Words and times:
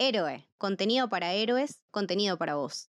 Héroe, 0.00 0.46
contenido 0.58 1.08
para 1.08 1.32
héroes, 1.32 1.82
contenido 1.90 2.38
para 2.38 2.54
vos. 2.54 2.88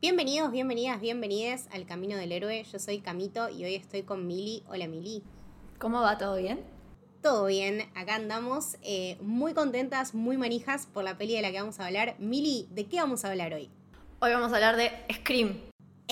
Bienvenidos, 0.00 0.50
bienvenidas, 0.50 1.00
bienvenidas 1.00 1.68
al 1.70 1.86
Camino 1.86 2.16
del 2.16 2.32
Héroe. 2.32 2.64
Yo 2.64 2.80
soy 2.80 2.98
Camito 2.98 3.48
y 3.50 3.64
hoy 3.64 3.76
estoy 3.76 4.02
con 4.02 4.26
Mili. 4.26 4.64
Hola 4.66 4.88
Mili. 4.88 5.22
¿Cómo 5.78 6.00
va? 6.00 6.18
¿Todo 6.18 6.38
bien? 6.38 6.73
Todo 7.24 7.46
bien, 7.46 7.88
acá 7.94 8.16
andamos 8.16 8.76
eh, 8.82 9.16
muy 9.22 9.54
contentas, 9.54 10.12
muy 10.12 10.36
manijas 10.36 10.84
por 10.84 11.04
la 11.04 11.16
peli 11.16 11.34
de 11.34 11.40
la 11.40 11.50
que 11.52 11.58
vamos 11.58 11.80
a 11.80 11.86
hablar. 11.86 12.16
Mili, 12.18 12.68
¿de 12.70 12.84
qué 12.84 12.98
vamos 12.98 13.24
a 13.24 13.30
hablar 13.30 13.54
hoy? 13.54 13.70
Hoy 14.20 14.30
vamos 14.30 14.52
a 14.52 14.56
hablar 14.56 14.76
de 14.76 14.90
Scream. 15.10 15.56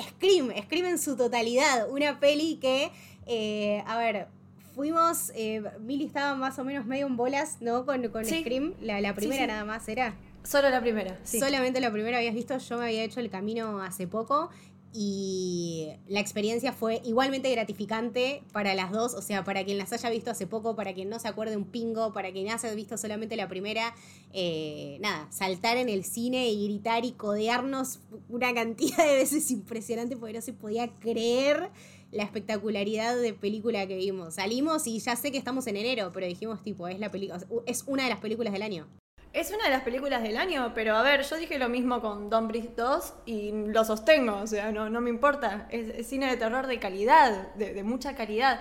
Scream, 0.00 0.50
Scream 0.64 0.86
en 0.86 0.98
su 0.98 1.14
totalidad. 1.14 1.90
Una 1.90 2.18
peli 2.18 2.56
que, 2.62 2.90
eh, 3.26 3.84
a 3.86 3.98
ver, 3.98 4.28
fuimos, 4.74 5.32
eh, 5.34 5.62
Mili 5.80 6.06
estaba 6.06 6.34
más 6.34 6.58
o 6.58 6.64
menos 6.64 6.86
medio 6.86 7.08
en 7.08 7.18
bolas, 7.18 7.58
¿no? 7.60 7.84
Con, 7.84 8.08
con 8.08 8.24
Sí. 8.24 8.40
Scream, 8.40 8.72
la, 8.80 9.02
la 9.02 9.14
primera 9.14 9.42
sí. 9.42 9.48
nada 9.48 9.66
más 9.66 9.86
era. 9.90 10.14
Solo 10.44 10.70
la 10.70 10.80
primera. 10.80 11.18
Sí. 11.24 11.40
Solamente 11.40 11.78
la 11.82 11.92
primera 11.92 12.16
habías 12.16 12.34
visto, 12.34 12.56
yo 12.56 12.78
me 12.78 12.86
había 12.86 13.04
hecho 13.04 13.20
el 13.20 13.28
camino 13.28 13.82
hace 13.82 14.06
poco 14.06 14.48
y 14.94 15.88
la 16.06 16.20
experiencia 16.20 16.72
fue 16.72 17.00
igualmente 17.04 17.50
gratificante 17.50 18.42
para 18.52 18.74
las 18.74 18.92
dos, 18.92 19.14
o 19.14 19.22
sea, 19.22 19.42
para 19.42 19.64
quien 19.64 19.78
las 19.78 19.92
haya 19.92 20.10
visto 20.10 20.30
hace 20.30 20.46
poco, 20.46 20.76
para 20.76 20.92
quien 20.92 21.08
no 21.08 21.18
se 21.18 21.28
acuerde 21.28 21.56
un 21.56 21.64
pingo, 21.64 22.12
para 22.12 22.30
quien 22.30 22.50
haya 22.50 22.74
visto 22.74 22.98
solamente 22.98 23.36
la 23.36 23.48
primera, 23.48 23.94
eh, 24.34 24.98
nada, 25.00 25.28
saltar 25.30 25.78
en 25.78 25.88
el 25.88 26.04
cine 26.04 26.50
y 26.50 26.66
gritar 26.66 27.06
y 27.06 27.12
codearnos 27.12 28.00
una 28.28 28.52
cantidad 28.52 29.06
de 29.06 29.14
veces 29.14 29.50
impresionante 29.50 30.16
porque 30.16 30.34
no 30.34 30.42
se 30.42 30.52
podía 30.52 30.88
creer 30.88 31.70
la 32.10 32.24
espectacularidad 32.24 33.16
de 33.16 33.32
película 33.32 33.86
que 33.86 33.96
vimos. 33.96 34.34
Salimos 34.34 34.86
y 34.86 34.98
ya 34.98 35.16
sé 35.16 35.32
que 35.32 35.38
estamos 35.38 35.66
en 35.66 35.76
enero, 35.76 36.10
pero 36.12 36.26
dijimos 36.26 36.62
tipo, 36.62 36.86
es 36.86 37.00
la 37.00 37.10
película, 37.10 37.40
es 37.64 37.84
una 37.86 38.04
de 38.04 38.10
las 38.10 38.20
películas 38.20 38.52
del 38.52 38.62
año. 38.62 38.86
Es 39.32 39.50
una 39.50 39.64
de 39.64 39.70
las 39.70 39.82
películas 39.82 40.22
del 40.22 40.36
año, 40.36 40.72
pero 40.74 40.94
a 40.94 41.02
ver, 41.02 41.22
yo 41.22 41.36
dije 41.36 41.58
lo 41.58 41.68
mismo 41.70 42.00
con 42.02 42.28
Don't 42.28 42.48
Breathe 42.48 42.74
2 42.76 43.14
y 43.24 43.50
lo 43.68 43.82
sostengo, 43.84 44.36
o 44.36 44.46
sea, 44.46 44.70
no, 44.72 44.90
no 44.90 45.00
me 45.00 45.08
importa. 45.08 45.66
Es, 45.70 45.88
es 45.88 46.06
cine 46.06 46.28
de 46.28 46.36
terror 46.36 46.66
de 46.66 46.78
calidad, 46.78 47.54
de, 47.54 47.72
de 47.72 47.82
mucha 47.82 48.14
calidad. 48.14 48.60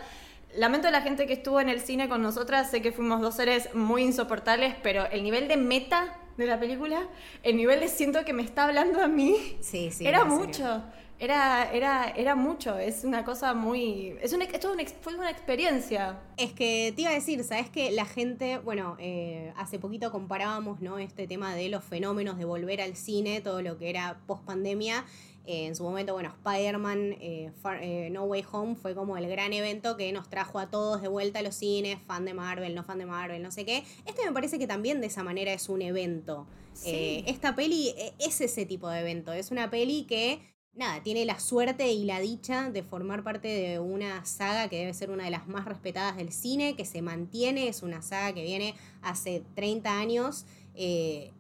Lamento 0.56 0.88
a 0.88 0.92
la 0.92 1.02
gente 1.02 1.28
que 1.28 1.34
estuvo 1.34 1.60
en 1.60 1.68
el 1.68 1.82
cine 1.82 2.08
con 2.08 2.22
nosotras, 2.22 2.72
sé 2.72 2.82
que 2.82 2.92
fuimos 2.94 3.20
dos 3.22 3.36
seres 3.36 3.74
muy 3.74 4.04
insoportables, 4.04 4.76
pero 4.82 5.06
el 5.12 5.24
nivel 5.24 5.50
de 5.50 5.58
meta 5.58 6.18
de 6.38 6.46
la 6.46 6.58
película, 6.60 7.08
el 7.44 7.58
nivel 7.58 7.82
de 7.82 7.90
siento 7.90 8.24
que 8.24 8.32
me 8.34 8.42
está 8.44 8.64
hablando 8.64 9.02
a 9.02 9.08
mí, 9.10 9.58
Sí, 9.60 9.92
sí. 9.92 10.08
era 10.08 10.20
serio. 10.20 10.84
Era, 11.22 11.72
era, 11.72 12.10
era 12.18 12.34
mucho, 12.36 12.80
es 12.80 13.04
una 13.04 13.24
cosa 13.24 13.54
muy... 13.54 14.18
Es 14.24 14.34
una, 14.34 14.46
es 14.46 14.60
toda 14.60 14.74
una 14.74 14.82
ex- 14.82 14.96
fue 15.02 15.14
una 15.14 15.30
experiencia. 15.30 16.20
Es 16.36 16.52
que 16.52 16.92
te 16.96 17.04
iba 17.04 17.12
a 17.12 17.14
decir, 17.14 17.44
¿sabes 17.44 17.70
que 17.70 17.92
La 17.92 18.06
gente, 18.06 18.58
bueno, 18.58 18.96
eh, 19.00 19.54
hace 19.56 19.78
poquito 19.78 20.12
comparábamos, 20.12 20.82
¿no? 20.82 20.98
Este 20.98 21.28
tema 21.28 21.54
de 21.54 21.70
los 21.70 21.84
fenómenos 21.84 22.40
de 22.40 22.46
volver 22.46 22.82
al 22.82 22.96
cine, 22.96 23.40
todo 23.40 23.62
lo 23.62 23.78
que 23.78 23.92
era 23.92 24.20
post 24.26 24.44
pandemia. 24.46 25.06
en 25.46 25.76
su 25.76 25.84
momento, 25.84 26.14
bueno, 26.14 26.30
Spider-Man 26.30 27.16
eh, 27.20 27.52
eh, 27.82 28.10
No 28.12 28.24
Way 28.26 28.46
Home 28.52 28.76
fue 28.76 28.96
como 28.96 29.16
el 29.18 29.28
gran 29.28 29.54
evento 29.54 29.98
que 29.98 30.12
nos 30.12 30.28
trajo 30.30 30.58
a 30.60 30.70
todos 30.72 31.02
de 31.04 31.08
vuelta 31.08 31.40
a 31.40 31.42
los 31.44 31.56
cines, 31.56 32.00
fan 32.02 32.26
de 32.26 32.34
Marvel, 32.34 32.74
no 32.76 32.84
fan 32.84 32.98
de 33.00 33.06
Marvel, 33.06 33.42
no 33.44 33.52
sé 33.52 33.64
qué. 33.66 33.84
Este 34.06 34.26
me 34.26 34.32
parece 34.32 34.58
que 34.60 34.68
también 34.68 35.02
de 35.02 35.08
esa 35.08 35.24
manera 35.24 35.54
es 35.54 35.70
un 35.70 35.82
evento. 35.82 36.48
Sí. 36.74 36.90
Eh, 36.90 37.24
esta 37.28 37.56
peli 37.56 37.90
eh, 37.98 38.14
es 38.20 38.42
ese 38.42 38.66
tipo 38.66 38.90
de 38.90 39.00
evento. 39.02 39.34
Es 39.34 39.52
una 39.52 39.70
peli 39.70 40.06
que, 40.06 40.40
nada, 40.74 41.04
tiene 41.04 41.26
la 41.26 41.40
suerte 41.40 41.92
y 41.92 42.06
la 42.06 42.20
dicha 42.20 42.70
de 42.72 42.82
formar 42.84 43.24
parte 43.24 43.48
de 43.48 43.80
una 43.80 44.24
saga 44.26 44.68
que 44.70 44.78
debe 44.80 44.94
ser 44.94 45.12
una 45.12 45.26
de 45.26 45.32
las 45.32 45.48
más 45.48 45.66
respetadas 45.66 46.16
del 46.18 46.32
cine, 46.32 46.76
que 46.76 46.86
se 46.86 47.02
mantiene. 47.02 47.68
Es 47.68 47.84
una 47.84 48.02
saga 48.02 48.34
que 48.34 48.44
viene 48.44 48.76
hace 49.02 49.44
30 49.56 49.98
años. 50.00 50.46
eh, 50.76 51.32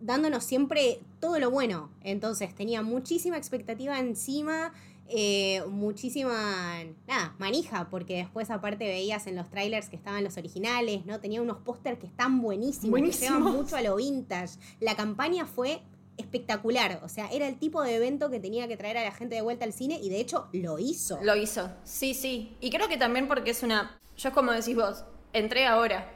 dándonos 0.00 0.42
siempre 0.42 0.98
todo 1.20 1.38
lo 1.38 1.50
bueno. 1.52 1.90
Entonces 2.02 2.52
tenía 2.56 2.82
muchísima 2.82 3.36
expectativa 3.36 4.00
encima, 4.00 4.72
eh, 5.08 5.62
muchísima, 5.68 6.82
nada, 7.06 7.36
manija, 7.38 7.88
porque 7.88 8.16
después 8.16 8.50
aparte 8.50 8.84
veías 8.84 9.28
en 9.28 9.36
los 9.36 9.48
trailers 9.48 9.88
que 9.88 9.94
estaban 9.94 10.24
los 10.24 10.36
originales, 10.38 11.06
¿no? 11.06 11.20
Tenía 11.20 11.40
unos 11.40 11.58
pósters 11.58 12.00
que 12.00 12.06
están 12.06 12.40
buenísimos, 12.42 12.90
Buenísimos. 12.90 13.20
que 13.30 13.38
llevan 13.38 13.56
mucho 13.56 13.76
a 13.76 13.82
lo 13.82 13.94
vintage. 13.94 14.58
La 14.80 14.96
campaña 14.96 15.46
fue 15.46 15.82
espectacular, 16.16 17.00
o 17.02 17.08
sea, 17.08 17.28
era 17.32 17.46
el 17.46 17.58
tipo 17.58 17.82
de 17.82 17.96
evento 17.96 18.30
que 18.30 18.40
tenía 18.40 18.68
que 18.68 18.76
traer 18.76 18.98
a 18.98 19.04
la 19.04 19.12
gente 19.12 19.34
de 19.34 19.42
vuelta 19.42 19.64
al 19.64 19.72
cine 19.72 19.98
y 20.02 20.08
de 20.08 20.20
hecho 20.20 20.48
lo 20.52 20.78
hizo. 20.78 21.18
Lo 21.22 21.36
hizo, 21.36 21.70
sí, 21.84 22.14
sí. 22.14 22.56
Y 22.60 22.70
creo 22.70 22.88
que 22.88 22.96
también 22.96 23.28
porque 23.28 23.50
es 23.50 23.62
una. 23.62 23.98
Yo 24.16 24.28
es 24.28 24.34
como 24.34 24.52
decís 24.52 24.76
vos, 24.76 25.04
entré 25.32 25.66
ahora, 25.66 26.10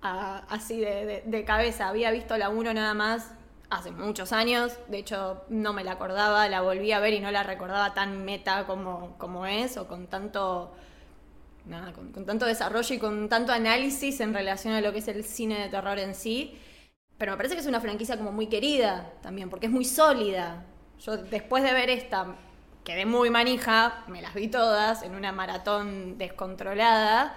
así 0.00 0.80
de 0.80 1.44
cabeza. 1.46 1.88
Había 1.88 2.10
visto 2.10 2.36
la 2.38 2.48
1 2.48 2.74
nada 2.74 2.94
más 2.94 3.32
hace 3.70 3.90
muchos 3.90 4.32
años. 4.32 4.78
De 4.88 4.98
hecho, 4.98 5.44
no 5.48 5.72
me 5.72 5.84
la 5.84 5.92
acordaba, 5.92 6.48
la 6.48 6.60
volví 6.62 6.92
a 6.92 7.00
ver 7.00 7.14
y 7.14 7.20
no 7.20 7.30
la 7.30 7.42
recordaba 7.42 7.94
tan 7.94 8.24
meta 8.24 8.66
como, 8.66 9.16
como 9.18 9.46
es, 9.46 9.76
o 9.76 9.86
con 9.86 10.06
tanto. 10.06 10.72
Nada, 11.66 11.92
con, 11.92 12.12
con 12.12 12.24
tanto 12.24 12.46
desarrollo 12.46 12.94
y 12.94 12.98
con 12.98 13.28
tanto 13.28 13.52
análisis 13.52 14.20
en 14.20 14.32
relación 14.32 14.74
a 14.74 14.80
lo 14.80 14.92
que 14.92 15.00
es 15.00 15.08
el 15.08 15.24
cine 15.24 15.58
de 15.60 15.68
terror 15.68 15.98
en 15.98 16.14
sí. 16.14 16.56
Pero 17.18 17.32
me 17.32 17.36
parece 17.36 17.54
que 17.54 17.60
es 17.62 17.66
una 17.66 17.80
franquicia 17.80 18.16
como 18.18 18.32
muy 18.32 18.46
querida 18.48 19.12
también, 19.22 19.48
porque 19.48 19.66
es 19.66 19.72
muy 19.72 19.84
sólida. 19.84 20.64
Yo 21.00 21.16
después 21.16 21.62
de 21.62 21.72
ver 21.72 21.88
esta, 21.90 22.36
quedé 22.84 23.06
muy 23.06 23.30
manija, 23.30 24.04
me 24.06 24.20
las 24.20 24.34
vi 24.34 24.48
todas 24.48 25.02
en 25.02 25.14
una 25.14 25.32
maratón 25.32 26.18
descontrolada. 26.18 27.34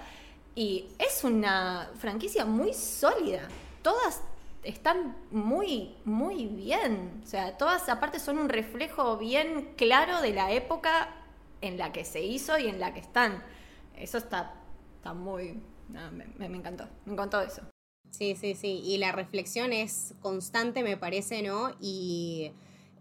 Y 0.55 0.87
es 0.99 1.23
una 1.23 1.89
franquicia 1.97 2.43
muy 2.45 2.73
sólida. 2.73 3.47
Todas 3.81 4.21
están 4.63 5.15
muy, 5.31 5.95
muy 6.03 6.47
bien. 6.47 7.21
O 7.23 7.27
sea, 7.27 7.57
todas 7.57 7.87
aparte 7.87 8.19
son 8.19 8.37
un 8.37 8.49
reflejo 8.49 9.17
bien 9.17 9.73
claro 9.77 10.19
de 10.21 10.33
la 10.33 10.51
época 10.51 11.15
en 11.61 11.77
la 11.77 11.93
que 11.93 12.03
se 12.03 12.21
hizo 12.21 12.57
y 12.57 12.67
en 12.67 12.79
la 12.81 12.93
que 12.93 12.99
están. 12.99 13.41
Eso 13.95 14.17
está, 14.17 14.53
está 14.97 15.13
muy... 15.13 15.61
me- 15.87 16.49
me 16.49 16.57
encantó. 16.57 16.85
Me 17.05 17.13
encantó 17.13 17.39
eso. 17.41 17.61
Sí, 18.11 18.35
sí, 18.39 18.55
sí. 18.55 18.81
Y 18.83 18.97
la 18.97 19.11
reflexión 19.11 19.71
es 19.73 20.13
constante, 20.21 20.83
me 20.83 20.97
parece, 20.97 21.41
¿no? 21.41 21.71
Y 21.79 22.51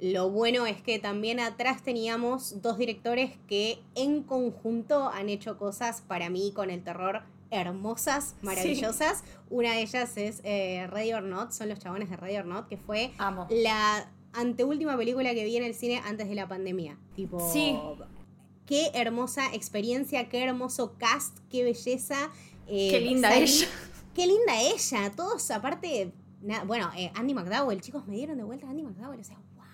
lo 0.01 0.31
bueno 0.31 0.65
es 0.67 0.81
que 0.81 0.99
también 0.99 1.41
atrás 1.41 1.83
teníamos 1.83 2.63
dos 2.63 2.79
directores 2.79 3.33
que 3.49 3.81
en 3.97 4.23
conjunto 4.23 5.09
han 5.09 5.29
hecho 5.29 5.59
cosas 5.59 6.03
para 6.07 6.31
mí 6.31 6.53
con 6.55 6.71
el 6.71 6.83
terror 6.85 7.23
hermosas, 7.51 8.37
maravillosas. 8.43 9.25
Una 9.51 9.73
de 9.73 9.83
ellas 9.83 10.17
es 10.17 10.41
eh, 10.45 10.87
Ready 10.89 11.15
or 11.15 11.23
Not, 11.23 11.51
son 11.53 11.69
los 11.71 11.79
chabones 11.79 12.11
de 12.11 12.17
Ready 12.17 12.37
or 12.37 12.45
Not, 12.45 12.69
que 12.69 12.77
fue 12.77 13.11
Amo. 13.19 13.47
la 13.51 14.09
anteúltima 14.35 14.97
película 14.97 15.33
que 15.35 15.45
vi 15.45 15.57
en 15.57 15.65
el 15.65 15.75
cine 15.75 16.01
antes 16.05 16.29
de 16.29 16.35
la 16.35 16.47
pandemia. 16.47 16.99
Tipo, 17.17 17.51
Sí. 17.53 17.77
qué 18.67 18.91
hermosa 18.95 19.53
experiencia, 19.55 20.29
qué 20.29 20.45
hermoso 20.45 20.95
cast, 20.99 21.39
qué 21.51 21.65
belleza. 21.65 22.31
Eh, 22.71 22.89
Qué 22.91 23.01
linda 23.01 23.35
ella. 23.35 23.67
Qué 24.19 24.27
linda 24.27 24.61
ella. 24.61 25.13
Todos, 25.15 25.49
aparte, 25.53 26.11
na- 26.43 26.65
bueno, 26.65 26.91
eh, 26.97 27.13
Andy 27.15 27.35
McDowell, 27.35 27.81
chicos, 27.81 28.05
me 28.09 28.17
dieron 28.17 28.37
de 28.37 28.43
vuelta 28.43 28.67
a 28.67 28.71
Andy 28.71 28.83
McDowell. 28.83 29.21
O 29.21 29.23
sea, 29.23 29.37
wow. 29.55 29.65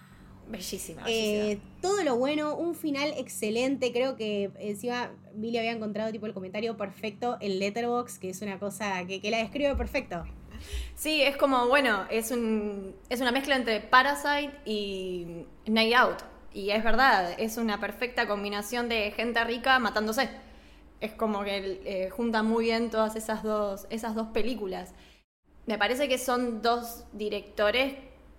Bellísima, 0.49 1.03
Eh, 1.06 1.59
todo 1.81 2.05
lo 2.05 2.19
bueno, 2.19 2.55
un 2.55 2.75
final 2.75 3.15
excelente. 3.16 3.91
Creo 3.91 4.16
que 4.16 4.50
encima 4.59 5.10
Billy 5.34 5.56
había 5.56 5.72
encontrado 5.72 6.12
tipo 6.12 6.27
el 6.27 6.34
comentario 6.34 6.77
perfecto 6.77 7.38
en 7.41 7.59
Letterbox, 7.59 8.19
que 8.19 8.28
es 8.28 8.43
una 8.43 8.59
cosa 8.59 9.06
que, 9.06 9.22
que 9.22 9.31
la 9.31 9.38
describe 9.38 9.75
perfecto. 9.76 10.26
Sí, 10.94 11.23
es 11.23 11.38
como, 11.38 11.67
bueno, 11.69 12.05
es, 12.11 12.31
un, 12.31 12.94
es 13.08 13.23
una 13.23 13.32
mezcla 13.32 13.56
entre 13.56 13.81
Parasite 13.81 14.52
y 14.67 15.46
Night 15.64 15.94
Out. 15.94 16.19
Y 16.52 16.69
es 16.69 16.85
verdad, 16.85 17.35
es 17.38 17.56
una 17.56 17.81
perfecta 17.81 18.29
combinación 18.29 18.91
de 18.91 19.11
gente 19.12 19.43
rica 19.43 19.79
matándose. 19.79 20.29
Es 21.05 21.12
como 21.12 21.45
que 21.45 21.83
eh, 21.85 22.09
junta 22.09 22.43
muy 22.43 22.65
bien 22.65 22.89
todas 22.89 23.15
esas 23.15 23.43
dos, 23.43 23.87
esas 23.91 24.15
dos 24.15 24.29
películas. 24.29 24.95
Me 25.67 25.77
parece 25.77 26.09
que 26.09 26.17
son 26.17 26.62
dos 26.62 27.05
directores 27.12 27.97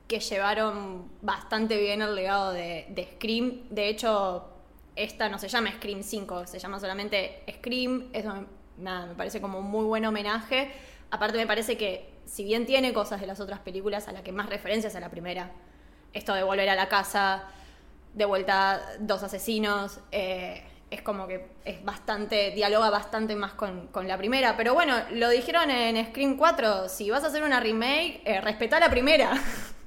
que 0.08 0.20
llevaron 0.20 1.12
bastante 1.22 1.78
bien 1.78 2.02
el 2.02 2.16
legado 2.16 2.54
de, 2.54 3.08
Scream. 3.14 3.70
De 3.70 3.88
hecho, 3.88 4.50
esta 4.96 5.30
no 5.30 5.38
se 5.38 5.48
llama 5.48 5.74
Scream 5.74 6.02
5, 6.02 6.48
se 6.48 6.58
llama 6.58 6.80
solamente 6.80 7.44
Scream. 7.48 8.10
Eso, 8.14 8.34
nada, 8.80 9.06
me 9.06 9.14
parece 9.14 9.40
como 9.40 9.60
un 9.60 9.70
muy 9.70 9.86
buen 9.86 10.04
homenaje. 10.04 10.72
Aparte 11.12 11.38
me 11.38 11.46
parece 11.46 11.78
que, 11.78 12.10
si 12.26 12.44
bien 12.44 12.66
tiene 12.66 12.94
cosas 12.94 13.22
de 13.22 13.28
las 13.28 13.40
otras 13.40 13.60
películas, 13.60 14.08
a 14.08 14.12
la 14.12 14.24
que 14.24 14.32
más 14.32 14.50
referencias 14.50 14.96
a 14.96 15.00
la 15.00 15.12
primera. 15.12 15.52
Esto 16.14 16.34
de 16.34 16.42
volver 16.42 16.70
a 16.70 16.76
la 16.76 16.90
casa, 16.90 17.44
de 18.16 18.26
vuelta 18.26 18.82
dos 19.02 19.22
asesinos, 19.22 20.00
eh, 20.12 20.64
es 20.92 21.02
como 21.02 21.28
que 21.28 21.48
es 21.66 21.84
bastante, 21.84 22.52
dialoga 22.52 22.90
bastante 22.90 23.36
más 23.36 23.54
con, 23.54 23.90
la 24.08 24.18
primera. 24.18 24.56
Pero 24.58 24.74
bueno, 24.74 24.96
lo 25.12 25.30
dijeron 25.30 25.70
en 25.72 26.04
Scream 26.08 26.38
4, 26.38 26.90
si 26.90 27.10
vas 27.10 27.24
a 27.24 27.28
hacer 27.28 27.44
una 27.44 27.60
remake, 27.60 28.22
eh, 28.26 28.42
respetá 28.42 28.80
la 28.80 28.90
primera. 28.90 29.34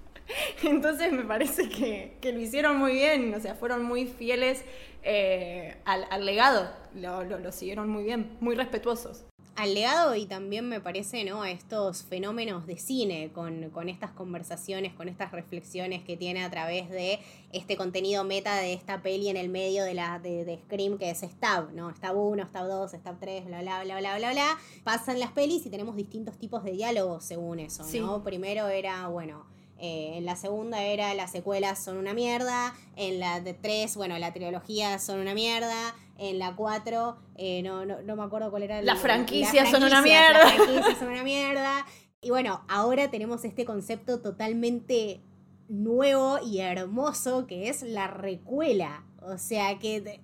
Entonces 0.62 1.12
me 1.12 1.24
parece 1.24 1.68
que, 1.68 2.18
lo 2.32 2.40
hicieron 2.40 2.76
muy 2.76 2.92
bien, 2.92 3.32
o 3.34 3.40
sea, 3.40 3.54
fueron 3.54 3.84
muy 3.84 4.06
fieles 4.06 4.64
eh, 5.02 5.76
al, 5.84 6.26
legado, 6.26 6.70
lo, 6.94 7.24
lo 7.24 7.52
siguieron 7.52 7.88
muy 7.88 8.04
bien, 8.04 8.36
muy 8.40 8.54
respetuosos 8.54 9.27
al 9.58 9.74
legado 9.74 10.14
y 10.14 10.24
también 10.24 10.68
me 10.68 10.80
parece, 10.80 11.24
¿no? 11.24 11.42
A 11.42 11.50
estos 11.50 12.04
fenómenos 12.04 12.64
de 12.68 12.78
cine, 12.78 13.32
con, 13.32 13.88
estas 13.88 14.12
conversaciones, 14.12 14.92
con 14.94 15.08
estas 15.08 15.32
reflexiones 15.32 16.04
que 16.04 16.16
tiene 16.16 16.44
a 16.44 16.50
través 16.50 16.88
de 16.90 17.18
este 17.52 17.76
contenido 17.76 18.22
meta 18.22 18.54
de 18.54 18.72
esta 18.72 19.02
peli 19.02 19.28
en 19.28 19.36
el 19.36 19.48
medio 19.48 19.82
de 19.82 19.94
la 19.94 20.20
de, 20.20 20.60
Scream, 20.64 20.96
que 20.96 21.10
es 21.10 21.22
Stab, 21.22 21.72
¿no? 21.72 21.92
Stab 21.92 22.16
1, 22.16 22.46
Stab 22.46 22.68
2, 22.68 22.92
Stab 22.92 23.18
3, 23.18 23.46
bla, 23.46 23.60
bla, 23.62 23.82
bla, 23.82 23.98
bla, 23.98 24.16
bla, 24.16 24.30
bla. 24.30 24.58
Pasan 24.84 25.18
las 25.18 25.32
pelis 25.32 25.66
y 25.66 25.70
tenemos 25.70 25.96
distintos 25.96 26.38
tipos 26.38 26.62
de 26.62 26.70
diálogos 26.70 27.24
según 27.24 27.58
eso, 27.58 27.84
¿no? 28.00 28.22
Primero 28.22 28.68
era, 28.68 29.08
bueno 29.08 29.58
eh, 29.80 30.14
en 30.16 30.24
la 30.24 30.34
segunda 30.34 30.82
era 30.82 31.14
las 31.14 31.30
secuelas 31.30 31.82
son 31.82 31.96
una 31.96 32.14
mierda. 32.14 32.74
En 32.96 33.20
la 33.20 33.40
de 33.40 33.54
tres, 33.54 33.96
bueno, 33.96 34.18
la 34.18 34.32
trilogía 34.32 34.98
son 34.98 35.20
una 35.20 35.34
mierda. 35.34 35.94
En 36.18 36.38
la 36.38 36.56
cuatro, 36.56 37.16
eh, 37.36 37.62
no, 37.62 37.86
no, 37.86 38.16
me 38.16 38.22
acuerdo 38.22 38.50
cuál 38.50 38.64
era. 38.64 38.82
La 38.82 38.96
franquicia 38.96 39.64
son 39.70 39.84
una 39.84 40.02
mierda. 40.02 40.44
Las 40.44 40.54
franquicias 40.54 40.98
son 40.98 41.08
una 41.08 41.22
mierda. 41.22 41.86
Y 42.20 42.30
bueno, 42.30 42.64
ahora 42.68 43.10
tenemos 43.10 43.44
este 43.44 43.64
concepto 43.64 44.20
totalmente 44.20 45.20
nuevo 45.68 46.38
y 46.44 46.58
hermoso 46.58 47.46
que 47.46 47.68
es 47.68 47.82
la 47.82 48.08
recuela. 48.08 49.04
O 49.22 49.38
sea 49.38 49.78
que 49.78 50.20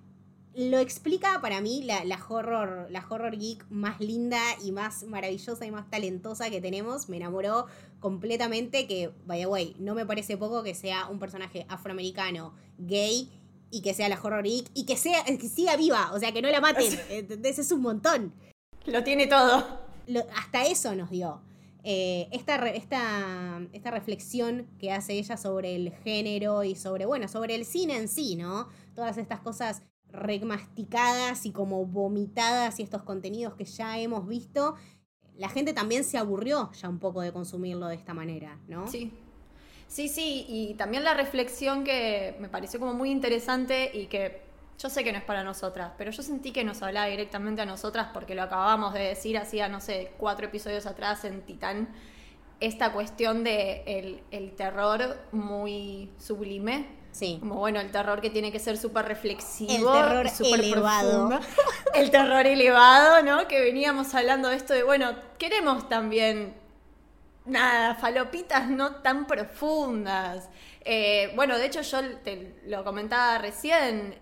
lo 0.55 0.79
explica 0.79 1.41
para 1.41 1.59
mí 1.59 1.83
la, 1.83 2.03
horror, 2.29 2.87
la 2.89 3.05
horror 3.09 3.37
geek 3.37 3.65
más 3.69 3.99
linda 3.99 4.39
y 4.63 4.71
más 4.71 5.03
maravillosa 5.03 5.65
y 5.65 5.71
más 5.71 5.89
talentosa 5.89 6.49
que 6.49 6.61
tenemos. 6.61 7.09
Me 7.09 7.17
enamoró 7.17 7.67
completamente 7.99 8.87
que, 8.87 9.11
by 9.25 9.39
the 9.39 9.47
way, 9.47 9.75
no 9.79 9.95
me 9.95 10.05
parece 10.05 10.37
poco 10.37 10.63
que 10.63 10.73
sea 10.73 11.07
un 11.07 11.19
personaje 11.19 11.65
afroamericano, 11.69 12.53
gay 12.77 13.29
y 13.71 13.81
que 13.81 13.93
sea 13.93 14.09
la 14.09 14.19
horror 14.21 14.43
geek 14.43 14.69
y 14.73 14.85
que 14.85 14.97
sea 14.97 15.23
que 15.23 15.49
siga 15.49 15.75
viva, 15.75 16.11
o 16.13 16.19
sea, 16.19 16.31
que 16.31 16.41
no 16.41 16.49
la 16.49 16.61
maten. 16.61 16.93
Ese 17.43 17.61
es 17.61 17.71
un 17.71 17.81
montón. 17.81 18.33
Lo 18.85 19.03
tiene 19.03 19.27
todo. 19.27 19.63
hasta 20.35 20.65
eso 20.65 20.95
nos 20.95 21.09
dio. 21.09 21.41
Eh, 21.83 22.27
esta, 22.31 22.55
esta, 22.69 23.61
esta 23.71 23.91
reflexión 23.91 24.67
que 24.79 24.91
hace 24.91 25.13
ella 25.13 25.37
sobre 25.37 25.75
el 25.75 25.91
género 25.91 26.63
y 26.63 26.75
sobre, 26.75 27.05
bueno, 27.05 27.27
sobre 27.27 27.53
el 27.53 27.63
cine 27.63 27.97
en 27.97 28.07
sí, 28.07 28.35
¿no? 28.35 28.69
Todas 28.95 29.17
estas 29.17 29.39
cosas 29.39 29.83
remasticadas 30.09 31.45
y 31.45 31.51
como 31.51 31.85
vomitadas 31.85 32.79
y 32.79 32.83
estos 32.83 33.03
contenidos 33.03 33.53
que 33.53 33.65
ya 33.65 33.99
hemos 33.99 34.27
visto, 34.27 34.75
la 35.37 35.49
gente 35.49 35.73
también 35.73 36.03
se 36.03 36.17
aburrió 36.17 36.71
ya 36.71 36.89
un 36.89 36.99
poco 36.99 37.21
de 37.21 37.31
consumirlo 37.31 37.87
de 37.87 37.95
esta 37.95 38.13
manera, 38.13 38.59
¿no? 38.67 38.87
Sí. 38.87 39.11
Sí, 39.87 40.09
sí, 40.09 40.45
y 40.47 40.73
también 40.75 41.03
la 41.03 41.13
reflexión 41.13 41.83
que 41.83 42.35
me 42.39 42.49
pareció 42.49 42.79
como 42.79 42.93
muy 42.93 43.11
interesante 43.11 43.91
y 43.93 44.07
que 44.07 44.41
yo 44.77 44.89
sé 44.89 45.03
que 45.03 45.11
no 45.11 45.17
es 45.17 45.23
para 45.23 45.43
nosotras, 45.43 45.91
pero 45.97 46.11
yo 46.11 46.21
sentí 46.21 46.51
que 46.51 46.63
nos 46.63 46.81
hablaba 46.81 47.07
directamente 47.07 47.61
a 47.61 47.65
nosotras 47.65 48.07
porque 48.13 48.35
lo 48.35 48.43
acabamos 48.43 48.93
de 48.93 49.01
decir 49.01 49.37
hacía, 49.37 49.69
no 49.69 49.79
sé, 49.79 50.11
cuatro 50.17 50.47
episodios 50.47 50.85
atrás 50.85 51.23
en 51.23 51.41
Titán, 51.43 51.89
esta 52.59 52.91
cuestión 52.91 53.43
de 53.43 53.83
el, 53.85 54.23
el 54.31 54.55
terror 54.55 55.17
muy 55.31 56.09
sublime 56.17 57.05
Sí. 57.15 57.37
Como 57.39 57.55
bueno, 57.55 57.79
el 57.79 57.91
terror 57.91 58.19
que 58.19 58.29
tiene 58.29 58.51
que 58.51 58.59
ser 58.59 58.77
súper 58.77 59.05
reflexivo. 59.05 59.95
El 59.95 60.01
terror 60.01 60.27
elevado. 60.59 61.39
el 61.93 62.11
terror 62.11 62.45
elevado, 62.45 63.23
¿no? 63.23 63.47
Que 63.47 63.61
veníamos 63.61 64.13
hablando 64.13 64.49
de 64.49 64.57
esto 64.57 64.73
de, 64.73 64.83
bueno, 64.83 65.15
queremos 65.37 65.87
también, 65.87 66.53
nada, 67.45 67.95
falopitas 67.95 68.69
no 68.69 68.97
tan 68.97 69.27
profundas. 69.27 70.49
Eh, 70.81 71.31
bueno, 71.35 71.57
de 71.57 71.65
hecho 71.65 71.81
yo 71.81 72.17
te 72.19 72.55
lo 72.67 72.83
comentaba 72.83 73.37
recién, 73.39 74.15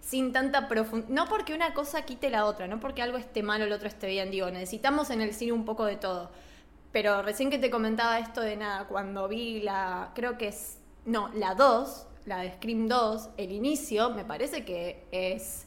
sin 0.00 0.32
tanta 0.32 0.68
profundidad. 0.68 1.10
No 1.10 1.26
porque 1.26 1.54
una 1.54 1.74
cosa 1.74 2.02
quite 2.02 2.30
la 2.30 2.44
otra, 2.46 2.66
no 2.66 2.80
porque 2.80 3.02
algo 3.02 3.18
esté 3.18 3.42
mal 3.42 3.62
o 3.62 3.64
el 3.64 3.72
otro 3.72 3.88
esté 3.88 4.08
bien. 4.08 4.30
Digo, 4.30 4.50
necesitamos 4.50 5.10
en 5.10 5.20
el 5.20 5.34
cine 5.34 5.52
un 5.52 5.64
poco 5.64 5.84
de 5.84 5.96
todo. 5.96 6.30
Pero 6.92 7.22
recién 7.22 7.50
que 7.50 7.58
te 7.58 7.70
comentaba 7.70 8.18
esto 8.18 8.40
de 8.40 8.56
nada, 8.56 8.86
cuando 8.88 9.28
vi 9.28 9.60
la, 9.60 10.12
creo 10.14 10.38
que 10.38 10.48
es, 10.48 10.78
no, 11.04 11.28
la 11.34 11.54
2, 11.54 12.06
la 12.26 12.38
de 12.38 12.52
Scream 12.54 12.88
2, 12.88 13.30
el 13.36 13.52
inicio, 13.52 14.10
me 14.10 14.24
parece 14.24 14.64
que 14.64 15.06
es, 15.12 15.66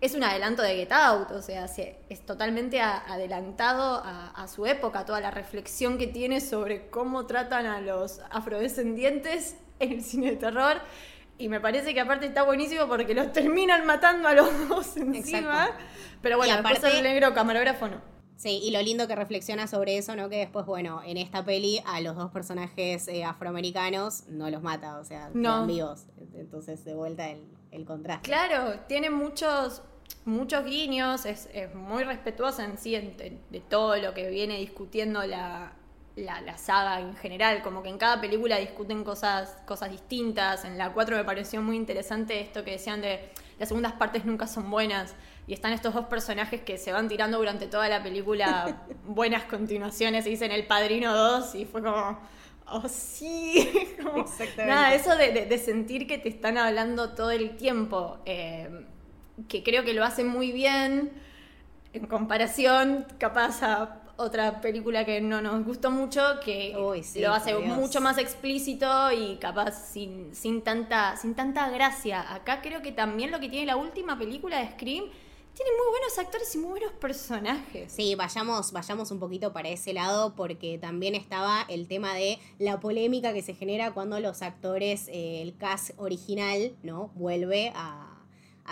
es 0.00 0.14
un 0.14 0.24
adelanto 0.24 0.62
de 0.62 0.76
Get 0.76 0.92
Out, 0.92 1.30
o 1.32 1.42
sea, 1.42 1.66
es 1.66 2.26
totalmente 2.26 2.80
adelantado 2.80 4.02
a, 4.04 4.46
su 4.48 4.66
época, 4.66 5.04
toda 5.04 5.20
la 5.20 5.30
reflexión 5.30 5.98
que 5.98 6.06
tiene 6.06 6.40
sobre 6.40 6.88
cómo 6.88 7.26
tratan 7.26 7.66
a 7.66 7.80
los 7.80 8.20
afrodescendientes 8.30 9.56
en 9.78 9.92
el 9.92 10.02
cine 10.02 10.30
de 10.30 10.36
terror. 10.36 10.78
Y 11.36 11.48
me 11.48 11.60
parece 11.60 11.94
que 11.94 12.00
aparte 12.00 12.26
está 12.26 12.42
buenísimo 12.42 12.86
porque 12.86 13.14
los 13.14 13.32
terminan 13.32 13.86
matando 13.86 14.28
a 14.28 14.34
los 14.34 14.68
dos 14.68 14.96
encima. 14.96 15.70
Pero 16.22 16.36
bueno, 16.36 16.54
aparte, 16.54 16.98
el 16.98 17.02
negro 17.02 17.32
camarógrafo 17.32 17.88
no. 17.88 18.00
Sí, 18.36 18.58
y 18.62 18.70
lo 18.70 18.80
lindo 18.80 19.06
que 19.06 19.14
reflexiona 19.14 19.66
sobre 19.66 19.98
eso, 19.98 20.16
¿no? 20.16 20.30
Que 20.30 20.38
después, 20.38 20.64
bueno, 20.64 21.02
en 21.04 21.18
esta 21.18 21.44
peli 21.44 21.82
a 21.84 22.00
los 22.00 22.16
dos 22.16 22.30
personajes 22.30 23.06
eh, 23.08 23.22
afroamericanos 23.22 24.24
no 24.28 24.48
los 24.48 24.62
mata, 24.62 24.98
o 24.98 25.04
sea, 25.04 25.30
no. 25.34 25.66
vivos. 25.66 26.06
Entonces, 26.34 26.82
de 26.86 26.94
vuelta 26.94 27.28
el, 27.28 27.44
el 27.70 27.84
contraste. 27.84 28.26
Claro, 28.26 28.80
tiene 28.88 29.10
muchos, 29.10 29.82
muchos 30.24 30.64
guiños, 30.64 31.24
es, 31.26 31.48
muy 31.74 32.04
respetuosa 32.04 32.64
en 32.64 32.78
sí 32.78 32.92
de, 32.92 33.60
todo 33.68 33.96
lo 33.96 34.14
que 34.14 34.28
viene 34.30 34.58
discutiendo 34.58 35.24
la, 35.24 35.72
la, 36.16 36.58
saga 36.58 37.00
en 37.00 37.16
general, 37.16 37.62
como 37.62 37.82
que 37.82 37.88
en 37.88 37.98
cada 37.98 38.20
película 38.20 38.58
discuten 38.58 39.04
cosas, 39.04 39.56
cosas 39.66 39.90
distintas. 39.90 40.64
En 40.64 40.78
la 40.78 40.92
4 40.92 41.16
me 41.16 41.24
pareció 41.24 41.62
muy 41.62 41.76
interesante 41.76 42.40
esto 42.40 42.64
que 42.64 42.72
decían 42.72 43.00
de 43.00 43.30
las 43.58 43.68
segundas 43.68 43.92
partes 43.92 44.24
nunca 44.24 44.46
son 44.46 44.70
buenas 44.70 45.14
y 45.46 45.52
están 45.52 45.72
estos 45.72 45.92
dos 45.92 46.06
personajes 46.06 46.62
que 46.62 46.78
se 46.78 46.92
van 46.92 47.08
tirando 47.08 47.38
durante 47.38 47.66
toda 47.66 47.88
la 47.88 48.02
película 48.02 48.84
buenas 49.06 49.44
continuaciones 49.44 50.26
y 50.26 50.30
dicen 50.30 50.50
El 50.50 50.66
Padrino 50.66 51.14
2 51.14 51.54
y 51.56 51.64
fue 51.66 51.82
como, 51.82 52.18
oh 52.66 52.88
sí, 52.88 53.68
nada, 54.56 54.94
eso 54.94 55.16
de, 55.16 55.58
sentir 55.58 56.06
que 56.06 56.18
te 56.18 56.28
están 56.28 56.56
hablando 56.56 57.10
todo 57.10 57.30
el 57.30 57.56
tiempo, 57.56 58.18
eh, 58.24 58.86
que 59.48 59.62
creo 59.62 59.84
que 59.84 59.94
lo 59.94 60.04
hacen 60.04 60.28
muy 60.28 60.52
bien 60.52 61.12
en 61.92 62.06
comparación 62.06 63.06
capaz 63.18 63.62
a 63.62 64.00
otra 64.16 64.60
película 64.60 65.04
que 65.06 65.20
no 65.20 65.40
nos 65.40 65.64
gustó 65.64 65.90
mucho, 65.90 66.20
que 66.44 66.72
lo 66.74 67.32
hace 67.32 67.54
mucho 67.54 68.00
más 68.00 68.18
explícito 68.18 69.10
y 69.12 69.36
capaz 69.36 69.72
sin, 69.72 70.34
sin, 70.34 70.62
tanta, 70.62 71.16
sin 71.16 71.34
tanta 71.34 71.70
gracia. 71.70 72.34
Acá 72.34 72.60
creo 72.60 72.82
que 72.82 72.92
también 72.92 73.30
lo 73.30 73.40
que 73.40 73.48
tiene 73.48 73.66
la 73.66 73.76
última 73.76 74.18
película 74.18 74.58
de 74.58 74.70
Scream 74.72 75.06
tiene 75.54 75.70
muy 75.76 75.90
buenos 75.90 76.18
actores 76.18 76.54
y 76.54 76.58
muy 76.58 76.70
buenos 76.70 76.92
personajes. 76.92 77.92
Sí, 77.92 78.14
vayamos, 78.14 78.72
vayamos 78.72 79.10
un 79.10 79.18
poquito 79.18 79.52
para 79.52 79.70
ese 79.70 79.92
lado 79.92 80.34
porque 80.34 80.78
también 80.78 81.14
estaba 81.14 81.64
el 81.68 81.88
tema 81.88 82.14
de 82.14 82.38
la 82.58 82.78
polémica 82.78 83.32
que 83.32 83.42
se 83.42 83.54
genera 83.54 83.92
cuando 83.92 84.20
los 84.20 84.42
actores, 84.42 85.08
eh, 85.08 85.42
el 85.42 85.56
cast 85.56 85.90
original, 85.96 86.74
¿no? 86.82 87.10
Vuelve 87.14 87.72
a 87.74 88.09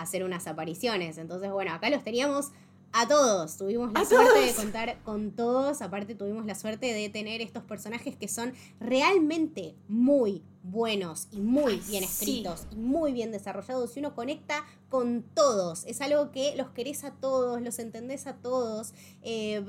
hacer 0.01 0.23
unas 0.23 0.47
apariciones. 0.47 1.17
Entonces, 1.17 1.51
bueno, 1.51 1.73
acá 1.73 1.89
los 1.89 2.03
teníamos 2.03 2.51
a 2.91 3.07
todos, 3.07 3.57
tuvimos 3.57 3.93
la 3.93 4.03
suerte 4.03 4.39
de 4.39 4.53
contar 4.53 4.97
con 5.03 5.31
todos, 5.31 5.81
aparte 5.81 6.15
tuvimos 6.15 6.45
la 6.45 6.55
suerte 6.55 6.91
de 6.91 7.09
tener 7.09 7.39
estos 7.41 7.63
personajes 7.63 8.15
que 8.15 8.27
son 8.27 8.53
realmente 8.79 9.75
muy 9.87 10.43
buenos 10.63 11.27
y 11.31 11.39
muy 11.39 11.77
bien 11.87 12.03
escritos 12.03 12.65
y 12.71 12.77
muy 12.77 13.13
bien 13.13 13.31
desarrollados 13.31 13.95
y 13.95 13.99
uno 13.99 14.15
conecta 14.15 14.65
con 14.89 15.23
todos, 15.35 15.85
es 15.85 16.01
algo 16.01 16.31
que 16.31 16.55
los 16.55 16.69
querés 16.69 17.03
a 17.03 17.11
todos, 17.11 17.61
los 17.61 17.77
entendés 17.77 18.25
a 18.25 18.37
todos. 18.37 18.93
Eh, 19.21 19.63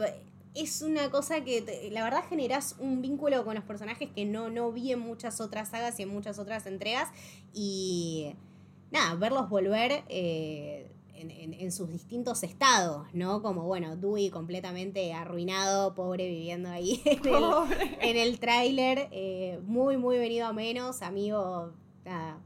es 0.54 0.82
una 0.82 1.10
cosa 1.10 1.44
que 1.44 1.90
la 1.92 2.02
verdad 2.02 2.24
generás 2.28 2.74
un 2.80 3.02
vínculo 3.02 3.44
con 3.44 3.54
los 3.54 3.64
personajes 3.64 4.10
que 4.10 4.24
no, 4.24 4.50
no 4.50 4.72
vi 4.72 4.92
en 4.92 4.98
muchas 4.98 5.40
otras 5.40 5.68
sagas 5.68 6.00
y 6.00 6.02
en 6.02 6.08
muchas 6.08 6.38
otras 6.38 6.66
entregas. 6.66 7.08
Y 7.52 8.34
nada, 8.90 9.14
verlos 9.14 9.48
volver 9.48 10.04
eh, 10.08 10.90
en, 11.14 11.72
sus 11.72 11.88
distintos 11.88 12.42
estados, 12.42 13.06
¿no? 13.12 13.42
Como, 13.42 13.62
bueno, 13.62 13.96
Dewey 13.96 14.30
completamente 14.30 15.12
arruinado, 15.12 15.94
pobre, 15.94 16.28
viviendo 16.28 16.70
ahí 16.70 17.02
en 18.00 18.16
el, 18.16 18.40
tráiler, 18.40 19.08
eh, 19.12 19.60
muy, 19.64 19.96
muy 19.98 20.18
venido 20.18 20.46
a 20.46 20.52
menos, 20.52 21.02
amigo 21.02 21.72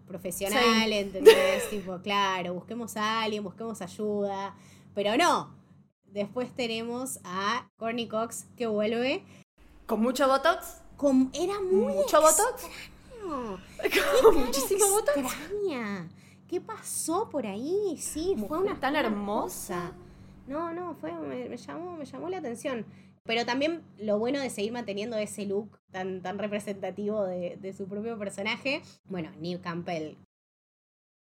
profesional, 0.06 0.92
¿entendés? 0.92 1.68
tipo, 1.70 1.98
claro, 2.02 2.54
busquemos 2.54 2.96
a 2.96 3.22
alguien, 3.22 3.42
busquemos 3.44 3.80
ayuda, 3.80 4.54
pero 4.94 5.16
no. 5.16 5.54
Después 6.06 6.54
tenemos 6.54 7.18
a 7.24 7.68
Corny 7.76 8.06
Cox 8.06 8.46
que 8.56 8.66
vuelve. 8.66 9.24
¿Con 9.86 10.00
mucho 10.00 10.28
Botox? 10.28 10.82
Con, 10.96 11.30
era 11.34 11.60
muy 11.60 11.92
¿Mucho 11.92 12.20
Botox? 12.20 12.66
¿Con 14.22 14.44
muchísimo 14.44 14.86
Botox? 14.90 15.34
¿Qué 16.48 16.60
pasó 16.60 17.28
por 17.30 17.46
ahí? 17.46 17.96
Sí, 17.98 18.34
fue 18.48 18.58
una 18.58 18.78
tan 18.78 18.96
hermosa. 18.96 19.92
No, 20.46 20.72
no, 20.72 20.94
fue, 20.94 21.12
me, 21.12 21.48
me 21.48 21.56
llamó, 21.56 21.96
me 21.96 22.04
llamó 22.04 22.28
la 22.28 22.38
atención. 22.38 22.84
Pero 23.26 23.46
también 23.46 23.82
lo 23.98 24.18
bueno 24.18 24.38
de 24.38 24.50
seguir 24.50 24.72
manteniendo 24.72 25.16
ese 25.16 25.46
look 25.46 25.78
tan, 25.90 26.20
tan 26.20 26.38
representativo 26.38 27.24
de, 27.24 27.56
de 27.56 27.72
su 27.72 27.88
propio 27.88 28.18
personaje. 28.18 28.82
Bueno, 29.08 29.30
Neil 29.40 29.60
Campbell. 29.60 30.16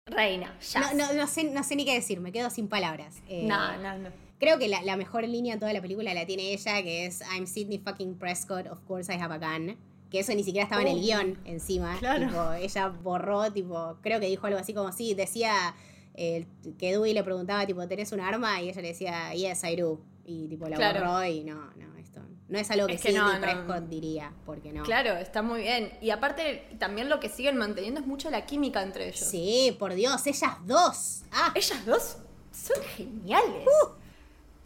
Reina, 0.05 0.57
ya. 0.59 0.93
No, 0.93 0.93
no, 0.93 1.13
no 1.13 1.27
sé, 1.27 1.45
no 1.45 1.63
sé 1.63 1.75
ni 1.75 1.85
qué 1.85 1.93
decir, 1.93 2.19
me 2.19 2.31
quedo 2.31 2.49
sin 2.49 2.67
palabras. 2.67 3.21
Eh, 3.29 3.45
no, 3.47 3.77
no, 3.77 3.97
no. 3.97 4.09
Creo 4.39 4.59
que 4.59 4.67
la, 4.67 4.81
la 4.81 4.97
mejor 4.97 5.27
línea 5.27 5.53
en 5.53 5.59
toda 5.59 5.73
la 5.73 5.81
película 5.81 6.13
la 6.13 6.25
tiene 6.25 6.53
ella, 6.53 6.81
que 6.83 7.05
es 7.05 7.21
I'm 7.21 7.47
Sidney 7.47 7.79
fucking 7.79 8.17
Prescott, 8.17 8.67
of 8.67 8.81
course 8.85 9.11
I 9.13 9.17
have 9.17 9.33
a 9.33 9.37
gun. 9.37 9.77
Que 10.09 10.19
eso 10.19 10.33
ni 10.33 10.43
siquiera 10.43 10.63
estaba 10.63 10.81
en 10.83 10.87
el 10.89 10.97
Oh. 10.97 11.01
guion 11.01 11.37
encima. 11.45 11.97
Claro. 11.99 12.27
Tipo, 12.27 12.53
ella 12.53 12.87
borró, 12.87 13.51
tipo, 13.51 13.97
creo 14.01 14.19
que 14.19 14.27
dijo 14.27 14.47
algo 14.47 14.59
así 14.59 14.73
como 14.73 14.91
sí, 14.91 15.13
decía 15.13 15.75
eh, 16.15 16.45
que 16.79 16.91
Dewey 16.91 17.13
le 17.13 17.23
preguntaba, 17.23 17.65
tipo, 17.67 17.87
¿tenés 17.87 18.11
un 18.11 18.19
arma? 18.21 18.61
Y 18.61 18.69
ella 18.69 18.81
le 18.81 18.87
decía, 18.87 19.33
yes, 19.33 19.63
I 19.63 19.75
do. 19.75 19.99
Y 20.25 20.47
tipo, 20.47 20.67
la 20.67 20.75
Claro. 20.77 20.99
borró 21.01 21.23
y 21.25 21.43
no, 21.43 21.55
no, 21.75 21.95
esto 21.97 22.21
no 22.49 22.57
es 22.57 22.71
algo 22.71 22.87
que, 22.87 22.93
Es 22.93 23.01
que 23.01 23.11
no. 23.13 23.29
Prescott 23.39 23.87
diría, 23.87 24.33
porque 24.45 24.71
no. 24.73 24.83
Claro, 24.83 25.11
está 25.17 25.41
muy 25.41 25.61
bien. 25.61 25.91
Y 26.01 26.09
aparte, 26.09 26.67
también 26.79 27.07
lo 27.09 27.19
que 27.19 27.29
siguen 27.29 27.57
manteniendo 27.57 27.99
es 27.99 28.07
mucho 28.07 28.29
la 28.29 28.45
química 28.45 28.81
entre 28.81 29.07
ellos. 29.09 29.19
Sí, 29.29 29.75
por 29.77 29.93
Dios, 29.93 30.25
ellas 30.25 30.53
dos. 30.65 31.21
Ah, 31.31 31.51
Ellas 31.53 31.85
dos 31.85 32.17
son 32.51 32.81
geniales. 32.95 33.63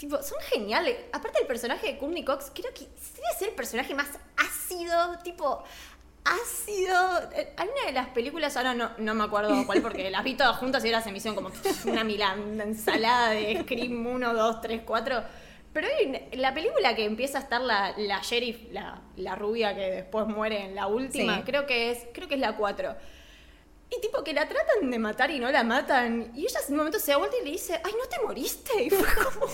Tipo, 0.02 0.18
son 0.24 0.40
geniales. 0.50 0.98
Aparte 1.14 1.40
el 1.42 1.46
personaje 1.46 1.86
de 1.86 1.98
Courtney 2.00 2.26
Cox, 2.26 2.52
creo 2.56 2.74
que 2.74 2.86
debe 2.86 3.28
ser 3.38 3.50
el 3.50 3.54
personaje 3.54 3.94
más 3.94 4.08
ácido, 4.36 5.20
tipo, 5.24 5.64
ácido. 6.26 7.30
Eh, 7.36 7.54
Hay 7.56 7.68
una 7.70 7.86
de 7.86 7.92
las 7.92 8.08
películas, 8.10 8.58
ahora 8.58 8.74
no, 8.74 8.90
no 8.98 9.14
me 9.14 9.24
acuerdo 9.24 9.64
cuál, 9.68 9.82
porque 9.84 10.10
las 10.10 10.24
vi 10.24 10.34
todas 10.34 10.58
juntas 10.58 10.84
y 10.84 10.88
ahora 10.88 11.02
se 11.04 11.12
me 11.12 11.18
hicieron 11.20 11.36
como 11.36 11.52
una, 11.86 12.04
mila- 12.04 12.34
una 12.36 12.64
ensalada 12.64 13.30
de 13.30 13.62
Scream 13.62 14.06
1, 14.08 14.34
2, 14.34 14.62
3, 14.62 14.82
4. 14.84 15.24
Pero 15.72 15.88
una- 16.08 16.20
la 16.34 16.54
película 16.54 16.96
que 16.96 17.06
empieza 17.06 17.38
a 17.38 17.42
estar 17.42 17.62
la, 17.62 17.94
la 17.98 18.22
sheriff, 18.24 18.72
la, 18.72 19.02
la 19.18 19.36
rubia 19.36 19.76
que 19.76 19.82
después 19.92 20.26
muere 20.26 20.64
en 20.66 20.74
la 20.74 20.88
última, 20.88 21.38
Sí. 21.38 21.44
creo 21.44 21.68
que 21.68 21.92
es, 21.92 22.00
creo 22.12 22.28
que 22.28 22.34
es 22.36 22.42
la 22.42 22.58
4. 22.58 22.96
Y 23.96 24.02
tipo 24.02 24.24
que 24.24 24.34
la 24.34 24.48
tratan 24.48 24.90
de 24.90 24.98
matar 25.00 25.30
y 25.32 25.40
no 25.40 25.52
la 25.52 25.64
matan. 25.64 26.32
Y 26.34 26.46
ella 26.46 26.60
en 26.66 26.72
un 26.72 26.78
momento 26.78 26.98
se 26.98 27.12
da 27.12 27.18
vuelta 27.18 27.36
y 27.40 27.46
le 27.46 27.52
dice, 27.52 27.80
ay, 27.84 27.92
¿no 28.02 28.08
te 28.10 28.20
moriste? 28.26 28.84
Y 28.86 28.90
fue 28.90 29.06
como... 29.24 29.46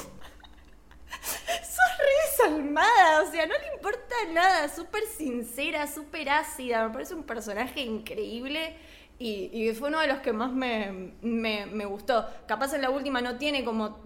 Sos 1.63 1.97
re 1.99 2.47
desalmada, 2.47 3.21
o 3.23 3.31
sea, 3.31 3.45
no 3.45 3.53
le 3.53 3.75
importa 3.75 4.15
nada, 4.31 4.69
súper 4.69 5.03
sincera, 5.17 5.87
súper 5.87 6.29
ácida, 6.29 6.87
me 6.87 6.93
parece 6.93 7.15
un 7.15 7.23
personaje 7.23 7.81
increíble 7.81 8.75
y, 9.19 9.71
fue 9.73 9.89
uno 9.89 9.99
de 9.99 10.07
los 10.07 10.19
que 10.19 10.31
más 10.31 10.51
me, 10.51 11.13
me- 11.21 11.65
me 11.65 11.85
gustó. 11.85 12.25
Capaz 12.47 12.73
en 12.73 12.81
la 12.81 12.89
última 12.91 13.19
no 13.21 13.37
tiene 13.37 13.63
como 13.63 13.97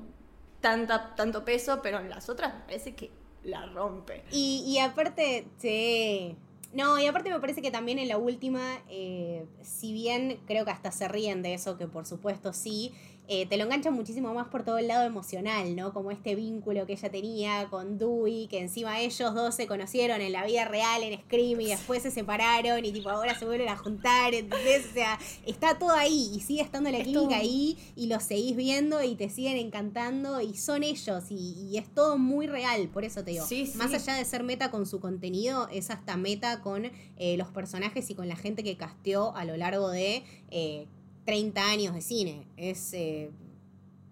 tanta, 0.61 1.15
tanto 1.15 1.43
peso, 1.43 1.81
pero 1.81 1.99
en 1.99 2.09
las 2.09 2.29
otras 2.29 2.53
me 2.53 2.61
parece 2.61 2.95
que 2.95 3.11
la 3.43 3.65
rompe. 3.65 4.23
Y, 4.31 4.63
y 4.65 4.79
aparte, 4.79 5.47
sí. 5.57 6.37
No, 6.73 6.97
y 6.97 7.05
aparte 7.07 7.29
me 7.29 7.39
parece 7.41 7.61
que 7.61 7.71
también 7.71 7.99
en 7.99 8.07
la 8.07 8.17
última, 8.17 8.61
eh, 8.89 9.45
si 9.61 9.91
bien 9.91 10.39
creo 10.47 10.63
que 10.63 10.71
hasta 10.71 10.91
se 10.91 11.09
ríen 11.09 11.41
de 11.41 11.53
eso, 11.55 11.77
que 11.77 11.87
por 11.87 12.05
supuesto 12.05 12.53
sí, 12.53 12.93
eh, 13.27 13.45
te 13.45 13.55
lo 13.57 13.63
enganchan 13.63 13.93
muchísimo 13.93 14.33
más 14.33 14.47
por 14.47 14.63
todo 14.65 14.77
el 14.77 14.87
lado 14.87 15.05
emocional, 15.05 15.73
¿no? 15.75 15.93
Como 15.93 16.11
este 16.11 16.35
vínculo 16.35 16.85
que 16.85 16.93
ella 16.93 17.09
tenía 17.09 17.67
con 17.69 17.97
Dewey, 17.97 18.47
que 18.47 18.59
encima 18.59 18.99
ellos 18.99 19.33
dos 19.33 19.55
se 19.55 19.67
conocieron 19.67 20.19
en 20.19 20.33
la 20.33 20.45
vida 20.45 20.65
real, 20.65 21.01
en 21.03 21.17
Scream, 21.21 21.61
y 21.61 21.67
después 21.67 22.03
se 22.03 22.11
separaron, 22.11 22.83
y 22.83 22.91
tipo 22.91 23.09
ahora 23.09 23.37
se 23.39 23.45
vuelven 23.45 23.69
a 23.69 23.77
juntar, 23.77 24.33
¿entendés? 24.33 24.85
O 24.89 24.93
sea, 24.93 25.17
está 25.45 25.79
todo 25.79 25.91
ahí, 25.91 26.31
y 26.35 26.41
sigue 26.41 26.61
estando 26.61 26.89
la 26.91 26.97
Es 26.97 27.05
química 27.05 27.21
todo- 27.29 27.35
ahí, 27.35 27.77
y 27.95 28.07
los 28.07 28.23
seguís 28.23 28.55
viendo, 28.57 29.01
y 29.01 29.15
te 29.15 29.29
siguen 29.29 29.55
encantando, 29.57 30.41
y 30.41 30.57
son 30.57 30.83
ellos, 30.83 31.25
y, 31.29 31.69
y 31.71 31.77
es 31.77 31.87
todo 31.93 32.17
muy 32.17 32.47
real, 32.47 32.89
por 32.89 33.05
eso 33.05 33.23
te 33.23 33.31
digo. 33.31 33.45
Sí, 33.45 33.65
sí. 33.65 33.77
Más 33.77 33.93
allá 33.93 34.15
de 34.15 34.25
ser 34.25 34.43
meta 34.43 34.71
con 34.71 34.85
su 34.85 34.99
contenido, 34.99 35.69
es 35.71 35.89
hasta 35.89 36.17
meta 36.17 36.61
con 36.61 36.91
eh, 37.17 37.37
los 37.37 37.47
personajes 37.49 38.09
y 38.09 38.15
con 38.15 38.27
la 38.27 38.35
gente 38.35 38.61
que 38.63 38.75
casteó 38.75 39.33
a 39.37 39.45
lo 39.45 39.55
largo 39.55 39.89
de 39.89 40.23
eh, 40.49 40.87
30 41.25 41.63
años 41.63 41.93
de 41.93 42.01
cine. 42.01 42.47
Es 42.57 42.93
eh, 42.93 43.31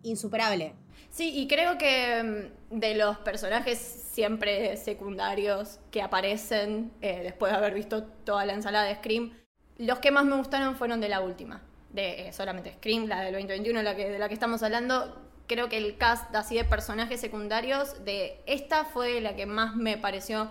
insuperable. 0.04 0.74
Sí, 1.10 1.32
y 1.36 1.48
creo 1.48 1.78
que 1.78 2.50
mm, 2.72 2.80
de 2.80 2.96
los 2.96 3.18
personajes 3.20 3.78
siempre 3.80 4.78
secundarios 4.78 5.80
que 5.92 6.02
aparecen 6.02 6.92
eh, 7.02 7.22
después 7.24 7.52
de 7.52 7.58
haber 7.58 7.74
visto 7.74 8.04
toda 8.04 8.46
la 8.46 8.54
ensalada 8.54 8.86
de 8.86 8.96
Scream, 8.96 9.34
los 9.78 10.00
que 10.00 10.12
más 10.12 10.26
me 10.26 10.36
gustaron 10.36 10.76
fueron 10.76 11.00
de 11.02 11.10
la 11.10 11.22
última, 11.22 11.62
de 11.92 12.28
eh, 12.28 12.34
solamente 12.34 12.74
Scream, 12.74 13.08
la 13.08 13.22
del 13.22 13.34
2021, 13.34 13.82
la 13.82 13.96
que, 13.96 14.10
de 14.10 14.20
la 14.20 14.28
que 14.28 14.34
estamos 14.34 14.62
hablando. 14.62 15.26
Creo 15.48 15.68
que 15.68 15.78
el 15.78 15.98
cast 15.98 16.36
así 16.36 16.56
de 16.56 16.64
personajes 16.64 17.20
secundarios 17.20 18.06
de 18.06 18.40
esta 18.46 18.86
fue 18.86 19.20
la 19.20 19.36
que 19.36 19.48
más 19.48 19.76
me 19.76 19.98
pareció 19.98 20.48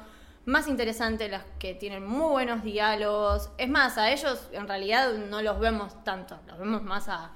más 0.48 0.66
interesante, 0.66 1.28
las 1.28 1.44
que 1.58 1.74
tienen 1.74 2.04
muy 2.06 2.28
buenos 2.30 2.62
diálogos. 2.64 3.50
Es 3.58 3.68
más, 3.68 3.98
a 3.98 4.10
ellos 4.10 4.48
en 4.52 4.66
realidad 4.66 5.12
no 5.14 5.42
los 5.42 5.60
vemos 5.60 6.02
tanto, 6.04 6.38
los 6.46 6.58
vemos 6.58 6.82
más 6.82 7.08
a, 7.08 7.32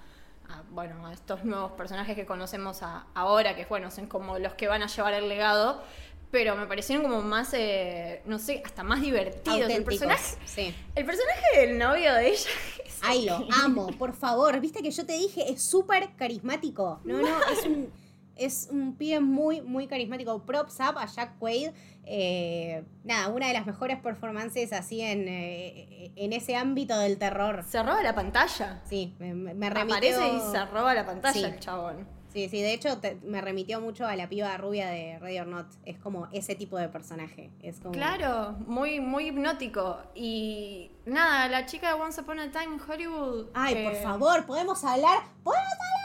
a, 0.48 0.62
bueno, 0.70 1.06
a 1.06 1.12
estos 1.12 1.44
nuevos 1.44 1.72
personajes 1.72 2.16
que 2.16 2.26
conocemos 2.26 2.82
a- 2.82 3.06
ahora, 3.14 3.54
que 3.54 3.64
bueno, 3.66 3.90
son 3.90 4.06
como 4.06 4.38
los 4.38 4.54
que 4.54 4.66
van 4.66 4.82
a 4.82 4.86
llevar 4.86 5.12
el 5.14 5.28
legado, 5.28 5.82
pero 6.30 6.56
me 6.56 6.66
parecieron 6.66 7.04
como 7.04 7.20
más, 7.20 7.52
eh, 7.52 8.22
no 8.24 8.38
sé, 8.38 8.62
hasta 8.64 8.82
más 8.82 9.02
divertidos. 9.02 9.68
El 9.70 9.84
personaje, 9.84 10.36
Sí. 10.46 10.74
el 10.94 11.04
personaje 11.04 11.60
del 11.60 11.78
novio 11.78 12.14
de 12.14 12.28
ella 12.30 12.50
Ay, 13.02 13.26
lo 13.26 13.46
amo, 13.62 13.88
por 13.98 14.14
favor. 14.14 14.58
Viste 14.60 14.80
que 14.80 14.90
yo 14.90 15.04
te 15.04 15.12
dije, 15.14 15.50
es 15.52 15.60
súper 15.62 16.14
carismático. 16.16 17.00
No, 17.04 17.18
no, 17.18 17.42
es 17.52 17.64
un, 17.66 17.92
es 18.36 18.68
un 18.70 18.94
pibe 18.96 19.20
muy, 19.20 19.60
muy 19.60 19.86
carismático. 19.86 20.42
Props 20.44 20.78
up 20.80 20.98
a 20.98 21.06
Jack 21.06 21.38
Quaid. 21.38 21.70
Eh, 22.04 22.84
nada, 23.04 23.28
una 23.28 23.46
de 23.48 23.52
las 23.54 23.66
mejores 23.66 23.98
performances 24.00 24.72
así 24.72 25.00
en, 25.02 25.26
eh, 25.28 26.12
en 26.16 26.32
ese 26.32 26.56
ámbito 26.56 26.98
del 26.98 27.18
terror. 27.18 27.64
Se 27.68 27.82
roba 27.82 28.02
la 28.02 28.14
pantalla. 28.14 28.82
Sí, 28.88 29.14
me, 29.18 29.34
me 29.34 29.70
remitió... 29.70 29.96
Aparece 29.96 30.36
y 30.36 30.40
se 30.50 30.64
roba 30.66 30.94
la 30.94 31.06
pantalla 31.06 31.32
Sí. 31.32 31.44
el 31.44 31.60
chabón. 31.60 32.22
Sí, 32.32 32.48
sí, 32.48 32.62
de 32.62 32.72
hecho 32.72 32.96
te- 32.98 33.16
me 33.16 33.42
remitió 33.42 33.78
mucho 33.82 34.06
a 34.06 34.16
la 34.16 34.26
piba 34.26 34.56
rubia 34.56 34.88
de 34.88 35.18
Ready 35.18 35.38
or 35.40 35.46
Not. 35.48 35.66
Es 35.84 35.98
como 35.98 36.28
ese 36.32 36.54
tipo 36.54 36.78
de 36.78 36.88
personaje. 36.88 37.50
Es 37.62 37.78
como... 37.78 37.92
Claro, 37.92 38.52
muy, 38.66 39.00
muy 39.00 39.26
hipnótico. 39.28 39.98
Y 40.14 40.90
nada, 41.04 41.46
la 41.48 41.66
chica 41.66 41.88
de 41.94 42.00
Once 42.00 42.18
Upon 42.22 42.38
a 42.40 42.50
Time 42.50 42.76
en 42.76 42.80
Hollywood. 42.80 43.48
Ay, 43.52 43.74
eh, 43.74 43.84
por 43.84 43.94
favor, 43.96 44.46
podemos 44.46 44.82
hablar. 44.82 45.18
¿Podemos 45.44 45.68
hablar 45.72 46.01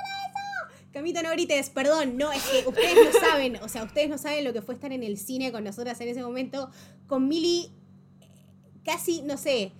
Camito, 0.93 1.21
no 1.21 1.29
grites, 1.31 1.69
perdón, 1.69 2.17
no, 2.17 2.31
es 2.31 2.43
que 2.43 2.67
ustedes 2.67 2.95
no 3.13 3.19
saben, 3.19 3.57
o 3.57 3.67
sea, 3.69 3.83
ustedes 3.83 4.09
no 4.09 4.17
saben 4.17 4.43
lo 4.43 4.53
que 4.53 4.61
fue 4.61 4.73
estar 4.73 4.91
en 4.91 5.03
el 5.03 5.17
cine 5.17 5.51
con 5.51 5.63
nosotras 5.63 5.99
en 6.01 6.07
ese 6.09 6.23
momento. 6.23 6.69
Con 7.07 7.27
Mili, 7.27 7.71
eh, 8.21 8.25
casi, 8.83 9.21
no 9.21 9.37
sé, 9.37 9.73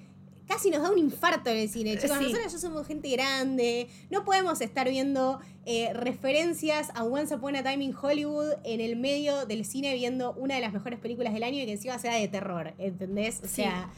casi 0.48 0.70
nos 0.70 0.82
da 0.84 0.92
un 0.92 1.00
infarto 1.00 1.50
en 1.50 1.58
el 1.58 1.70
cine. 1.70 1.98
Chicos, 1.98 2.18
Sí. 2.18 2.26
nosotros 2.26 2.54
ya 2.54 2.60
somos 2.60 2.86
gente 2.88 3.10
grande, 3.10 3.88
no 4.12 4.26
podemos 4.26 4.62
estar 4.62 4.88
viendo 4.90 5.40
eh, 5.66 5.92
referencias 5.94 6.92
a 6.94 7.04
Once 7.04 7.34
Upon 7.36 7.56
a 7.56 7.64
Time 7.64 7.84
in 7.84 7.96
Hollywood 8.00 8.54
en 8.64 8.80
el 8.80 8.96
medio 8.96 9.46
del 9.46 9.66
cine 9.66 9.94
viendo 9.96 10.34
una 10.34 10.56
de 10.56 10.62
las 10.62 10.72
mejores 10.72 11.00
películas 11.00 11.34
del 11.34 11.44
año 11.44 11.62
y 11.62 11.66
que 11.66 11.72
encima 11.74 11.98
sea 12.00 12.14
de 12.16 12.28
terror, 12.28 12.74
¿entendés? 12.78 13.42
O 13.44 13.48
Sí. 13.48 13.56
sea, 13.64 13.90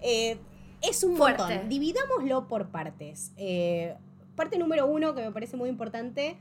eh, 0.00 0.38
es 0.80 1.02
un 1.02 1.16
Fuerte. 1.16 1.42
montón. 1.42 1.68
Dividámoslo 1.68 2.46
por 2.48 2.68
partes. 2.68 3.32
Eh, 3.36 3.94
parte 4.36 4.56
número 4.58 4.86
uno, 4.86 5.14
que 5.14 5.22
me 5.22 5.32
parece 5.32 5.56
muy 5.56 5.68
importante, 5.68 6.36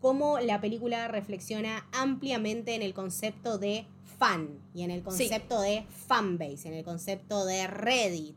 cómo 0.00 0.38
la 0.40 0.60
película 0.60 1.08
reflexiona 1.08 1.86
ampliamente 1.92 2.74
en 2.74 2.82
el 2.82 2.94
concepto 2.94 3.58
de 3.58 3.86
fan 4.18 4.58
y 4.74 4.82
en 4.82 4.90
el 4.90 5.02
concepto 5.02 5.60
de 5.60 5.84
fanbase, 6.06 6.68
en 6.68 6.74
el 6.74 6.84
concepto 6.84 7.44
de 7.44 7.66
Reddit. 7.66 8.36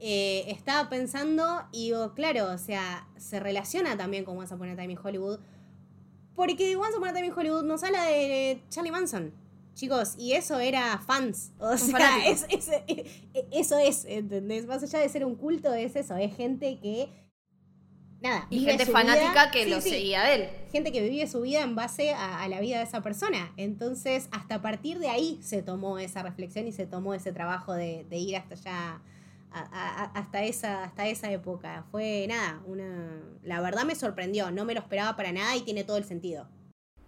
Eh, 0.00 0.44
estaba 0.48 0.88
pensando 0.88 1.62
y 1.72 1.86
digo, 1.86 2.14
claro, 2.14 2.52
o 2.52 2.58
sea, 2.58 3.08
se 3.16 3.40
relaciona 3.40 3.96
también 3.96 4.24
con 4.24 4.38
Once 4.38 4.54
Upon 4.54 4.68
a 4.70 4.76
Time 4.76 4.92
in 4.92 4.98
Hollywood, 5.02 5.40
porque 6.34 6.76
Once 6.76 6.96
Upon 6.96 7.08
a 7.08 7.12
Time 7.12 7.26
in 7.26 7.32
Hollywood 7.32 7.64
nos 7.64 7.82
habla 7.82 8.04
de 8.04 8.62
Charlie 8.68 8.92
Manson. 8.92 9.32
Chicos, 9.74 10.14
y 10.18 10.32
eso 10.32 10.58
era 10.58 10.98
fans. 11.06 11.52
O 11.60 11.76
sea, 11.76 11.92
fanático. 11.98 12.46
es- 12.48 12.68
es- 12.86 13.06
eso 13.52 13.78
es, 13.78 14.04
¿entendés? 14.06 14.66
Más 14.66 14.82
allá 14.82 14.98
de 15.00 15.08
ser 15.08 15.24
un 15.24 15.36
culto, 15.36 15.72
es 15.72 15.94
eso, 15.96 16.16
es 16.16 16.34
gente 16.36 16.78
que. 16.80 17.08
Nada. 18.20 18.46
Y 18.50 18.64
gente 18.64 18.84
fanática 18.84 19.50
que 19.52 19.64
Sí, 19.64 19.70
lo 19.70 19.80
sí, 19.80 19.90
seguía 19.90 20.22
a 20.22 20.32
él. 20.34 20.48
gente 20.72 20.90
que 20.90 21.08
vive 21.08 21.26
su 21.28 21.40
vida 21.42 21.62
en 21.62 21.76
base 21.76 22.12
a, 22.12 22.42
a 22.42 22.48
la 22.48 22.60
vida 22.60 22.78
de 22.78 22.82
esa 22.84 23.00
persona. 23.00 23.52
Entonces, 23.56 24.28
hasta 24.32 24.56
a 24.56 24.62
partir 24.62 24.98
de 24.98 25.08
ahí 25.08 25.38
se 25.40 25.62
tomó 25.62 25.98
esa 26.00 26.22
reflexión 26.24 26.66
y 26.66 26.72
se 26.72 26.84
tomó 26.86 27.14
ese 27.14 27.32
trabajo 27.32 27.74
de, 27.74 28.04
de 28.10 28.16
ir 28.16 28.36
hasta 28.36 28.54
allá, 28.54 29.00
a- 29.52 29.60
a- 29.60 30.02
a- 30.04 30.10
hasta, 30.18 30.42
esa, 30.42 30.82
hasta 30.84 31.06
esa 31.06 31.30
época. 31.30 31.84
Fue 31.92 32.26
nada, 32.28 32.60
una. 32.66 33.22
La 33.44 33.60
verdad 33.60 33.84
me 33.84 33.94
sorprendió, 33.94 34.50
no 34.50 34.64
me 34.64 34.74
lo 34.74 34.80
esperaba 34.80 35.14
para 35.14 35.30
nada 35.30 35.54
y 35.56 35.60
tiene 35.60 35.84
todo 35.84 35.96
el 35.96 36.04
sentido. 36.04 36.48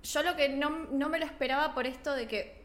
Yo 0.04 0.22
lo 0.22 0.36
que 0.36 0.48
no, 0.48 0.70
no 0.92 1.08
me 1.08 1.18
lo 1.18 1.24
esperaba 1.26 1.74
por 1.74 1.86
esto 1.86 2.14
de 2.14 2.28
que, 2.28 2.64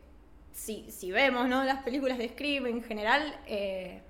si, 0.54 0.90
si 0.92 1.12
vemos 1.12 1.50
¿no? 1.50 1.64
las 1.64 1.82
películas 1.84 2.20
de 2.20 2.30
Scream 2.30 2.68
en 2.68 2.84
general, 2.84 3.38
eh, 3.48 4.04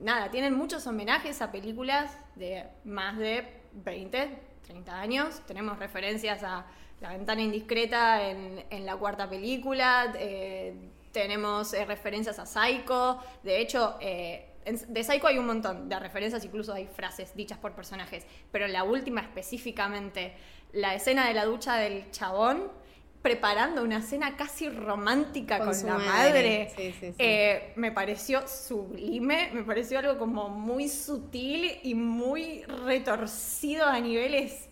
nada, 0.00 0.30
tienen 0.30 0.54
muchos 0.54 0.86
homenajes 0.88 1.40
a 1.40 1.52
películas 1.52 2.18
de 2.34 2.64
más 2.84 3.16
de 3.16 3.59
20, 3.72 4.38
30 4.66 5.00
años. 5.00 5.40
Tenemos 5.46 5.78
referencias 5.78 6.42
a 6.42 6.66
La 7.00 7.10
ventana 7.10 7.40
indiscreta 7.40 8.28
en, 8.28 8.64
en 8.70 8.84
la 8.84 8.96
cuarta 8.96 9.28
película. 9.28 10.12
eh, 10.18 10.74
tenemos 11.12 11.72
eh, 11.74 11.84
referencias 11.84 12.38
a 12.38 12.46
Psycho. 12.46 13.18
De 13.42 13.60
hecho, 13.60 13.96
eh, 14.00 14.50
de 14.64 15.04
Psycho 15.04 15.26
hay 15.26 15.38
un 15.38 15.46
montón 15.46 15.88
de 15.88 15.98
referencias, 15.98 16.44
incluso 16.44 16.72
hay 16.72 16.86
frases 16.86 17.34
dichas 17.34 17.58
por 17.58 17.72
personajes. 17.72 18.24
Pero 18.52 18.68
la 18.68 18.84
última 18.84 19.20
específicamente, 19.20 20.34
la 20.72 20.94
escena 20.94 21.26
de 21.26 21.34
la 21.34 21.46
ducha 21.46 21.76
del 21.76 22.10
chabón 22.10 22.70
preparando 23.22 23.82
una 23.82 24.00
cena 24.02 24.36
casi 24.36 24.68
romántica 24.70 25.58
con, 25.58 25.66
Con 25.68 25.74
su 25.74 25.86
la 25.86 25.98
madre. 25.98 26.06
madre. 26.08 26.72
Sí, 26.76 26.92
sí, 26.98 27.08
sí. 27.10 27.14
Eh, 27.18 27.72
me 27.76 27.92
pareció 27.92 28.46
sublime, 28.48 29.50
me 29.52 29.62
pareció 29.62 29.98
algo 29.98 30.16
como 30.18 30.48
muy 30.48 30.88
sutil 30.88 31.78
y 31.82 31.94
muy 31.94 32.62
retorcido 32.64 33.86
a 33.86 34.00
niveles 34.00 34.68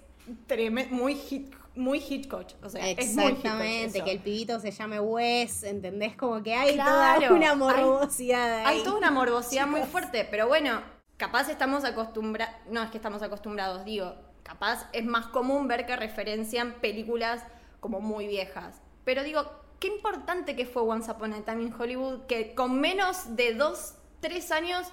tremendos, 0.46 0.92
muy, 0.98 1.14
hit, 1.14 1.54
muy 1.74 1.98
Hitchcock. 1.98 2.46
O 2.62 2.70
sea, 2.70 2.88
es 2.88 3.14
muy 3.14 3.24
Exactamente, 3.26 4.02
que 4.02 4.12
el 4.12 4.18
pibito 4.20 4.58
se 4.60 4.70
llame 4.70 4.98
Wes, 4.98 5.62
¿entendés? 5.62 6.16
Como 6.16 6.42
que 6.42 6.54
hay 6.54 6.74
Claro, 6.74 7.20
toda 7.20 7.32
una 7.36 7.50
hay- 7.50 7.56
morbosidad 7.56 8.64
ahí. 8.66 8.78
Hay 8.78 8.82
toda 8.84 8.96
una 8.98 9.10
morbosidad 9.10 9.66
muy 9.66 9.82
fuerte, 9.82 10.26
pero 10.30 10.48
bueno, 10.48 10.80
capaz 11.18 11.50
estamos 11.50 11.84
acostumbrados, 11.84 12.54
no 12.70 12.82
es 12.82 12.90
que 12.90 12.96
estamos 12.96 13.22
acostumbrados, 13.22 13.84
digo, 13.84 14.14
capaz 14.42 14.88
es 14.94 15.04
más 15.04 15.26
común 15.26 15.68
ver 15.68 15.84
que 15.84 15.94
referencian 15.96 16.74
películas 16.80 17.42
como 17.80 18.00
muy 18.00 18.26
viejas. 18.26 18.80
Pero 19.04 19.22
digo, 19.24 19.50
qué 19.80 19.88
importante 19.88 20.56
que 20.56 20.66
fue 20.66 20.82
Once 20.82 21.10
Upon 21.10 21.32
a 21.34 21.44
Time 21.44 21.62
in 21.62 21.74
Hollywood, 21.78 22.26
que 22.26 22.54
con 22.54 22.80
menos 22.80 23.36
de 23.36 23.54
dos, 23.54 23.94
tres 24.20 24.50
años 24.50 24.86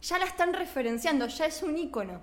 ya 0.00 0.18
la 0.18 0.24
están 0.24 0.52
referenciando, 0.52 1.26
ya 1.28 1.46
es 1.46 1.62
un 1.62 1.76
ícono. 1.78 2.20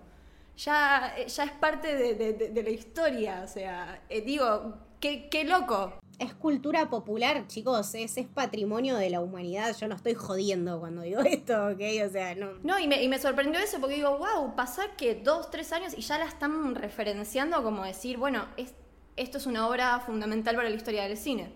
Ya, 0.57 1.13
ya 1.25 1.43
es 1.45 1.51
parte 1.51 1.95
de, 1.95 2.15
de- 2.15 2.33
de- 2.33 2.49
de 2.49 2.63
la 2.63 2.69
historia, 2.69 3.41
o 3.45 3.47
sea, 3.47 4.01
eh, 4.09 4.19
digo, 4.21 4.75
qué, 4.99 5.29
qué 5.29 5.45
loco. 5.45 5.93
Es 6.19 6.33
cultura 6.33 6.89
popular, 6.89 7.47
chicos, 7.47 7.95
es, 7.95 8.17
es 8.17 8.27
patrimonio 8.27 8.97
de 8.97 9.09
la 9.09 9.21
humanidad. 9.21 9.73
Yo 9.79 9.87
no 9.87 9.95
estoy 9.95 10.15
jodiendo 10.15 10.77
cuando 10.81 11.03
digo 11.03 11.21
esto, 11.25 11.67
¿ok? 11.67 11.79
O 12.05 12.09
sea, 12.11 12.35
no. 12.35 12.51
No, 12.63 12.77
y 12.77 12.89
me, 12.89 13.01
y 13.01 13.07
me 13.07 13.19
sorprendió 13.19 13.57
eso 13.61 13.79
porque 13.79 13.95
digo, 13.95 14.17
wow, 14.17 14.53
pasar 14.57 14.97
que 14.97 15.15
dos, 15.15 15.49
tres 15.49 15.71
años 15.71 15.93
y 15.97 16.01
ya 16.01 16.17
la 16.19 16.25
están 16.25 16.75
referenciando 16.75 17.63
como 17.63 17.85
decir, 17.85 18.17
bueno, 18.17 18.45
es, 18.57 18.73
esto 19.21 19.37
es 19.37 19.45
una 19.45 19.67
obra 19.67 19.99
fundamental 19.99 20.55
para 20.55 20.69
la 20.69 20.75
historia 20.75 21.03
del 21.03 21.17
cine. 21.17 21.51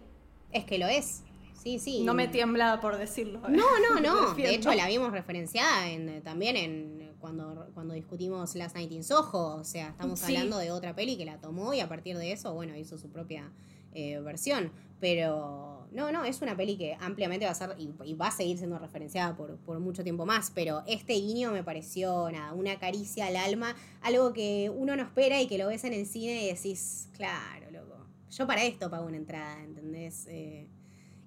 Es 0.51 0.65
que 0.65 0.77
lo 0.77 0.87
es. 0.87 1.23
Sí, 1.61 1.79
sí. 1.79 2.03
No 2.03 2.13
me 2.13 2.27
tiembla 2.27 2.81
por 2.81 2.97
decirlo. 2.97 3.39
¿eh? 3.47 3.51
No, 3.51 3.65
no, 3.79 3.99
no. 4.01 4.33
De 4.35 4.53
hecho, 4.53 4.73
la 4.73 4.87
vimos 4.87 5.11
referenciada 5.11 5.89
en, 5.89 6.21
también 6.21 6.57
en 6.57 7.13
cuando, 7.19 7.67
cuando 7.73 7.93
discutimos 7.93 8.53
Last 8.55 8.75
Night 8.75 8.91
in 8.91 9.03
Soho. 9.03 9.55
O 9.55 9.63
sea, 9.63 9.89
estamos 9.89 10.19
Sí. 10.19 10.25
hablando 10.35 10.57
de 10.57 10.71
otra 10.71 10.93
peli 10.93 11.15
que 11.17 11.23
la 11.25 11.37
tomó 11.39 11.73
y 11.73 11.79
a 11.79 11.87
partir 11.87 12.17
de 12.17 12.33
eso, 12.33 12.53
bueno, 12.53 12.75
hizo 12.75 12.97
su 12.97 13.09
propia 13.09 13.49
eh, 13.93 14.19
versión. 14.19 14.71
Pero 14.99 15.72
no, 15.93 16.11
no, 16.11 16.23
es 16.25 16.41
una 16.41 16.57
peli 16.57 16.77
que 16.77 16.97
ampliamente 16.99 17.45
va 17.45 17.51
a 17.51 17.55
ser 17.55 17.75
y, 17.77 17.93
y 18.03 18.13
va 18.15 18.27
a 18.27 18.31
seguir 18.31 18.57
siendo 18.57 18.79
referenciada 18.79 19.35
por, 19.35 19.79
mucho 19.79 20.03
tiempo 20.03 20.25
más. 20.25 20.51
Pero 20.53 20.83
este 20.87 21.13
guiño 21.13 21.51
me 21.51 21.63
pareció 21.63 22.29
nada, 22.31 22.53
una 22.53 22.77
caricia 22.79 23.27
al 23.27 23.35
alma, 23.35 23.75
algo 24.01 24.33
que 24.33 24.71
uno 24.75 24.95
no 24.95 25.03
espera 25.03 25.41
y 25.41 25.47
que 25.47 25.57
lo 25.57 25.67
ves 25.67 25.83
en 25.83 25.93
el 25.93 26.05
cine 26.05 26.43
y 26.43 26.47
decís, 26.53 27.09
claro, 27.15 27.71
loco. 27.71 28.07
Yo 28.31 28.47
para 28.47 28.63
esto 28.63 28.89
pago 28.89 29.05
una 29.05 29.17
entrada, 29.17 29.61
¿entendés? 29.63 30.25
Eh, 30.27 30.67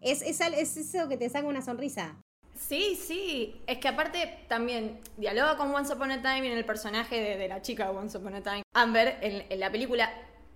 es, 0.01 0.23
es, 0.23 0.41
eso 0.77 1.09
que 1.09 1.17
te 1.17 1.29
saca 1.29 1.47
una 1.47 1.63
sonrisa. 1.63 2.17
Sí, 2.55 2.97
sí. 2.97 3.61
Es 3.67 3.79
que 3.79 3.89
aparte 3.89 4.45
también 4.49 4.99
dialoga 5.17 5.57
con 5.57 5.75
Once 5.75 5.93
Upon 5.93 6.11
a 6.11 6.23
Time 6.23 6.51
en 6.51 6.59
el 6.59 6.65
personaje 6.65 7.37
de, 7.37 7.49
la 7.49 7.63
chica 7.63 7.91
de 7.91 7.97
Once 7.97 8.17
Upon 8.17 8.35
a 8.35 8.43
Time. 8.43 8.63
Amber, 8.73 9.19
en 9.21 9.61
la 9.61 9.71
película, 9.71 10.11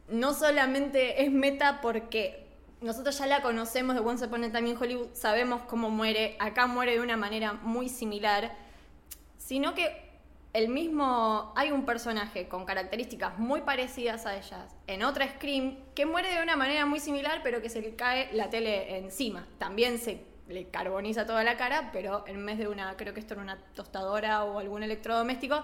no 0.09 0.35
solamente 0.35 1.23
es 1.23 1.31
meta 1.31 1.81
porque 1.81 2.50
nosotros 2.81 3.19
ya 3.19 3.27
la 3.27 3.43
conocemos 3.43 3.95
de 3.95 4.01
Once 4.01 4.25
Upon 4.25 4.45
a 4.45 4.53
Time 4.53 4.71
in 4.71 4.77
Hollywood, 4.77 5.09
sabemos 5.13 5.63
cómo 5.63 5.91
muere, 5.91 6.37
acá 6.39 6.67
muere 6.67 6.93
de 6.93 7.01
una 7.01 7.17
manera 7.17 7.53
muy 7.53 7.89
similar, 7.89 8.53
sino 9.37 9.75
que 9.75 10.11
el 10.53 10.69
mismo, 10.69 11.53
hay 11.55 11.71
un 11.71 11.85
personaje 11.85 12.49
con 12.49 12.65
características 12.65 13.39
muy 13.39 13.61
parecidas 13.61 14.27
a 14.27 14.37
ellas 14.37 14.75
en 14.87 15.05
otra 15.05 15.29
Scream 15.29 15.77
que 15.95 16.07
muere 16.07 16.35
de 16.35 16.43
una 16.43 16.57
manera 16.57 16.87
muy 16.87 16.99
similar, 16.99 17.41
pero 17.45 17.63
que 17.63 17.69
se 17.69 17.81
le 17.81 17.95
cae 17.95 18.33
la 18.33 18.51
tele 18.51 18.99
encima. 18.99 19.47
También 19.59 19.99
se 19.99 20.25
le 20.49 20.69
carboniza 20.69 21.25
toda 21.27 21.45
la 21.45 21.57
cara, 21.57 21.91
pero 21.93 22.25
en 22.27 22.45
vez 22.45 22.59
de 22.59 22.67
una, 22.67 22.97
creo 22.97 23.15
que 23.15 23.21
esto 23.21 23.35
era 23.35 23.43
una 23.43 23.59
tostadora 23.75 24.45
o 24.45 24.59
algún 24.59 24.83
electrodoméstico, 24.83 25.63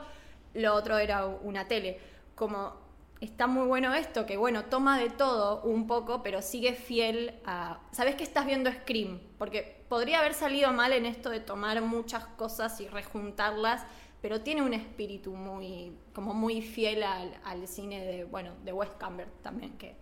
lo 0.55 0.75
otro 0.75 0.99
era 0.99 1.27
una 1.27 1.67
tele. 1.67 1.99
Como 2.37 2.86
está 3.21 3.47
muy 3.47 3.67
bueno 3.67 3.95
esto, 3.95 4.27
que 4.27 4.37
bueno, 4.37 4.65
toma 4.67 4.99
de 4.99 5.11
todo 5.11 5.63
un 5.63 5.87
poco, 5.87 6.23
pero 6.23 6.43
sigue 6.43 6.75
fiel 6.75 7.35
a... 7.45 7.81
¿Sabes 7.93 8.15
que 8.15 8.25
estás 8.25 8.47
viendo 8.47 8.71
Scream? 8.71 9.21
Porque 9.39 9.85
podría 9.89 10.19
haber 10.19 10.35
salido 10.35 10.73
mal 10.73 10.93
en 10.93 11.07
esto 11.07 11.31
de 11.31 11.41
tomar 11.41 11.81
muchas 11.83 12.27
cosas 12.27 12.81
y 12.81 12.89
rejuntarlas, 12.89 13.85
pero 14.21 14.41
tiene 14.41 14.63
un 14.63 14.75
espíritu 14.75 15.33
muy, 15.33 15.93
como 16.13 16.35
muy 16.35 16.63
fiel 16.63 17.03
al, 17.03 17.39
al 17.45 17.67
cine 17.69 18.05
de, 18.05 18.25
bueno, 18.25 18.53
de 18.65 18.73
Wes 18.73 18.91
Camber 18.99 19.29
también, 19.43 19.77
que 19.79 19.97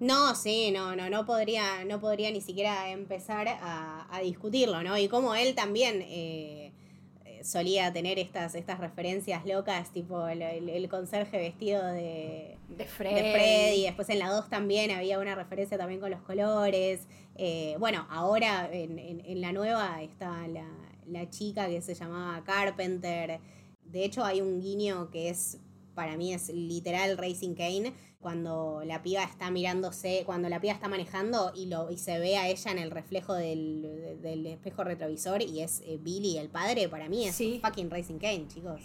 No, 0.00 0.34
sí, 0.34 0.70
no, 0.70 0.94
no, 0.96 1.08
no 1.10 1.24
podría, 1.24 1.84
no 1.84 2.00
podría 2.00 2.30
ni 2.30 2.40
siquiera 2.40 2.88
empezar 2.90 3.48
a, 3.48 4.06
a 4.14 4.20
discutirlo, 4.20 4.82
¿no? 4.82 4.96
Y 4.98 5.08
como 5.08 5.34
él 5.34 5.54
también 5.54 6.02
eh, 6.02 6.72
solía 7.44 7.92
tener 7.92 8.18
estas, 8.18 8.54
estas 8.54 8.78
referencias 8.80 9.44
locas, 9.44 9.92
tipo 9.92 10.26
el, 10.28 10.40
el- 10.42 10.68
el 10.70 10.88
conserje 10.88 11.36
vestido 11.38 11.84
de, 11.84 12.56
de 12.68 12.84
Fred. 12.86 13.14
de 13.14 13.32
Freddy, 13.32 13.82
después 13.82 14.08
en 14.08 14.18
la 14.18 14.30
2 14.30 14.48
también 14.48 14.90
había 14.90 15.18
una 15.18 15.34
referencia 15.34 15.76
también 15.76 16.00
con 16.00 16.10
los 16.10 16.22
colores. 16.22 17.06
Eh, 17.36 17.76
bueno, 17.78 18.06
ahora 18.10 18.68
en, 18.72 18.98
en- 18.98 19.20
en 19.26 19.40
la 19.40 19.52
nueva 19.52 20.02
está 20.02 20.48
la, 20.48 20.66
la 21.06 21.28
chica 21.28 21.68
que 21.68 21.82
se 21.82 21.94
llamaba 21.94 22.42
Carpenter. 22.44 23.40
De 23.84 24.04
hecho 24.04 24.24
hay 24.24 24.40
un 24.40 24.60
guiño 24.60 25.10
que 25.10 25.28
es, 25.28 25.58
para 25.94 26.16
mí 26.16 26.32
es 26.34 26.48
literal 26.50 27.16
Racing 27.18 27.54
Kane, 27.54 27.92
cuando 28.20 28.82
la 28.84 29.02
piba 29.02 29.22
está 29.22 29.50
mirándose, 29.50 30.22
cuando 30.24 30.48
la 30.48 30.60
piba 30.60 30.72
está 30.72 30.88
manejando 30.88 31.52
y, 31.54 31.66
lo, 31.66 31.90
y 31.90 31.98
se 31.98 32.18
ve 32.18 32.36
a 32.38 32.48
ella 32.48 32.70
en 32.70 32.78
el 32.78 32.90
reflejo 32.90 33.34
del, 33.34 34.18
del 34.22 34.46
espejo 34.46 34.82
retrovisor 34.84 35.42
y 35.42 35.60
es 35.60 35.80
eh, 35.86 35.98
Billy 36.00 36.38
el 36.38 36.48
padre, 36.48 36.88
para 36.88 37.08
mí 37.08 37.26
es 37.26 37.34
Sí. 37.34 37.60
fucking 37.62 37.90
Racing 37.90 38.18
Kane, 38.18 38.46
chicos. 38.48 38.80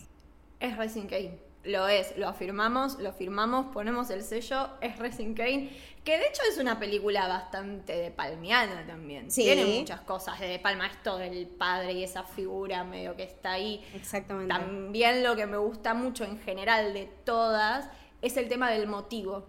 Es 0.60 0.76
Racing 0.78 1.08
Kane. 1.08 1.39
Lo 1.63 1.88
es, 1.89 2.17
lo 2.17 2.28
afirmamos, 2.30 3.00
lo 3.00 3.12
firmamos, 3.12 3.67
ponemos 3.74 4.10
el 4.12 4.24
sello, 4.24 4.69
es 4.82 4.98
Racing 4.98 5.34
Kane, 5.34 5.69
que 6.10 6.17
de 6.17 6.28
hecho 6.28 6.41
es 6.50 6.58
una 6.58 6.80
película 6.80 7.28
bastante 7.28 7.93
de 7.93 8.10
palmiana 8.10 8.84
también. 8.88 9.30
Sí. 9.30 9.43
Tiene 9.43 9.65
muchas 9.65 10.02
cosas 10.02 10.39
de, 10.39 10.48
de 10.48 10.58
palma, 10.58 10.88
esto 10.88 11.19
del 11.19 11.45
padre 11.45 11.93
y 11.93 12.04
esa 12.04 12.24
figura 12.24 12.84
medio 12.84 13.15
que 13.15 13.24
está 13.24 13.52
ahí. 13.52 13.86
Exactamente. 13.93 14.52
También 14.52 15.24
lo 15.24 15.36
que 15.36 15.45
me 15.45 15.58
gusta 15.58 15.93
mucho 15.93 16.24
en 16.24 16.39
general 16.39 16.95
de 16.95 17.06
todas 17.24 17.89
es 18.24 18.38
el 18.38 18.48
tema 18.48 18.72
del 18.72 18.88
motivo, 18.88 19.45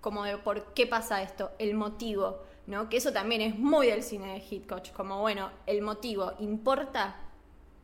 como 0.00 0.22
de 0.22 0.38
por 0.38 0.72
qué 0.72 0.86
pasa 0.86 1.20
esto, 1.20 1.50
el 1.58 1.74
motivo, 1.74 2.44
¿no? 2.68 2.88
Que 2.88 2.98
eso 2.98 3.12
también 3.12 3.40
es 3.40 3.58
muy 3.58 3.88
del 3.88 4.04
cine 4.04 4.34
de 4.34 4.38
Hitchcock, 4.38 4.92
como 4.92 5.20
bueno, 5.20 5.50
el 5.66 5.82
motivo, 5.82 6.32
¿importa? 6.38 7.16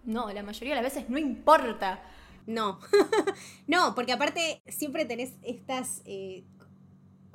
No, 0.05 0.33
la 0.33 0.45
mayoría 0.45 0.77
de 0.77 0.83
las 0.83 0.95
veces 0.95 1.11
no 1.11 1.19
importa. 1.19 2.01
No, 2.47 2.79
no, 3.67 3.95
porque 3.97 4.13
aparte 4.13 4.63
siempre 4.69 5.05
tenés 5.05 5.35
estas 5.43 6.01
eh, 6.07 6.45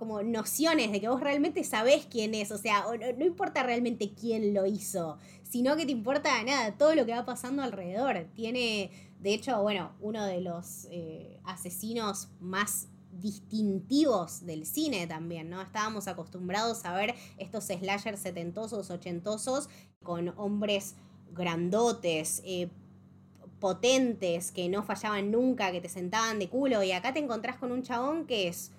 como 0.04 0.22
nociones 0.22 0.92
de 0.92 1.00
que 1.00 1.08
vos 1.08 1.22
realmente 1.22 1.64
sabés 1.64 2.06
quién 2.06 2.36
es, 2.36 2.52
o 2.52 2.58
sea, 2.58 2.84
no 3.18 3.24
importa 3.24 3.64
realmente 3.64 4.12
quién 4.14 4.54
lo 4.54 4.66
hizo, 4.66 5.18
sino 5.44 5.78
que 5.78 5.86
te 5.86 5.94
importa 5.94 6.44
nada, 6.44 6.78
todo 6.78 6.94
lo 6.94 7.06
que 7.06 7.14
va 7.14 7.24
pasando 7.24 7.64
alrededor. 7.64 8.28
Tiene, 8.36 8.92
de 9.22 9.34
hecho, 9.34 9.62
bueno, 9.62 9.94
uno 10.02 10.26
de 10.26 10.42
los 10.42 10.90
eh, 10.92 11.40
asesinos 11.46 12.28
más 12.42 12.90
distintivos 13.14 14.46
del 14.46 14.66
cine 14.66 15.08
también, 15.08 15.50
¿no? 15.50 15.62
Estábamos 15.62 16.10
acostumbrados 16.10 16.84
a 16.84 16.94
ver 16.94 17.16
estos 17.38 17.64
slashers 17.64 18.20
setentosos, 18.20 18.92
ochentosos, 18.92 19.70
con 20.04 20.34
hombres 20.38 20.96
grandotes, 21.32 22.42
eh, 22.44 22.68
potentes, 23.62 24.52
que 24.52 24.68
no 24.68 24.84
fallaban 24.84 25.32
nunca, 25.32 25.72
que 25.72 25.80
te 25.80 25.88
sentaban 25.88 26.40
de 26.40 26.50
culo, 26.50 26.84
y 26.84 26.92
acá 26.92 27.14
te 27.14 27.20
encontrás 27.20 27.56
con 27.56 27.72
un 27.72 27.84
chabón 27.84 28.26
que 28.26 28.50
es 28.50 28.74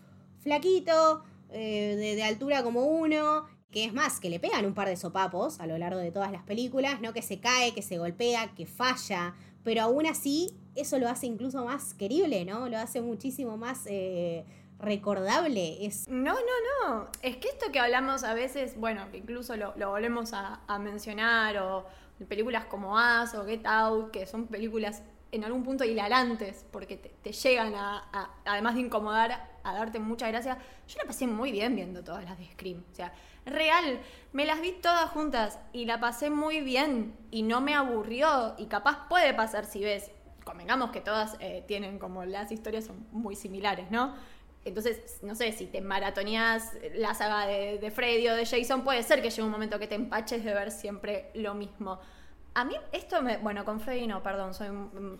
flaquito, 0.44 1.24
eh, 1.50 2.14
de, 2.16 2.22
altura 2.22 2.62
como 2.62 2.84
uno, 2.84 3.46
que 3.72 3.84
es 3.84 3.92
más, 3.92 4.20
que 4.20 4.30
le 4.30 4.38
pegan 4.38 4.64
un 4.66 4.74
par 4.74 4.88
de 4.88 4.96
sopapos 4.96 5.58
a 5.58 5.66
lo 5.66 5.76
largo 5.78 5.98
de 5.98 6.12
todas 6.12 6.30
las 6.30 6.44
películas, 6.44 7.00
¿no? 7.00 7.12
Que 7.12 7.22
se 7.22 7.40
cae, 7.40 7.74
que 7.74 7.82
se 7.82 7.98
golpea, 7.98 8.54
que 8.54 8.66
falla, 8.66 9.34
pero 9.64 9.82
aún 9.82 10.06
así 10.06 10.54
eso 10.76 10.98
lo 10.98 11.08
hace 11.08 11.26
incluso 11.26 11.64
más 11.64 11.94
querible, 11.94 12.44
¿no? 12.44 12.68
Lo 12.68 12.78
hace 12.78 13.00
muchísimo 13.00 13.56
más 13.56 13.82
eh, 13.86 14.44
recordable. 14.78 15.84
Es, 15.84 16.06
No, 16.08 16.34
no, 16.34 16.88
no. 16.88 17.08
Es 17.22 17.38
que 17.38 17.48
esto 17.48 17.72
que 17.72 17.80
hablamos 17.80 18.22
a 18.22 18.34
veces, 18.34 18.76
bueno, 18.78 19.10
que 19.10 19.18
incluso 19.18 19.56
lo, 19.56 19.74
lo 19.76 19.90
volvemos 19.90 20.32
a, 20.34 20.60
a 20.66 20.78
mencionar, 20.78 21.56
o 21.58 21.84
películas 22.28 22.64
como 22.66 22.98
As 22.98 23.34
o 23.34 23.44
Get 23.44 23.66
Out, 23.66 24.10
que 24.10 24.26
son 24.26 24.46
películas 24.46 25.02
en 25.34 25.44
algún 25.44 25.62
punto 25.62 25.84
hilarantes, 25.84 26.64
porque 26.70 26.96
te, 26.96 27.32
llegan 27.32 27.74
a, 27.74 28.30
además 28.44 28.74
de 28.74 28.82
incomodar, 28.82 29.50
a 29.62 29.72
darte 29.74 29.98
mucha 29.98 30.28
gracia. 30.28 30.58
Yo 30.86 30.98
la 30.98 31.04
pasé 31.04 31.26
muy 31.26 31.50
bien 31.50 31.74
viendo 31.74 32.04
todas 32.04 32.24
las 32.24 32.38
de 32.38 32.46
Scream. 32.46 32.84
O 32.90 32.94
sea, 32.94 33.12
real, 33.44 34.00
me 34.32 34.46
las 34.46 34.60
vi 34.60 34.72
todas 34.72 35.10
juntas 35.10 35.58
y 35.72 35.86
la 35.86 36.00
pasé 36.00 36.30
muy 36.30 36.60
bien 36.60 37.16
y 37.30 37.42
no 37.42 37.60
me 37.60 37.74
aburrió 37.74 38.54
y 38.58 38.66
capaz 38.66 39.08
puede 39.08 39.34
pasar 39.34 39.64
si 39.64 39.82
ves, 39.82 40.10
convengamos 40.44 40.90
que 40.90 41.00
todas 41.00 41.36
eh, 41.40 41.64
tienen 41.66 41.98
como 41.98 42.24
las 42.24 42.52
historias 42.52 42.84
son 42.84 43.06
muy 43.10 43.34
similares, 43.34 43.90
¿no? 43.90 44.14
Entonces, 44.64 45.18
no 45.22 45.34
sé, 45.34 45.52
si 45.52 45.66
te 45.66 45.82
maratoneas 45.82 46.72
la 46.94 47.14
saga 47.14 47.46
de, 47.46 47.78
de 47.78 47.90
Freddy 47.90 48.28
o 48.28 48.34
de 48.34 48.46
Jason, 48.46 48.82
puede 48.82 49.02
ser 49.02 49.20
que 49.20 49.28
llegue 49.28 49.42
un 49.42 49.50
momento 49.50 49.78
que 49.78 49.86
te 49.86 49.94
empaches 49.94 50.42
de 50.42 50.54
ver 50.54 50.70
siempre 50.70 51.30
lo 51.34 51.54
mismo. 51.54 52.00
A 52.54 52.64
mí 52.64 52.76
esto 52.92 53.20
me... 53.20 53.36
Bueno, 53.38 53.64
con 53.64 53.80
Freddy 53.80 54.06
no, 54.06 54.22
perdón, 54.22 54.54
soy 54.54 54.68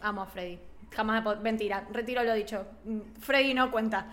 amo 0.01 0.23
a 0.23 0.27
Freddy. 0.27 0.59
Jamás 0.91 1.25
me... 1.25 1.37
Mentira, 1.37 1.87
retiro 1.91 2.23
lo 2.23 2.35
dicho. 2.35 2.65
Freddy 3.21 3.55
no 3.55 3.71
cuenta. 3.71 4.09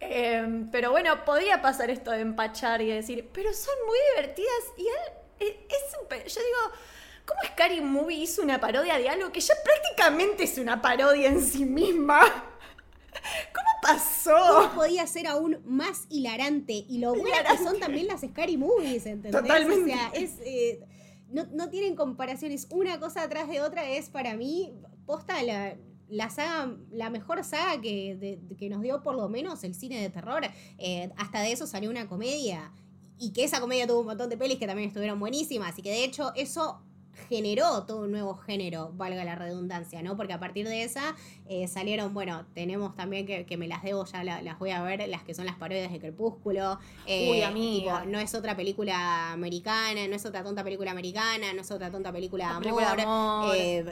Em, 0.00 0.70
pero 0.70 0.90
bueno, 0.90 1.24
podía 1.24 1.62
pasar 1.62 1.90
esto 1.90 2.10
de 2.10 2.20
empachar 2.20 2.82
y 2.82 2.88
decir, 2.88 3.30
pero 3.32 3.52
son 3.52 3.74
muy 3.86 3.98
divertidas 4.14 4.64
y 4.76 4.82
él 4.82 5.48
e, 5.48 5.66
es, 5.68 6.22
es 6.24 6.34
Yo 6.34 6.40
digo, 6.40 6.76
¿cómo 7.24 7.40
Scary 7.52 7.80
Movie 7.80 8.16
hizo 8.18 8.42
una 8.42 8.60
parodia 8.60 8.98
de 8.98 9.08
algo 9.08 9.30
que 9.30 9.40
ya 9.40 9.54
prácticamente 9.64 10.44
es 10.44 10.58
una 10.58 10.82
parodia 10.82 11.28
en 11.28 11.42
sí 11.42 11.64
misma? 11.64 12.20
¿Cómo 13.54 13.68
pasó? 13.82 14.36
¿Cómo 14.36 14.74
podía 14.74 15.06
ser 15.06 15.26
aún 15.26 15.60
más 15.64 16.06
hilarante? 16.10 16.72
Y 16.72 16.98
lo 16.98 17.14
bueno 17.14 17.36
que 17.48 17.58
son 17.58 17.78
también 17.78 18.06
las 18.06 18.22
Scary 18.22 18.56
Movies, 18.56 19.06
¿entendés? 19.06 19.42
Totalmente. 19.42 19.92
O 19.92 19.96
sea, 19.96 20.10
es... 20.14 20.38
Eh, 20.40 20.80
no, 21.28 21.68
tienen 21.68 21.96
comparaciones. 21.96 22.66
Una 22.70 23.00
cosa 23.00 23.22
atrás 23.22 23.48
de 23.48 23.60
otra 23.60 23.88
es 23.88 24.08
para 24.08 24.36
mí, 24.36 24.72
posta 25.06 25.42
la, 25.42 25.76
la 26.08 26.30
saga, 26.30 26.76
la 26.90 27.10
mejor 27.10 27.42
saga 27.44 27.80
que, 27.80 28.40
que, 28.56 28.68
nos 28.68 28.82
dio 28.82 29.02
por 29.02 29.16
lo 29.16 29.28
menos 29.28 29.64
el 29.64 29.74
cine 29.74 30.00
de 30.00 30.10
terror. 30.10 30.42
Eh, 30.78 31.10
hasta 31.16 31.40
de 31.40 31.52
eso 31.52 31.66
salió 31.66 31.90
una 31.90 32.08
comedia. 32.08 32.72
Y 33.18 33.32
que 33.32 33.44
esa 33.44 33.60
comedia 33.60 33.86
tuvo 33.86 34.00
un 34.00 34.06
montón 34.06 34.28
de 34.28 34.36
pelis 34.36 34.58
que 34.58 34.66
también 34.66 34.88
estuvieron 34.88 35.18
buenísimas. 35.18 35.78
Y 35.78 35.82
que 35.82 35.90
de 35.90 36.04
hecho 36.04 36.32
eso 36.34 36.82
generó 37.28 37.84
todo 37.84 38.02
un 38.02 38.12
nuevo 38.12 38.34
género, 38.36 38.92
valga 38.94 39.24
la 39.24 39.34
redundancia, 39.34 40.02
¿no? 40.02 40.16
Porque 40.16 40.32
a 40.32 40.40
partir 40.40 40.68
de 40.68 40.82
esa 40.82 41.14
eh, 41.48 41.68
salieron, 41.68 42.14
bueno, 42.14 42.46
tenemos 42.54 42.94
también 42.94 43.26
que, 43.26 43.56
me 43.56 43.68
las 43.68 43.82
debo, 43.82 44.04
ya 44.04 44.24
las 44.24 44.58
voy 44.58 44.70
a 44.70 44.82
ver, 44.82 45.08
las 45.08 45.22
que 45.22 45.34
son 45.34 45.46
las 45.46 45.56
parodias 45.56 45.92
de 45.92 46.00
Crepúsculo. 46.00 46.78
Eh, 47.06 47.30
Uy, 47.30 47.42
amiga. 47.42 48.04
no 48.04 48.18
es 48.18 48.34
otra 48.34 48.56
película 48.56 49.32
americana, 49.32 50.06
no 50.08 50.16
es 50.16 50.26
otra 50.26 50.42
tonta 50.42 50.64
película 50.64 50.90
americana, 50.90 51.52
no 51.52 51.60
es 51.60 51.70
otra 51.70 51.90
tonta 51.90 52.12
película 52.12 52.58
de 52.60 52.68
amor. 52.68 53.54
Eh, 53.56 53.84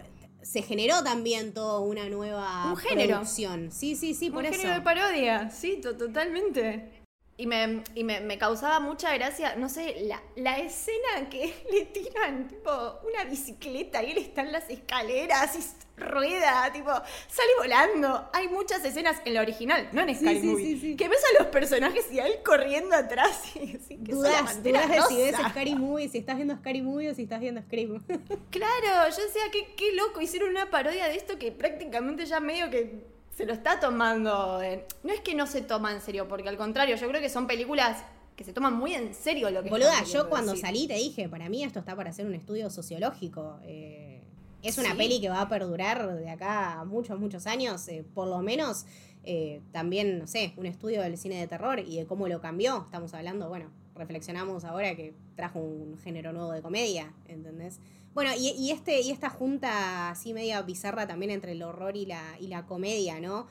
se 0.42 0.62
generó 0.62 1.04
también 1.04 1.54
toda 1.54 1.80
una 1.80 2.08
nueva 2.08 2.66
un 2.70 2.76
género. 2.76 3.16
producción. 3.16 3.70
Sí, 3.70 3.94
sí, 3.94 4.14
sí, 4.14 4.30
por 4.30 4.44
un 4.44 4.50
género 4.50 4.74
de 4.74 4.80
parodia, 4.80 5.50
sí, 5.50 5.80
totalmente. 5.80 7.01
Y, 7.38 7.46
me, 7.46 7.82
y 7.94 8.04
me, 8.04 8.38
causaba 8.38 8.78
mucha 8.78 9.12
gracia, 9.14 9.56
no 9.56 9.70
sé, 9.70 10.02
la, 10.02 10.22
la, 10.36 10.58
escena 10.58 11.28
que 11.30 11.64
le 11.72 11.86
tiran, 11.86 12.46
tipo, 12.46 12.70
una 13.08 13.24
bicicleta 13.24 14.02
y 14.02 14.12
él 14.12 14.18
está 14.18 14.42
en 14.42 14.52
las 14.52 14.68
escaleras 14.68 15.56
y 15.56 15.62
rueda, 15.96 16.70
tipo, 16.72 16.90
sale 16.90 17.50
volando. 17.58 18.28
Hay 18.32 18.48
muchas 18.48 18.84
escenas 18.84 19.20
en 19.24 19.34
la 19.34 19.40
original, 19.40 19.88
no 19.92 20.02
en 20.02 20.14
Scary 20.14 20.42
Movie, 20.42 20.96
que 20.96 21.08
ves 21.08 21.22
a 21.24 21.42
los 21.42 21.50
personajes 21.50 22.12
y 22.12 22.20
a 22.20 22.26
él 22.26 22.40
corriendo 22.44 22.94
atrás. 22.94 23.56
Y, 23.56 23.76
así, 23.82 23.96
que 23.96 24.12
dudas, 24.12 24.62
dudas 24.62 24.88
de 24.88 25.02
si 25.08 25.16
ves 25.16 25.36
Scary 25.50 25.74
Movie, 25.74 26.08
si 26.10 26.18
estás 26.18 26.36
viendo 26.36 26.54
Scary 26.56 26.82
Movie 26.82 27.10
o 27.10 27.14
si 27.14 27.22
estás 27.22 27.40
viendo 27.40 27.62
Scream. 27.62 28.02
claro, 28.50 29.08
yo 29.16 29.24
decía, 29.24 29.42
qué, 29.50 29.74
qué 29.74 29.92
loco, 29.92 30.20
hicieron 30.20 30.50
una 30.50 30.70
parodia 30.70 31.08
de 31.08 31.16
esto 31.16 31.38
que 31.38 31.50
prácticamente 31.50 32.26
ya 32.26 32.40
medio 32.40 32.68
que 32.70 33.11
se 33.34 33.46
lo 33.46 33.52
está 33.52 33.80
tomando. 33.80 34.60
no 35.02 35.12
es 35.12 35.20
que 35.20 35.34
no 35.34 35.46
se 35.46 35.62
toma 35.62 35.92
en 35.92 36.00
serio, 36.00 36.28
porque 36.28 36.48
al 36.48 36.56
contrario, 36.56 36.96
yo 36.96 37.08
creo 37.08 37.20
que 37.20 37.28
son 37.28 37.46
películas 37.46 38.04
que 38.36 38.44
se 38.44 38.52
toman 38.52 38.74
muy 38.74 38.94
en 38.94 39.14
serio 39.14 39.50
lo 39.50 39.62
que 39.62 39.70
Boluda, 39.70 40.04
yo 40.04 40.28
cuando 40.28 40.56
salí 40.56 40.86
te 40.86 40.94
dije, 40.94 41.28
para 41.28 41.48
mí 41.48 41.62
esto 41.62 41.78
está 41.80 41.94
para 41.94 42.10
hacer 42.10 42.26
un 42.26 42.34
estudio 42.34 42.70
sociológico. 42.70 43.58
Eh, 43.64 44.22
es 44.62 44.78
una 44.78 44.94
peli 44.94 45.20
que 45.20 45.28
va 45.28 45.40
a 45.40 45.48
perdurar 45.48 46.14
de 46.16 46.30
acá 46.30 46.84
muchos, 46.86 47.18
muchos 47.18 47.46
años, 47.46 47.86
eh, 47.88 48.04
por 48.14 48.28
lo 48.28 48.40
menos. 48.40 48.86
Eh, 49.24 49.60
también, 49.70 50.18
no 50.18 50.26
sé, 50.26 50.52
un 50.56 50.66
estudio 50.66 51.00
del 51.00 51.16
cine 51.16 51.38
de 51.38 51.46
terror 51.46 51.78
y 51.78 51.96
de 51.96 52.06
cómo 52.06 52.26
lo 52.26 52.40
cambió. 52.40 52.82
Estamos 52.84 53.14
hablando, 53.14 53.48
bueno, 53.48 53.70
reflexionamos 53.94 54.64
ahora 54.64 54.96
que 54.96 55.14
trajo 55.36 55.60
un 55.60 55.96
género 55.98 56.32
nuevo 56.32 56.52
de 56.52 56.60
comedia, 56.60 57.12
¿entendés? 57.28 57.78
Bueno, 58.14 58.30
y, 58.38 58.70
este, 58.70 59.00
y 59.00 59.10
esta 59.10 59.30
junta 59.30 60.10
así 60.10 60.34
media 60.34 60.60
bizarra 60.62 61.06
también 61.06 61.30
entre 61.30 61.52
el 61.52 61.62
horror 61.62 61.96
y 61.96 62.04
la, 62.04 62.22
y 62.38 62.48
la 62.48 62.66
comedia, 62.66 63.20
¿no? 63.20 63.46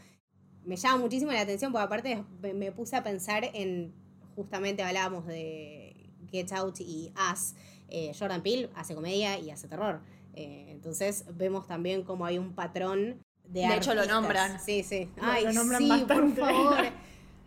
Me 0.64 0.76
llama 0.76 0.98
muchísimo 0.98 1.32
la 1.32 1.42
atención 1.42 1.72
porque 1.72 1.86
aparte 1.86 2.24
me, 2.42 2.72
puse 2.72 2.96
a 2.96 3.04
pensar 3.04 3.44
en, 3.54 3.94
justamente 4.36 4.84
hablábamos 4.84 5.26
de 5.26 6.12
Get 6.30 6.52
Out 6.54 6.80
y 6.82 7.12
Us. 7.32 7.56
Eh, 7.90 8.12
Jordan 8.18 8.44
Peele 8.44 8.70
hace 8.76 8.94
comedia 8.94 9.40
y 9.40 9.50
hace 9.50 9.68
terror. 9.68 10.02
Eh, 10.34 10.68
entonces 10.70 11.26
vemos 11.34 11.66
también 11.68 12.04
como 12.04 12.26
hay 12.26 12.38
un 12.38 12.54
patrón 12.54 13.20
de... 13.48 13.62
De 13.62 13.76
hecho 13.76 13.96
lo 13.96 14.06
nombran. 14.06 14.60
Sí, 14.60 14.84
sí. 14.84 15.10
Ay, 15.20 15.44
lo 15.44 15.54
nombran 15.54 15.82
sí, 15.82 16.06
por 16.08 16.36
favor. 16.36 16.86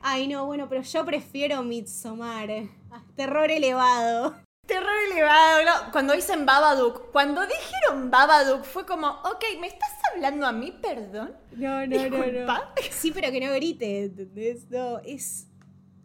Ay, 0.02 0.26
no, 0.26 0.44
bueno, 0.44 0.68
pero 0.68 0.82
yo 0.82 1.04
prefiero 1.04 1.62
Midsommar. 1.62 2.50
Terror 3.16 3.50
elevado. 3.50 4.34
Terror 4.66 4.94
elevado. 5.10 5.90
Cuando 5.92 6.14
dicen 6.14 6.46
Babadook, 6.46 7.10
cuando 7.12 7.42
dijeron 7.46 8.10
Babadook 8.10 8.64
fue 8.64 8.86
como, 8.86 9.08
ok, 9.08 9.44
¿me 9.60 9.66
estás 9.66 9.92
hablando 10.12 10.46
a 10.46 10.52
mí, 10.52 10.72
perdón? 10.72 11.36
No, 11.52 11.86
no, 11.86 12.08
no, 12.08 12.46
no. 12.46 12.60
Sí, 12.90 13.10
pero 13.12 13.30
que 13.30 13.40
no 13.40 13.52
grite, 13.52 14.04
¿entendés? 14.04 14.70
No, 14.70 14.98
es, 15.00 15.48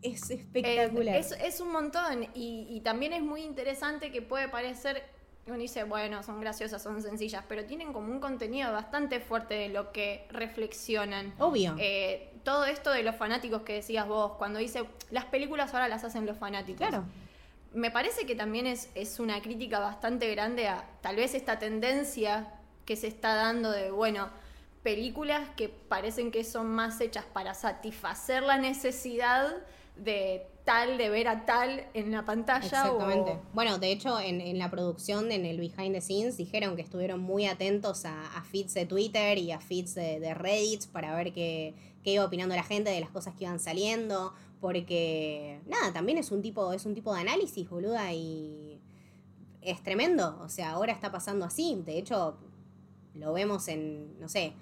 es 0.01 0.29
espectacular. 0.29 1.15
Es, 1.15 1.59
un 1.61 1.71
montón 1.71 2.27
y, 2.33 2.81
también 2.83 3.13
es 3.13 3.21
muy 3.21 3.43
interesante 3.43 4.11
que 4.11 4.21
puede 4.21 4.49
parecer, 4.49 5.03
uno 5.47 5.57
dice, 5.57 5.83
bueno, 5.83 6.21
son 6.23 6.41
graciosas, 6.41 6.83
son 6.83 7.01
sencillas, 7.01 7.45
pero 7.47 7.65
tienen 7.65 7.93
como 7.93 8.11
un 8.11 8.19
contenido 8.19 8.73
bastante 8.73 9.21
fuerte 9.21 9.53
de 9.53 9.69
lo 9.69 9.93
que 9.93 10.27
reflexionan. 10.31 11.33
Obvio. 11.39 11.75
Eh, 11.79 12.33
todo 12.43 12.65
esto 12.65 12.91
de 12.91 13.03
los 13.03 13.15
fanáticos 13.15 13.61
que 13.61 13.73
decías 13.73 14.05
vos, 14.05 14.33
cuando 14.37 14.59
dice, 14.59 14.83
las 15.11 15.25
películas 15.25 15.73
ahora 15.73 15.87
las 15.87 16.03
hacen 16.03 16.25
los 16.25 16.37
fanáticos. 16.37 16.85
Claro 16.85 17.05
me 17.73 17.91
parece 17.91 18.25
que 18.25 18.35
también 18.35 18.67
es, 18.67 18.89
es 18.95 19.19
una 19.19 19.41
crítica 19.41 19.79
bastante 19.79 20.29
grande 20.31 20.67
a 20.67 20.87
tal 21.01 21.15
vez 21.15 21.33
esta 21.35 21.59
tendencia 21.59 22.53
que 22.85 22.95
se 22.95 23.07
está 23.07 23.35
dando 23.35 23.71
de, 23.71 23.91
bueno, 23.91 24.29
películas 24.83 25.49
que 25.55 25.69
parecen 25.69 26.31
que 26.31 26.43
son 26.43 26.67
más 26.67 26.99
hechas 27.01 27.25
para 27.25 27.53
satisfacer 27.53 28.43
la 28.43 28.57
necesidad 28.57 29.57
de 29.95 30.47
tal, 30.63 30.97
de 30.97 31.09
ver 31.09 31.27
a 31.27 31.45
tal 31.45 31.85
en 31.93 32.11
la 32.11 32.25
pantalla. 32.25 32.65
Exactamente. 32.65 33.37
Bueno, 33.53 33.77
de 33.77 33.91
hecho, 33.91 34.19
en, 34.19 34.57
la 34.57 34.71
producción, 34.71 35.31
en 35.31 35.45
el 35.45 35.59
behind 35.59 35.93
the 35.93 36.01
scenes, 36.01 36.37
dijeron 36.37 36.75
que 36.75 36.81
estuvieron 36.81 37.19
muy 37.19 37.45
atentos 37.45 38.05
a, 38.05 38.43
feeds 38.49 38.73
de 38.73 38.85
Twitter 38.85 39.37
y 39.37 39.51
a 39.51 39.59
feeds 39.59 39.95
de, 39.95 40.19
de 40.19 40.33
Reddit 40.33 40.87
para 40.87 41.15
ver 41.15 41.33
qué, 41.33 41.75
qué 42.03 42.13
iba 42.13 42.25
opinando 42.25 42.55
la 42.55 42.63
gente 42.63 42.89
de 42.89 42.99
las 42.99 43.09
cosas 43.09 43.35
que 43.35 43.43
iban 43.43 43.59
saliendo. 43.59 44.33
Porque, 44.61 45.61
nada, 45.67 45.93
también 45.93 46.17
es 46.17 46.31
un 46.31 46.41
tipo, 46.41 46.73
es 46.73 46.85
un 46.85 46.93
tipo 46.93 47.13
de 47.13 47.21
análisis, 47.21 47.69
boluda, 47.69 48.11
y 48.13 48.81
es 49.61 49.81
tremendo. 49.83 50.39
O 50.43 50.49
sea, 50.49 50.71
ahora 50.71 50.91
está 50.91 51.11
pasando 51.11 51.45
así. 51.45 51.81
De 51.85 51.97
hecho, 51.97 52.37
lo 53.13 53.33
vemos 53.33 53.67
en, 53.67 54.19
no 54.19 54.27
sé, 54.27 54.53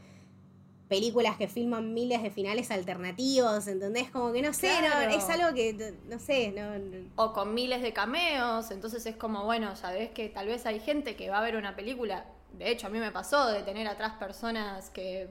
películas 0.87 1.37
que 1.37 1.47
filman 1.47 1.93
miles 1.93 2.23
de 2.23 2.31
finales 2.31 2.71
alternativos, 2.71 3.67
¿entendés? 3.67 4.09
Como 4.09 4.31
que 4.31 4.41
no 4.41 4.53
sé, 4.53 4.71
es 5.11 5.29
algo 5.29 5.53
que, 5.53 5.95
no 6.07 6.19
sé, 6.19 6.51
no, 6.51 6.97
O 7.15 7.33
con 7.33 7.53
miles 7.53 7.81
de 7.81 7.93
cameos, 7.93 8.71
entonces 8.71 9.05
es 9.05 9.15
como, 9.15 9.43
bueno, 9.43 9.75
sabes 9.75 10.11
que 10.11 10.29
tal 10.29 10.47
vez 10.47 10.65
hay 10.65 10.79
gente 10.79 11.15
que 11.15 11.29
va 11.29 11.39
a 11.39 11.41
ver 11.41 11.55
una 11.55 11.75
película. 11.75 12.25
De 12.53 12.71
hecho, 12.71 12.87
a 12.87 12.89
mí 12.89 12.99
me 12.99 13.11
pasó 13.11 13.47
de 13.47 13.63
tener 13.63 13.87
atrás 13.87 14.13
personas 14.13 14.89
que 14.89 15.27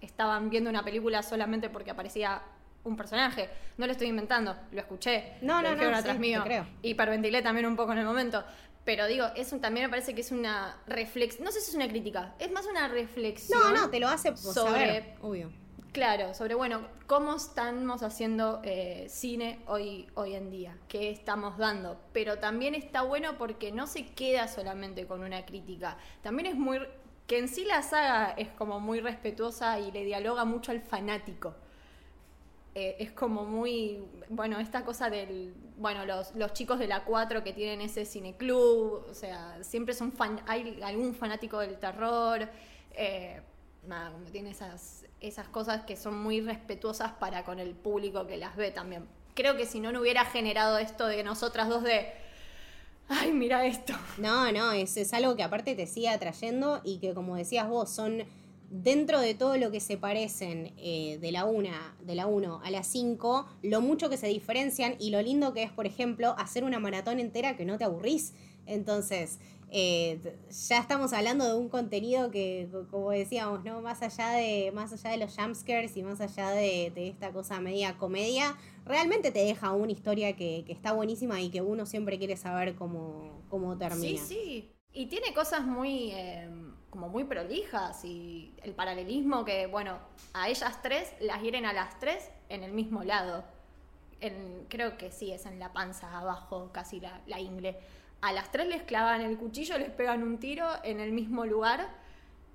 estaban 0.00 0.50
viendo 0.50 0.70
una 0.70 0.84
película 0.84 1.22
solamente 1.22 1.68
porque 1.68 1.90
aparecía 1.90 2.42
un 2.84 2.96
personaje. 2.96 3.48
No 3.76 3.86
lo 3.86 3.92
estoy 3.92 4.08
inventando, 4.08 4.56
lo 4.72 4.80
escuché. 4.80 5.34
No, 5.42 5.62
no, 5.62 5.74
no, 5.74 5.96
atrás 5.96 6.18
mío. 6.18 6.42
Creo. 6.44 6.66
Y 6.82 6.94
parventilé 6.94 7.42
también 7.42 7.66
un 7.66 7.76
poco 7.76 7.92
en 7.92 7.98
el 7.98 8.04
momento. 8.04 8.44
Pero 8.84 9.06
digo, 9.06 9.26
es 9.36 9.52
un, 9.52 9.60
también 9.60 9.86
me 9.86 9.90
parece 9.90 10.14
que 10.14 10.22
es 10.22 10.32
una 10.32 10.76
reflexión. 10.86 11.44
No 11.44 11.52
sé 11.52 11.60
si 11.60 11.70
es 11.70 11.76
una 11.76 11.88
crítica, 11.88 12.34
es 12.38 12.50
más 12.50 12.66
una 12.66 12.88
reflexión. 12.88 13.60
No, 13.60 13.82
no, 13.82 13.90
te 13.90 14.00
lo 14.00 14.08
hace 14.08 14.36
sobre. 14.36 15.14
obvio. 15.22 15.52
Claro, 15.92 16.32
sobre, 16.32 16.54
bueno, 16.54 16.80
cómo 17.06 17.36
estamos 17.36 18.02
haciendo 18.02 18.62
eh, 18.64 19.06
cine 19.10 19.60
hoy, 19.66 20.08
hoy 20.14 20.34
en 20.34 20.50
día, 20.50 20.78
qué 20.88 21.10
estamos 21.10 21.58
dando. 21.58 22.00
Pero 22.14 22.38
también 22.38 22.74
está 22.74 23.02
bueno 23.02 23.36
porque 23.36 23.72
no 23.72 23.86
se 23.86 24.06
queda 24.06 24.48
solamente 24.48 25.06
con 25.06 25.22
una 25.22 25.44
crítica. 25.44 25.98
También 26.22 26.46
es 26.46 26.54
muy. 26.56 26.80
que 27.26 27.38
en 27.38 27.46
sí 27.46 27.64
la 27.64 27.82
saga 27.82 28.30
es 28.36 28.48
como 28.48 28.80
muy 28.80 29.00
respetuosa 29.00 29.78
y 29.78 29.92
le 29.92 30.04
dialoga 30.04 30.44
mucho 30.44 30.72
al 30.72 30.80
fanático. 30.80 31.54
Eh, 32.74 32.96
es 33.00 33.12
como 33.12 33.44
muy, 33.44 34.02
bueno, 34.30 34.58
esta 34.58 34.82
cosa 34.82 35.10
del, 35.10 35.54
bueno, 35.76 36.06
los, 36.06 36.34
los 36.34 36.54
chicos 36.54 36.78
de 36.78 36.86
la 36.86 37.04
4 37.04 37.44
que 37.44 37.52
tienen 37.52 37.82
ese 37.82 38.06
cineclub, 38.06 39.04
o 39.10 39.14
sea, 39.14 39.62
siempre 39.62 39.92
son 39.92 40.10
fan, 40.10 40.40
hay 40.46 40.80
algún 40.82 41.14
fanático 41.14 41.58
del 41.58 41.78
terror, 41.78 42.48
eh, 42.92 43.42
nada, 43.86 44.12
como 44.12 44.24
tiene 44.24 44.50
esas, 44.50 45.04
esas 45.20 45.48
cosas 45.48 45.84
que 45.84 45.96
son 45.96 46.18
muy 46.18 46.40
respetuosas 46.40 47.12
para 47.12 47.44
con 47.44 47.58
el 47.58 47.74
público 47.74 48.26
que 48.26 48.38
las 48.38 48.56
ve 48.56 48.70
también. 48.70 49.06
Creo 49.34 49.54
que 49.54 49.66
si 49.66 49.78
no, 49.78 49.92
no 49.92 50.00
hubiera 50.00 50.24
generado 50.24 50.78
esto 50.78 51.06
de 51.06 51.22
nosotras 51.22 51.68
dos 51.68 51.82
de, 51.82 52.10
ay, 53.08 53.32
mira 53.32 53.66
esto. 53.66 53.92
No, 54.16 54.50
no, 54.50 54.72
es, 54.72 54.96
es 54.96 55.12
algo 55.12 55.36
que 55.36 55.42
aparte 55.42 55.74
te 55.74 55.86
sigue 55.86 56.08
atrayendo 56.08 56.80
y 56.84 57.00
que 57.00 57.12
como 57.12 57.36
decías 57.36 57.68
vos, 57.68 57.90
son 57.90 58.24
dentro 58.72 59.20
de 59.20 59.34
todo 59.34 59.58
lo 59.58 59.70
que 59.70 59.80
se 59.80 59.98
parecen 59.98 60.72
eh, 60.78 61.18
de 61.20 61.30
la 61.30 61.44
1 61.44 61.68
de 62.00 62.14
la 62.14 62.26
1 62.26 62.62
a 62.64 62.70
la 62.70 62.82
5, 62.82 63.46
lo 63.62 63.80
mucho 63.82 64.08
que 64.08 64.16
se 64.16 64.28
diferencian 64.28 64.96
y 64.98 65.10
lo 65.10 65.20
lindo 65.20 65.52
que 65.52 65.62
es, 65.62 65.70
por 65.70 65.86
ejemplo, 65.86 66.34
hacer 66.38 66.64
una 66.64 66.80
maratón 66.80 67.20
entera 67.20 67.54
que 67.56 67.66
no 67.66 67.76
te 67.76 67.84
aburrís. 67.84 68.32
Entonces, 68.64 69.40
eh, 69.70 70.18
ya 70.68 70.78
estamos 70.78 71.12
hablando 71.12 71.44
de 71.46 71.54
un 71.54 71.68
contenido 71.68 72.30
que, 72.30 72.68
como 72.90 73.10
decíamos, 73.10 73.62
¿no? 73.62 73.82
Más 73.82 74.00
allá 74.00 74.30
de, 74.30 74.72
más 74.72 74.90
allá 74.92 75.10
de 75.10 75.18
los 75.18 75.36
jumpscares 75.36 75.94
y 75.98 76.02
más 76.02 76.22
allá 76.22 76.50
de, 76.50 76.92
esta 76.96 77.30
cosa 77.30 77.60
media 77.60 77.98
comedia, 77.98 78.56
realmente 78.86 79.30
te 79.32 79.40
deja 79.40 79.72
una 79.72 79.92
historia 79.92 80.34
que, 80.34 80.64
está 80.68 80.92
buenísima 80.92 81.42
y 81.42 81.50
que 81.50 81.60
uno 81.60 81.84
siempre 81.84 82.18
quiere 82.18 82.38
saber 82.38 82.74
cómo, 82.74 83.42
cómo 83.50 83.76
termina. 83.76 84.18
Sí, 84.18 84.34
sí. 84.34 84.70
Y 84.94 85.06
tiene 85.06 85.34
cosas 85.34 85.66
muy, 85.66 86.10
eh, 86.12 86.48
como 86.92 87.08
muy 87.08 87.24
prolijas 87.24 88.04
y 88.04 88.54
el 88.62 88.74
paralelismo 88.74 89.44
que, 89.44 89.66
bueno, 89.66 89.98
a 90.34 90.48
ellas 90.48 90.80
tres 90.80 91.12
las 91.20 91.42
hieren 91.42 91.66
a 91.66 91.72
las 91.72 91.98
tres 91.98 92.30
en 92.48 92.62
el 92.62 92.72
mismo 92.72 93.02
lado. 93.02 93.42
En, 94.20 94.66
creo 94.68 94.96
que 94.96 95.10
sí, 95.10 95.32
es 95.32 95.46
en 95.46 95.58
la 95.58 95.72
panza 95.72 96.16
abajo, 96.16 96.70
casi 96.72 97.00
la, 97.00 97.20
la 97.26 97.40
ingle 97.40 97.76
a 98.22 98.32
las 98.32 98.50
tres 98.52 98.68
les 98.68 98.82
clavan 98.82 99.20
el 99.20 99.36
cuchillo, 99.36 99.76
les 99.78 99.90
pegan 99.90 100.22
un 100.22 100.38
tiro 100.38 100.66
en 100.84 101.00
el 101.00 101.12
mismo 101.12 101.44
lugar. 101.44 101.88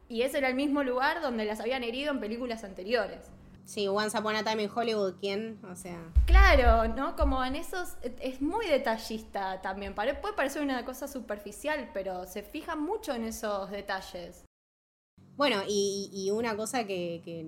Y 0.08 0.22
ese 0.22 0.38
era 0.38 0.48
el 0.48 0.56
mismo 0.56 0.82
lugar 0.82 1.22
donde 1.22 1.44
las 1.44 1.60
habían 1.60 1.84
herido 1.84 2.12
en 2.12 2.22
películas 2.22 2.64
anteriores. 2.64 3.30
Sí, 3.68 3.88
Once 3.88 4.18
Upon 4.18 4.36
a 4.36 4.44
Time 4.44 4.64
in 4.64 4.70
Hollywood, 4.74 5.16
¿quién? 5.20 5.60
O 5.70 5.76
sea. 5.76 6.00
Claro, 6.26 6.88
¿no? 6.96 7.16
Como 7.18 7.44
en 7.44 7.56
esos. 7.58 7.98
Es 8.02 8.42
muy 8.42 8.66
detallista 8.66 9.62
también. 9.62 9.94
Puede 9.94 10.14
parecer 10.36 10.62
una 10.62 10.86
cosa 10.86 11.08
superficial, 11.08 11.90
pero 11.94 12.26
se 12.26 12.44
fija 12.44 12.78
mucho 12.78 13.14
en 13.14 13.26
esos 13.26 13.70
detalles. 13.70 14.46
Bueno, 15.36 15.58
y, 15.68 16.32
una 16.32 16.56
cosa 16.56 16.86
que, 16.88 17.46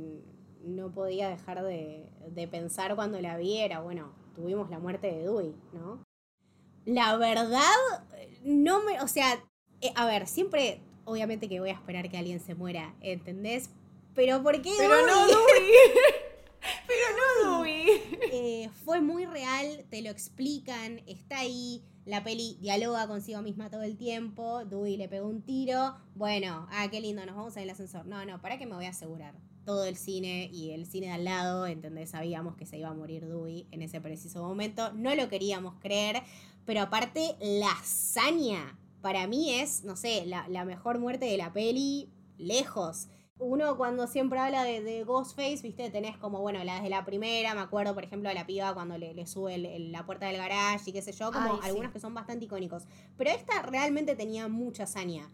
no 0.61 0.91
podía 0.91 1.29
dejar 1.29 1.63
de, 1.63 2.11
de, 2.27 2.47
pensar 2.47 2.95
cuando 2.95 3.19
la 3.21 3.37
vi 3.37 3.57
era, 3.57 3.79
bueno, 3.79 4.13
tuvimos 4.35 4.69
la 4.69 4.77
muerte 4.77 5.07
de 5.07 5.23
Dewey, 5.23 5.55
¿no? 5.71 6.03
la 6.85 7.17
verdad, 7.17 7.61
no 8.43 8.83
me, 8.83 8.99
o 9.01 9.07
sea, 9.07 9.43
eh, 9.81 9.91
a 9.95 10.05
ver, 10.05 10.27
siempre, 10.27 10.81
obviamente 11.05 11.47
que 11.47 11.59
voy 11.59 11.69
a 11.69 11.73
esperar 11.73 12.09
que 12.09 12.17
alguien 12.17 12.39
se 12.39 12.55
muera, 12.55 12.95
¿entendés? 13.01 13.69
Pero 14.19 14.43
¿por 14.43 14.61
qué 14.61 14.73
Pero 14.77 15.07
no 15.07 15.27
Dewey. 15.27 15.71
Pero 16.87 17.05
no 17.15 17.57
Dewey. 17.57 17.87
Eh, 18.33 18.69
fue 18.83 18.99
muy 18.99 19.25
real, 19.25 19.85
te 19.89 20.01
lo 20.01 20.09
explican, 20.09 21.01
está 21.07 21.39
ahí. 21.39 21.81
La 22.03 22.21
peli 22.21 22.57
dialoga 22.59 23.07
consigo 23.07 23.41
misma 23.41 23.69
todo 23.69 23.83
el 23.83 23.95
tiempo. 23.95 24.65
Dewey 24.65 24.97
le 24.97 25.07
pegó 25.07 25.29
un 25.29 25.41
tiro. 25.41 25.95
Bueno, 26.15 26.67
ah, 26.69 26.89
qué 26.91 26.99
lindo, 26.99 27.25
nos 27.25 27.37
vamos 27.37 27.55
en 27.55 27.63
el 27.63 27.69
ascensor. 27.69 28.07
No, 28.07 28.25
no, 28.25 28.41
¿para 28.41 28.57
qué 28.57 28.65
me 28.65 28.75
voy 28.75 28.87
a 28.87 28.89
asegurar? 28.89 29.35
Todo 29.63 29.85
el 29.85 29.95
cine 29.95 30.49
y 30.51 30.71
el 30.71 30.85
cine 30.85 31.07
de 31.07 31.13
al 31.13 31.23
lado, 31.23 31.65
¿entendés? 31.65 32.09
Sabíamos 32.09 32.57
que 32.57 32.65
se 32.65 32.77
iba 32.77 32.89
a 32.89 32.93
morir 32.93 33.25
Dewey 33.25 33.67
en 33.71 33.83
ese 33.83 34.01
preciso 34.01 34.43
momento. 34.43 34.91
No 34.91 35.15
lo 35.15 35.29
queríamos 35.29 35.75
creer. 35.79 36.23
Pero 36.65 36.81
aparte, 36.81 37.37
la 37.39 37.71
hazaña 37.71 38.77
para 38.99 39.27
mí 39.27 39.53
es, 39.53 39.85
no 39.85 39.95
sé, 39.95 40.25
la, 40.25 40.65
mejor 40.65 40.99
muerte 40.99 41.25
de 41.25 41.37
la 41.37 41.53
peli, 41.53 42.09
lejos. 42.37 43.07
Uno 43.39 43.77
cuando 43.77 44.05
siempre 44.05 44.37
habla 44.37 44.65
de, 44.65 45.03
Ghostface, 45.05 45.61
viste, 45.63 45.89
tenés 45.89 46.17
como, 46.17 46.41
bueno, 46.41 46.61
las 46.65 46.83
de 46.83 46.89
la 46.89 47.05
primera, 47.05 47.55
me 47.55 47.61
acuerdo, 47.61 47.93
por 47.93 48.03
ejemplo, 48.03 48.29
a 48.29 48.33
la 48.33 48.45
piba 48.45 48.73
cuando 48.73 48.97
le, 48.97 49.25
sube 49.27 49.57
la 49.57 50.05
puerta 50.05 50.25
del 50.25 50.35
garage 50.35 50.89
y 50.89 50.93
qué 50.93 51.01
sé 51.01 51.13
yo, 51.13 51.31
como 51.31 51.61
algunos 51.63 51.93
que 51.93 52.01
son 52.01 52.13
bastante 52.13 52.45
icónicos. 52.45 52.83
Pero 53.17 53.29
esta 53.29 53.61
realmente 53.61 54.17
tenía 54.17 54.49
mucha 54.49 54.83
hazaña. 54.83 55.29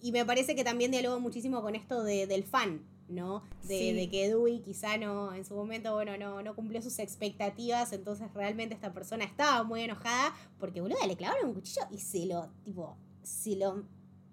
Y 0.00 0.10
me 0.10 0.26
parece 0.26 0.56
que 0.56 0.64
también 0.64 0.90
dialogo 0.90 1.20
muchísimo 1.20 1.62
con 1.62 1.76
esto 1.76 2.02
del 2.02 2.42
fan, 2.42 2.84
¿no? 3.08 3.44
De, 3.68 4.08
que 4.10 4.26
Dewey 4.26 4.60
quizá 4.60 4.96
no, 4.96 5.32
en 5.32 5.44
su 5.44 5.54
momento, 5.54 5.94
bueno, 5.94 6.18
no, 6.18 6.42
no 6.42 6.56
cumplió 6.56 6.82
sus 6.82 6.98
expectativas, 6.98 7.92
entonces 7.92 8.34
realmente 8.34 8.74
esta 8.74 8.92
persona 8.92 9.24
estaba 9.24 9.62
muy 9.62 9.82
enojada 9.82 10.34
porque, 10.58 10.80
boludo, 10.80 10.98
le 11.06 11.16
clavaron 11.16 11.50
un 11.50 11.54
cuchillo 11.54 11.82
y 11.92 11.98
se 11.98 12.26
lo, 12.26 12.48
tipo, 12.64 12.96
se 13.22 13.54
lo 13.54 13.84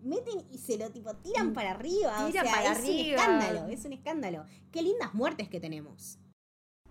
meten 0.02 0.46
y 0.52 0.58
se 0.58 0.78
lo, 0.78 0.90
tipo, 0.92 1.14
tiran 1.16 1.52
mm, 1.52 1.54
para 1.54 1.72
arriba. 1.72 2.26
o 2.26 2.32
sea, 2.32 2.44
es 2.74 2.80
un 2.80 2.96
escándalo, 2.96 3.68
es 3.68 3.86
un 3.86 3.94
escándalo. 3.94 4.46
Qué 4.72 4.82
lindas 4.82 5.14
muertes 5.14 5.50
que 5.50 5.60
tenemos. 5.60 6.18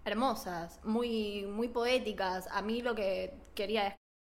Hermosas, 0.05 0.81
muy, 0.85 1.47
muy 1.47 1.68
poéticas. 1.68 2.49
A 2.51 2.62
mí 2.62 2.83
lo 2.83 2.94
que 2.94 3.35
quería 3.55 3.97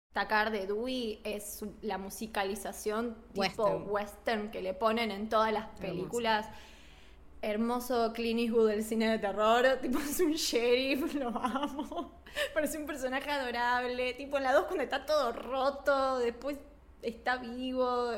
destacar 0.08 0.50
de 0.50 0.66
Dewey 0.66 1.20
es 1.24 1.64
la 1.82 1.98
musicalización 1.98 3.16
tipo 3.32 3.68
western, 3.86 4.50
que 4.50 4.62
le 4.62 4.74
ponen 4.74 5.10
en 5.10 5.28
todas 5.28 5.52
las 5.52 5.68
películas 5.78 6.46
hermoso 7.42 8.12
Clint 8.12 8.40
Eastwood 8.40 8.68
del 8.68 8.84
cine 8.84 9.10
de 9.10 9.18
terror, 9.18 9.64
tipo 9.82 9.98
es 9.98 10.20
un 10.20 10.32
sheriff, 10.32 11.14
lo 11.14 11.28
amo, 11.28 12.20
parece 12.54 12.78
un 12.78 12.86
personaje 12.86 13.30
adorable, 13.30 14.14
tipo 14.14 14.36
en 14.36 14.44
la 14.44 14.52
2 14.52 14.64
cuando 14.64 14.84
está 14.84 15.06
todo 15.06 15.32
roto, 15.32 16.18
después 16.18 16.58
está 17.02 17.36
vivo, 17.36 18.10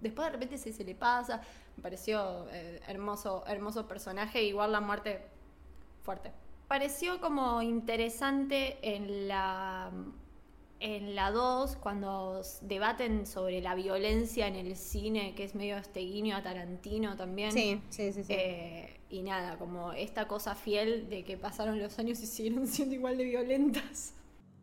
después 0.00 0.26
de 0.26 0.32
repente 0.32 0.58
se, 0.58 0.72
se 0.72 0.84
le 0.84 0.94
pasa, 0.94 1.42
me 1.76 1.82
pareció 1.82 2.48
eh, 2.50 2.80
hermoso, 2.86 3.44
hermoso 3.46 3.86
personaje, 3.86 4.42
igual 4.42 4.72
la 4.72 4.80
muerte 4.80 5.22
fuerte. 6.02 6.32
Pareció 6.68 7.20
como 7.20 7.62
interesante 7.62 8.78
en 8.82 9.28
la 9.28 9.90
en 10.80 11.14
la 11.14 11.30
2, 11.30 11.76
cuando 11.76 12.40
debaten 12.62 13.26
sobre 13.26 13.60
la 13.60 13.74
violencia 13.74 14.48
en 14.48 14.56
el 14.56 14.76
cine, 14.76 15.34
que 15.34 15.44
es 15.44 15.54
medio 15.54 15.76
este 15.76 16.00
guiño 16.00 16.34
a 16.36 16.42
Tarantino 16.42 17.16
también. 17.16 17.52
Sí, 17.52 17.80
sí, 17.90 18.12
sí. 18.12 18.24
Eh, 18.28 18.98
y 19.10 19.22
nada, 19.22 19.58
como 19.58 19.92
esta 19.92 20.26
cosa 20.26 20.54
fiel 20.54 21.10
de 21.10 21.22
que 21.22 21.36
pasaron 21.36 21.78
los 21.78 21.98
años 21.98 22.20
y 22.20 22.26
siguen 22.26 22.66
siendo 22.66 22.94
igual 22.94 23.18
de 23.18 23.24
violentas. 23.24 24.14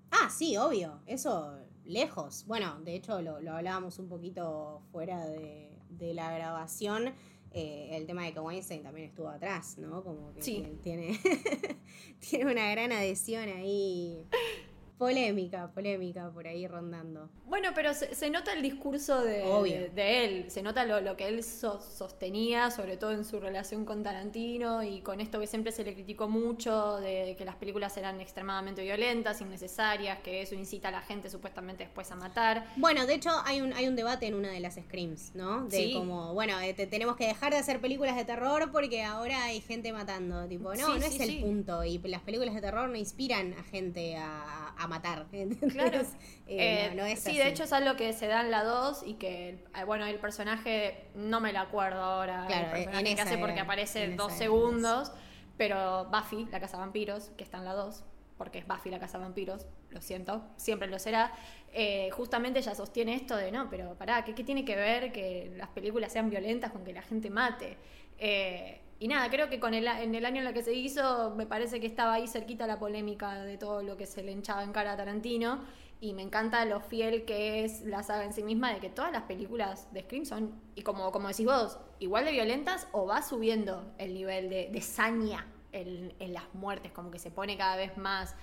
Ah, 0.09 0.29
sí, 0.29 0.57
obvio. 0.57 0.99
Eso 1.05 1.55
lejos. 1.87 2.45
Bueno, 2.47 2.79
de 2.81 2.95
hecho 2.95 3.21
lo, 3.21 3.37
hablábamos 3.51 3.99
un 3.99 4.07
poquito 4.07 4.81
fuera 4.91 5.25
de, 5.27 5.71
la 6.13 6.31
grabación. 6.31 7.13
Eh, 7.51 7.89
el 7.93 8.05
tema 8.05 8.23
de 8.23 8.33
que 8.33 8.39
Weinstein 8.39 8.83
también 8.83 9.07
estuvo 9.07 9.29
atrás, 9.29 9.77
¿no? 9.77 10.03
Como 10.03 10.33
que 10.33 10.43
sí. 10.43 10.77
tiene, 10.83 11.19
tiene 12.19 12.51
una 12.51 12.69
gran 12.69 12.91
adhesión 12.91 13.49
ahí 13.49 14.27
Polémica, 14.97 15.71
polémica 15.73 16.31
por 16.31 16.47
ahí 16.47 16.67
rondando. 16.67 17.29
Bueno, 17.45 17.69
pero 17.75 17.93
se, 17.93 18.29
nota 18.31 18.51
el 18.53 18.63
discurso 18.63 19.21
de, 19.21 19.91
de, 19.93 20.25
él, 20.25 20.49
se 20.49 20.63
nota 20.63 20.85
lo, 20.85 21.15
que 21.15 21.27
él 21.27 21.43
sostenía, 21.43 22.71
sobre 22.71 22.97
todo 22.97 23.11
en 23.11 23.23
su 23.23 23.39
relación 23.39 23.85
con 23.85 24.01
Tarantino 24.01 24.81
y 24.81 25.01
con 25.01 25.21
esto 25.21 25.39
que 25.39 25.45
siempre 25.45 25.71
se 25.71 25.83
le 25.83 25.93
criticó 25.93 26.27
mucho, 26.27 26.97
de 26.97 27.35
que 27.37 27.45
las 27.45 27.55
películas 27.57 27.95
eran 27.95 28.19
extremadamente 28.19 28.81
violentas, 28.81 29.39
innecesarias, 29.39 30.19
que 30.19 30.41
eso 30.41 30.55
incita 30.55 30.87
a 30.87 30.91
la 30.91 31.01
gente 31.01 31.29
supuestamente 31.29 31.83
después 31.83 32.09
a 32.11 32.15
matar. 32.15 32.65
Bueno, 32.75 33.05
de 33.05 33.13
hecho 33.13 33.29
hay 33.45 33.61
un, 33.61 33.73
hay 33.73 33.87
un 33.87 33.95
debate 33.95 34.25
en 34.25 34.33
una 34.33 34.49
de 34.49 34.59
las 34.59 34.75
screams, 34.75 35.35
¿no? 35.35 35.67
De 35.67 35.93
como, 35.93 36.33
bueno, 36.33 36.59
eh, 36.59 36.73
tenemos 36.73 37.15
que 37.15 37.27
dejar 37.27 37.53
de 37.53 37.59
hacer 37.59 37.79
películas 37.79 38.15
de 38.15 38.25
terror 38.25 38.71
porque 38.71 39.03
ahora 39.03 39.43
hay 39.43 39.61
gente 39.61 39.93
matando. 39.93 40.47
Tipo, 40.47 40.73
no, 40.73 40.97
no 40.97 41.05
es 41.05 41.19
el 41.19 41.39
punto. 41.39 41.83
Y 41.83 41.99
las 41.99 42.21
películas 42.23 42.55
de 42.55 42.61
terror 42.61 42.89
no 42.89 42.95
inspiran 42.95 43.53
a 43.53 43.63
gente 43.63 44.17
a 44.17 44.86
matar. 44.87 45.27
Claro. 45.71 46.01
Eh, 46.47 46.93
no, 46.95 47.03
sí, 47.15 47.37
de 47.37 47.47
hecho 47.47 47.63
es 47.63 47.73
algo 47.73 47.95
que 47.95 48.13
se 48.13 48.27
da 48.27 48.41
en 48.41 48.51
la 48.51 48.63
2 48.63 49.03
y 49.05 49.15
que, 49.15 49.49
eh, 49.49 49.83
bueno, 49.85 50.05
el 50.05 50.17
personaje, 50.19 51.09
no 51.15 51.39
me 51.41 51.51
lo 51.53 51.59
acuerdo 51.59 52.01
ahora, 52.01 52.45
claro, 52.47 52.67
el 52.67 52.85
personaje 52.85 53.15
que 53.15 53.21
hace 53.21 53.37
porque 53.37 53.59
aparece 53.59 54.15
dos 54.15 54.33
segundos, 54.33 55.11
pero 55.57 56.05
Buffy, 56.05 56.45
la 56.51 56.59
casa 56.59 56.77
de 56.77 56.81
vampiros, 56.81 57.31
que 57.37 57.43
está 57.43 57.57
en 57.57 57.65
la 57.65 57.73
2, 57.73 58.03
porque 58.37 58.59
es 58.59 58.67
Buffy 58.67 58.89
la 58.89 58.99
casa 58.99 59.17
de 59.17 59.25
vampiros, 59.25 59.65
lo 59.89 60.01
siento, 60.01 60.43
siempre 60.55 60.87
lo 60.87 60.99
será, 60.99 61.33
eh, 61.73 62.09
justamente 62.11 62.59
ella 62.59 62.75
sostiene 62.75 63.15
esto 63.15 63.35
de, 63.35 63.51
no, 63.51 63.69
pero 63.69 63.95
pará, 63.95 64.23
¿qué, 64.23 64.33
¿qué, 64.33 64.43
tiene 64.43 64.63
que 64.63 64.75
ver 64.75 65.11
que 65.11 65.51
las 65.57 65.69
películas 65.69 66.11
sean 66.11 66.29
violentas 66.29 66.71
con 66.71 66.83
que 66.83 66.93
la 66.93 67.01
gente 67.01 67.29
mate? 67.29 67.77
Y 68.99 69.07
nada, 69.07 69.29
creo 69.29 69.49
que 69.49 69.59
con 69.59 69.73
el, 69.73 69.87
en 69.87 70.15
el 70.15 70.25
año 70.25 70.41
en 70.41 70.47
el 70.47 70.53
que 70.53 70.63
se 70.63 70.73
hizo, 70.73 71.35
me 71.35 71.45
parece 71.45 71.79
que 71.79 71.85
estaba 71.87 72.13
ahí 72.13 72.27
cerquita 72.27 72.65
la 72.65 72.79
polémica 72.79 73.43
de 73.43 73.57
todo 73.57 73.83
lo 73.83 73.95
que 73.95 74.05
se 74.05 74.23
le 74.23 74.31
hinchaba 74.31 74.63
en 74.63 74.71
cara 74.71 74.93
a 74.93 74.97
Tarantino. 74.97 75.63
Y 75.99 76.13
me 76.13 76.21
encanta 76.21 76.63
lo 76.65 76.79
fiel 76.79 77.25
que 77.25 77.63
es 77.63 77.81
la 77.81 78.03
saga 78.03 78.23
en 78.23 78.33
sí 78.33 78.43
misma, 78.43 78.73
de 78.73 78.79
que 78.79 78.89
todas 78.89 79.11
las 79.11 79.23
películas 79.23 79.91
de 79.93 80.01
Scream 80.01 80.25
son, 80.25 80.61
y 80.75 80.83
como, 80.83 81.11
como 81.11 81.27
decís 81.27 81.45
vos, 81.45 81.79
igual 81.99 82.25
de 82.25 82.31
violentas 82.31 82.87
o 82.91 83.07
va 83.07 83.23
subiendo 83.23 83.93
el 83.97 84.13
nivel 84.13 84.49
de, 84.49 84.69
de 84.71 84.81
saña 84.81 85.47
en, 85.71 86.33
las 86.33 86.53
muertes, 86.53 86.91
como 86.91 87.11
que 87.11 87.19
se 87.19 87.31
pone 87.31 87.57
cada 87.57 87.75
vez 87.75 87.97
más, 87.97 88.35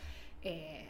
eh, 0.42 0.88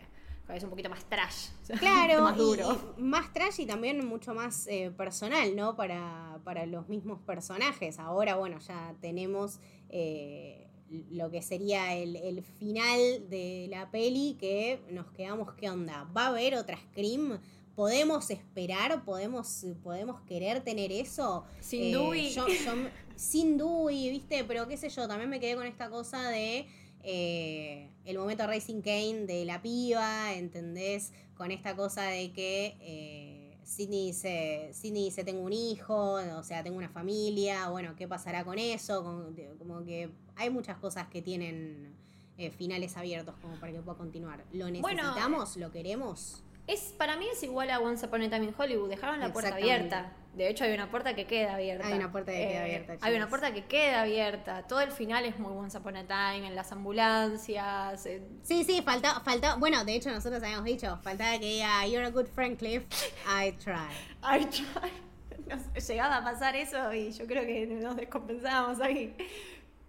es 0.48 0.62
un 0.62 0.70
poquito 0.70 0.90
más 0.90 1.04
trash. 1.04 1.48
Claro, 1.78 2.22
más 2.22 2.36
duro. 2.36 2.94
Y, 2.98 3.02
más 3.02 3.32
trash 3.32 3.60
y 3.60 3.66
también 3.66 4.06
mucho 4.06 4.34
más 4.34 4.66
eh, 4.66 4.92
personal, 4.96 5.56
¿no? 5.56 5.76
Para, 5.76 6.38
para, 6.44 6.66
los 6.66 6.88
mismos 6.88 7.20
personajes. 7.20 7.98
Ahora, 7.98 8.36
bueno, 8.36 8.58
ya 8.58 8.94
tenemos 9.00 9.60
eh, 9.88 10.68
lo 11.10 11.30
que 11.30 11.42
sería 11.42 11.94
el, 11.94 12.16
el, 12.16 12.42
final 12.42 13.28
de 13.30 13.66
la 13.70 13.90
peli 13.90 14.36
que 14.38 14.80
nos 14.90 15.10
quedamos, 15.12 15.54
¿qué 15.54 15.70
onda? 15.70 16.08
¿Va 16.16 16.26
a 16.26 16.28
haber 16.28 16.54
otra 16.54 16.76
Scream? 16.76 17.40
¿Podemos 17.74 18.30
esperar? 18.30 19.04
¿Podemos, 19.04 19.66
podemos 19.82 20.20
querer 20.22 20.62
tener 20.62 20.92
eso? 20.92 21.44
Sin 21.60 21.90
Dewey. 21.90 22.30
Yo, 22.30 22.46
sin 23.16 23.58
Dewey, 23.58 24.10
¿viste? 24.10 24.44
Pero 24.44 24.68
qué 24.68 24.76
sé 24.76 24.88
yo, 24.90 25.08
también 25.08 25.28
me 25.28 25.40
quedé 25.40 25.56
con 25.56 25.66
esta 25.66 25.90
cosa 25.90 26.28
de 26.28 26.68
eh, 27.04 27.90
el 28.06 28.18
momento 28.18 28.46
Racing 28.46 28.80
Kane 28.80 29.26
de 29.26 29.44
la 29.44 29.60
piba, 29.60 30.32
¿entendés? 30.32 31.12
Con 31.36 31.50
esta 31.50 31.76
cosa 31.76 32.04
de 32.04 32.32
que 32.32 32.76
eh, 32.80 33.58
Sidney, 33.62 34.06
dice, 34.06 34.70
Sidney 34.72 35.04
dice, 35.04 35.22
tengo 35.22 35.42
un 35.42 35.52
hijo, 35.52 36.14
o 36.14 36.42
sea, 36.42 36.62
tengo 36.62 36.78
una 36.78 36.88
familia, 36.88 37.68
bueno, 37.68 37.94
¿qué 37.96 38.08
pasará 38.08 38.44
con 38.44 38.58
eso? 38.58 39.02
Como, 39.58 39.84
que 39.84 40.10
hay 40.36 40.50
muchas 40.50 40.78
cosas 40.78 41.08
que 41.08 41.20
tienen 41.20 41.94
eh, 42.38 42.50
finales 42.50 42.96
abiertos 42.96 43.34
como 43.42 43.60
para 43.60 43.72
que 43.72 43.80
pueda 43.80 43.98
continuar. 43.98 44.44
¿Lo 44.52 44.70
necesitamos? 44.70 45.56
¿Lo 45.58 45.70
queremos? 45.70 46.42
Es, 46.66 46.94
para 46.96 47.16
mí 47.16 47.26
es 47.30 47.42
igual 47.42 47.70
a 47.70 47.78
Once 47.78 48.04
Upon 48.06 48.22
a 48.22 48.30
Time 48.30 48.46
in 48.46 48.54
Hollywood, 48.56 48.88
dejaron 48.88 49.20
la 49.20 49.32
puerta 49.32 49.54
abierta. 49.54 50.12
De 50.34 50.48
hecho, 50.48 50.64
hay 50.64 50.72
una 50.72 50.90
puerta 50.90 51.14
que 51.14 51.26
queda 51.26 51.54
abierta. 51.54 51.86
Hay 51.86 51.92
una 51.94 52.10
puerta 52.10 52.32
que 52.32 52.38
queda 52.38 52.52
eh, 52.52 52.76
abierta. 52.76 53.06
Hay 53.06 53.14
una 53.14 53.28
puerta 53.28 53.54
que 53.54 53.64
queda 53.66 54.02
abierta. 54.02 54.62
Todo 54.66 54.80
el 54.80 54.90
final 54.90 55.24
es 55.26 55.38
muy 55.38 55.52
Once 55.52 55.76
Upon 55.76 55.96
a 55.96 56.06
Time, 56.06 56.48
en 56.48 56.56
las 56.56 56.72
ambulancias. 56.72 58.08
Sí, 58.42 58.64
sí, 58.64 58.82
falta, 58.82 59.20
falta. 59.20 59.56
Bueno, 59.56 59.84
de 59.84 59.94
hecho, 59.94 60.10
nosotros 60.10 60.42
habíamos 60.42 60.64
dicho, 60.64 60.98
faltaba 61.02 61.38
que 61.38 61.46
diga, 61.46 61.86
You're 61.86 62.06
a 62.06 62.10
good 62.10 62.26
friend, 62.26 62.58
Cliff. 62.58 62.82
I 63.28 63.52
try. 63.52 63.90
I 64.22 64.44
try. 64.46 64.90
Nos 65.74 65.86
llegaba 65.86 66.16
a 66.16 66.24
pasar 66.24 66.56
eso 66.56 66.92
y 66.94 67.12
yo 67.12 67.26
creo 67.26 67.44
que 67.44 67.66
nos 67.66 67.96
descompensábamos 67.96 68.80
ahí. 68.80 69.14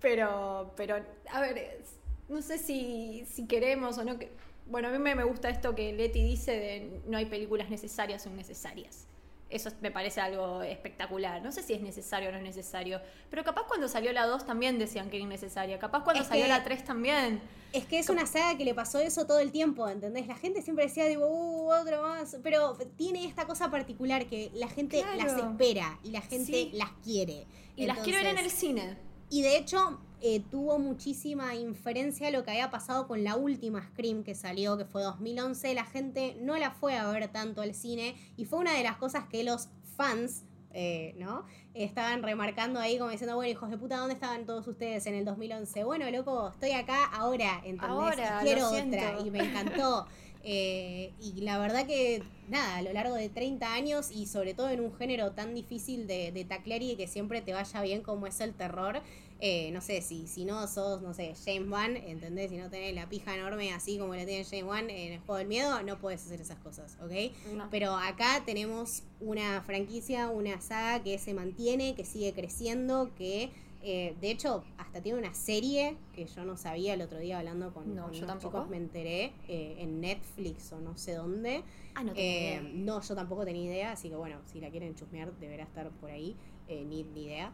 Pero, 0.01 0.73
pero, 0.75 0.97
a 1.31 1.39
ver, 1.39 1.81
no 2.27 2.41
sé 2.41 2.57
si, 2.57 3.25
si 3.25 3.47
queremos 3.47 3.97
o 3.97 4.03
no. 4.03 4.19
Que, 4.19 4.31
bueno, 4.67 4.87
a 4.87 4.91
mí 4.91 4.97
me, 4.97 5.23
gusta 5.23 5.49
esto 5.49 5.75
que 5.75 5.93
Leti 5.93 6.23
dice 6.23 6.51
de 6.51 7.01
no 7.07 7.17
hay 7.17 7.25
películas 7.25 7.69
necesarias 7.69 8.25
o 8.25 8.29
innecesarias. 8.29 9.07
Eso 9.47 9.69
me 9.79 9.91
parece 9.91 10.19
algo 10.21 10.63
espectacular. 10.63 11.41
No 11.41 11.51
sé 11.51 11.61
si 11.61 11.73
es 11.73 11.81
necesario 11.81 12.29
o 12.29 12.31
no 12.31 12.39
es 12.39 12.43
necesario. 12.43 12.99
Pero 13.29 13.43
capaz 13.43 13.67
cuando 13.67 13.87
salió 13.87 14.11
la 14.11 14.25
2 14.25 14.45
también 14.45 14.79
decían 14.79 15.09
que 15.09 15.17
era 15.17 15.25
innecesaria. 15.25 15.77
Capaz 15.77 16.03
cuando 16.03 16.23
salió 16.23 16.47
la 16.47 16.63
3 16.63 16.83
también. 16.83 17.41
Es 17.71 17.85
que 17.85 17.99
es 17.99 18.09
una 18.09 18.25
saga 18.25 18.57
que 18.57 18.65
le 18.65 18.73
pasó 18.73 18.99
eso 18.99 19.27
todo 19.27 19.39
el 19.39 19.51
tiempo, 19.51 19.87
¿entendés? 19.87 20.25
La 20.27 20.35
gente 20.35 20.63
siempre 20.63 20.85
decía, 20.85 21.05
digo, 21.05 21.27
uh, 21.27 21.69
otro 21.69 22.01
más. 22.01 22.37
Pero 22.41 22.75
tiene 22.97 23.25
esta 23.25 23.45
cosa 23.45 23.69
particular 23.69 24.25
que 24.25 24.49
la 24.55 24.67
gente 24.67 25.03
las 25.15 25.37
espera 25.37 25.99
y 26.03 26.09
la 26.09 26.21
gente 26.21 26.71
las 26.73 26.89
quiere. 27.03 27.45
Y 27.75 27.85
las 27.85 27.99
quiere 27.99 28.23
ver 28.23 28.37
en 28.37 28.43
el 28.43 28.49
cine. 28.49 28.97
Y 29.29 29.41
de 29.41 29.57
hecho, 29.57 29.99
eh, 30.21 30.41
tuvo 30.49 30.79
muchísima 30.79 31.55
inferencia 31.55 32.31
lo 32.31 32.43
que 32.43 32.51
había 32.51 32.71
pasado 32.71 33.07
con 33.07 33.23
la 33.23 33.35
última 33.35 33.83
Scream 33.83 34.23
que 34.23 34.33
salió, 34.33 34.77
que 34.77 34.85
fue 34.85 35.03
2011. 35.03 35.73
La 35.73 35.85
gente 35.85 36.37
no 36.41 36.57
la 36.57 36.71
fue 36.71 36.97
a 36.97 37.07
ver 37.09 37.27
tanto 37.27 37.61
al 37.61 37.73
cine 37.73 38.15
y 38.37 38.45
fue 38.45 38.59
una 38.59 38.73
de 38.73 38.83
las 38.83 38.97
cosas 38.97 39.25
que 39.25 39.43
los 39.43 39.69
fans, 39.95 40.43
eh, 40.71 41.13
¿no? 41.17 41.45
Estaban 41.73 42.23
remarcando 42.23 42.79
ahí 42.79 42.97
como 42.97 43.11
diciendo, 43.11 43.35
bueno, 43.35 43.51
hijos 43.51 43.69
de 43.69 43.77
puta, 43.77 43.97
¿dónde 43.97 44.13
estaban 44.13 44.45
todos 44.45 44.67
ustedes 44.67 45.05
en 45.05 45.15
el 45.15 45.25
2011? 45.25 45.83
Bueno, 45.83 46.09
loco, 46.09 46.49
estoy 46.49 46.71
acá 46.71 47.05
ahora, 47.05 47.61
¿entendés? 47.63 47.89
Ahora, 47.89 48.39
quiero 48.41 48.69
otra 48.69 49.19
y 49.23 49.31
me 49.31 49.39
encantó. 49.39 50.07
Eh, 50.47 51.11
y 51.19 51.41
la 51.41 51.57
verdad 51.57 51.87
que, 51.87 52.21
nada, 52.49 52.77
a 52.77 52.81
lo 52.83 52.93
largo 52.93 53.15
de 53.15 53.29
30 53.29 53.73
años 53.73 54.11
y 54.11 54.27
sobre 54.27 54.53
todo 54.53 54.69
en 54.69 54.79
un 54.79 54.95
género 54.95 55.31
tan 55.31 55.55
difícil 55.55 56.05
de, 56.05 56.31
de 56.31 56.45
taclear 56.45 56.83
y 56.83 56.95
que 56.95 57.07
siempre 57.07 57.41
te 57.41 57.53
vaya 57.53 57.81
bien 57.81 58.01
como 58.01 58.27
es 58.27 58.39
el 58.41 58.53
terror, 58.53 59.01
eh, 59.41 59.69
no 59.71 59.81
sé, 59.81 60.01
si, 60.01 60.27
si 60.27 60.45
no 60.45 60.65
sos, 60.67 61.01
no 61.01 61.13
sé, 61.13 61.33
James 61.45 61.69
Wan, 61.69 61.97
¿entendés? 61.97 62.51
Si 62.51 62.57
no 62.57 62.69
tenés 62.69 62.95
la 62.95 63.09
pija 63.09 63.35
enorme 63.35 63.73
así 63.73 63.97
como 63.97 64.15
la 64.15 64.25
tiene 64.25 64.45
James 64.45 64.63
Wan 64.63 64.89
en 64.89 65.13
el 65.13 65.19
juego 65.19 65.37
del 65.37 65.47
miedo, 65.47 65.83
no 65.83 65.99
puedes 65.99 66.25
hacer 66.25 66.39
esas 66.39 66.57
cosas, 66.59 66.97
¿ok? 67.01 67.33
Pero 67.69 67.95
acá 67.95 68.43
tenemos 68.45 69.03
una 69.19 69.61
franquicia, 69.61 70.29
una 70.29 70.61
saga 70.61 71.03
que 71.03 71.17
se 71.17 71.33
mantiene, 71.33 71.95
que 71.95 72.05
sigue 72.05 72.31
creciendo, 72.31 73.13
que 73.17 73.49
eh, 73.87 74.15
de 74.19 74.31
hecho, 74.31 74.63
hasta 74.79 74.99
tiene 74.99 75.19
una 75.19 75.35
serie 75.35 75.95
que 76.11 76.25
yo 76.25 76.43
no 76.43 76.57
sabía 76.57 76.95
el 76.95 77.03
otro 77.03 77.19
día 77.19 77.37
hablando 77.37 77.71
con, 77.71 77.93
no, 77.93 78.11
yo 78.11 78.25
tampoco. 78.25 78.57
chicos, 78.57 78.69
me 78.69 78.77
enteré 78.77 79.31
eh, 79.47 79.75
en 79.77 80.01
Netflix 80.01 80.73
o 80.73 80.81
no 80.81 80.97
sé 80.97 81.13
dónde. 81.13 81.63
Ah, 81.93 82.03
no, 82.03 82.11
eh, 82.15 82.67
no, 82.73 82.99
yo 83.01 83.13
tampoco 83.13 83.45
tenía 83.45 83.63
idea, 83.63 83.91
así 83.91 84.09
que 84.09 84.15
bueno, 84.15 84.39
si 84.51 84.59
la 84.59 84.71
quieren 84.71 84.95
chusmear, 84.95 85.31
deberá 85.37 85.63
estar 85.63 85.91
por 85.91 86.09
ahí, 86.09 86.35
ni, 86.67 87.03
ni, 87.03 87.25
idea. 87.25 87.53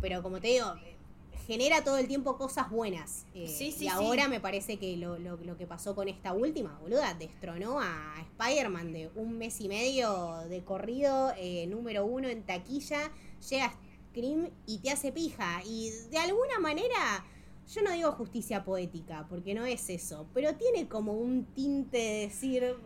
pero 0.00 0.20
como 0.20 0.40
te 0.40 0.48
digo, 0.48 0.66
genera 1.46 1.84
todo 1.84 1.98
el 1.98 2.08
tiempo 2.08 2.36
cosas 2.36 2.68
buenas. 2.68 3.24
sí, 3.32 3.70
sí, 3.70 3.84
y 3.84 3.88
ahora 3.88 4.26
me 4.26 4.40
parece 4.40 4.78
que 4.78 4.96
lo, 4.96 5.16
lo, 5.16 5.36
lo, 5.36 5.56
que 5.56 5.68
pasó 5.68 5.94
con 5.94 6.08
esta 6.08 6.32
última, 6.32 6.76
boluda, 6.80 7.14
destronó 7.14 7.80
a 7.80 8.16
Spider-Man 8.32 8.92
de 8.92 9.10
un 9.14 9.38
mes 9.38 9.60
y 9.60 9.68
medio 9.68 10.38
de 10.48 10.64
corrido, 10.64 11.32
número 11.68 12.04
uno 12.04 12.28
en 12.28 12.42
taquilla, 12.42 13.12
llega 13.48 13.72
Scream 14.10 14.50
y 14.66 14.78
te 14.78 14.90
hace 14.90 15.12
pija. 15.12 15.62
Y 15.64 15.90
de 16.10 16.18
alguna 16.18 16.58
manera, 16.60 17.24
yo 17.72 17.82
no 17.82 17.92
digo 17.92 18.12
justicia 18.12 18.64
poética, 18.64 19.26
porque 19.28 19.54
no 19.54 19.64
es 19.64 19.88
eso, 19.90 20.26
pero 20.34 20.54
tiene 20.54 20.88
como 20.88 21.12
un 21.14 21.46
tinte 21.54 21.98
de 21.98 22.20
decir... 22.26 22.76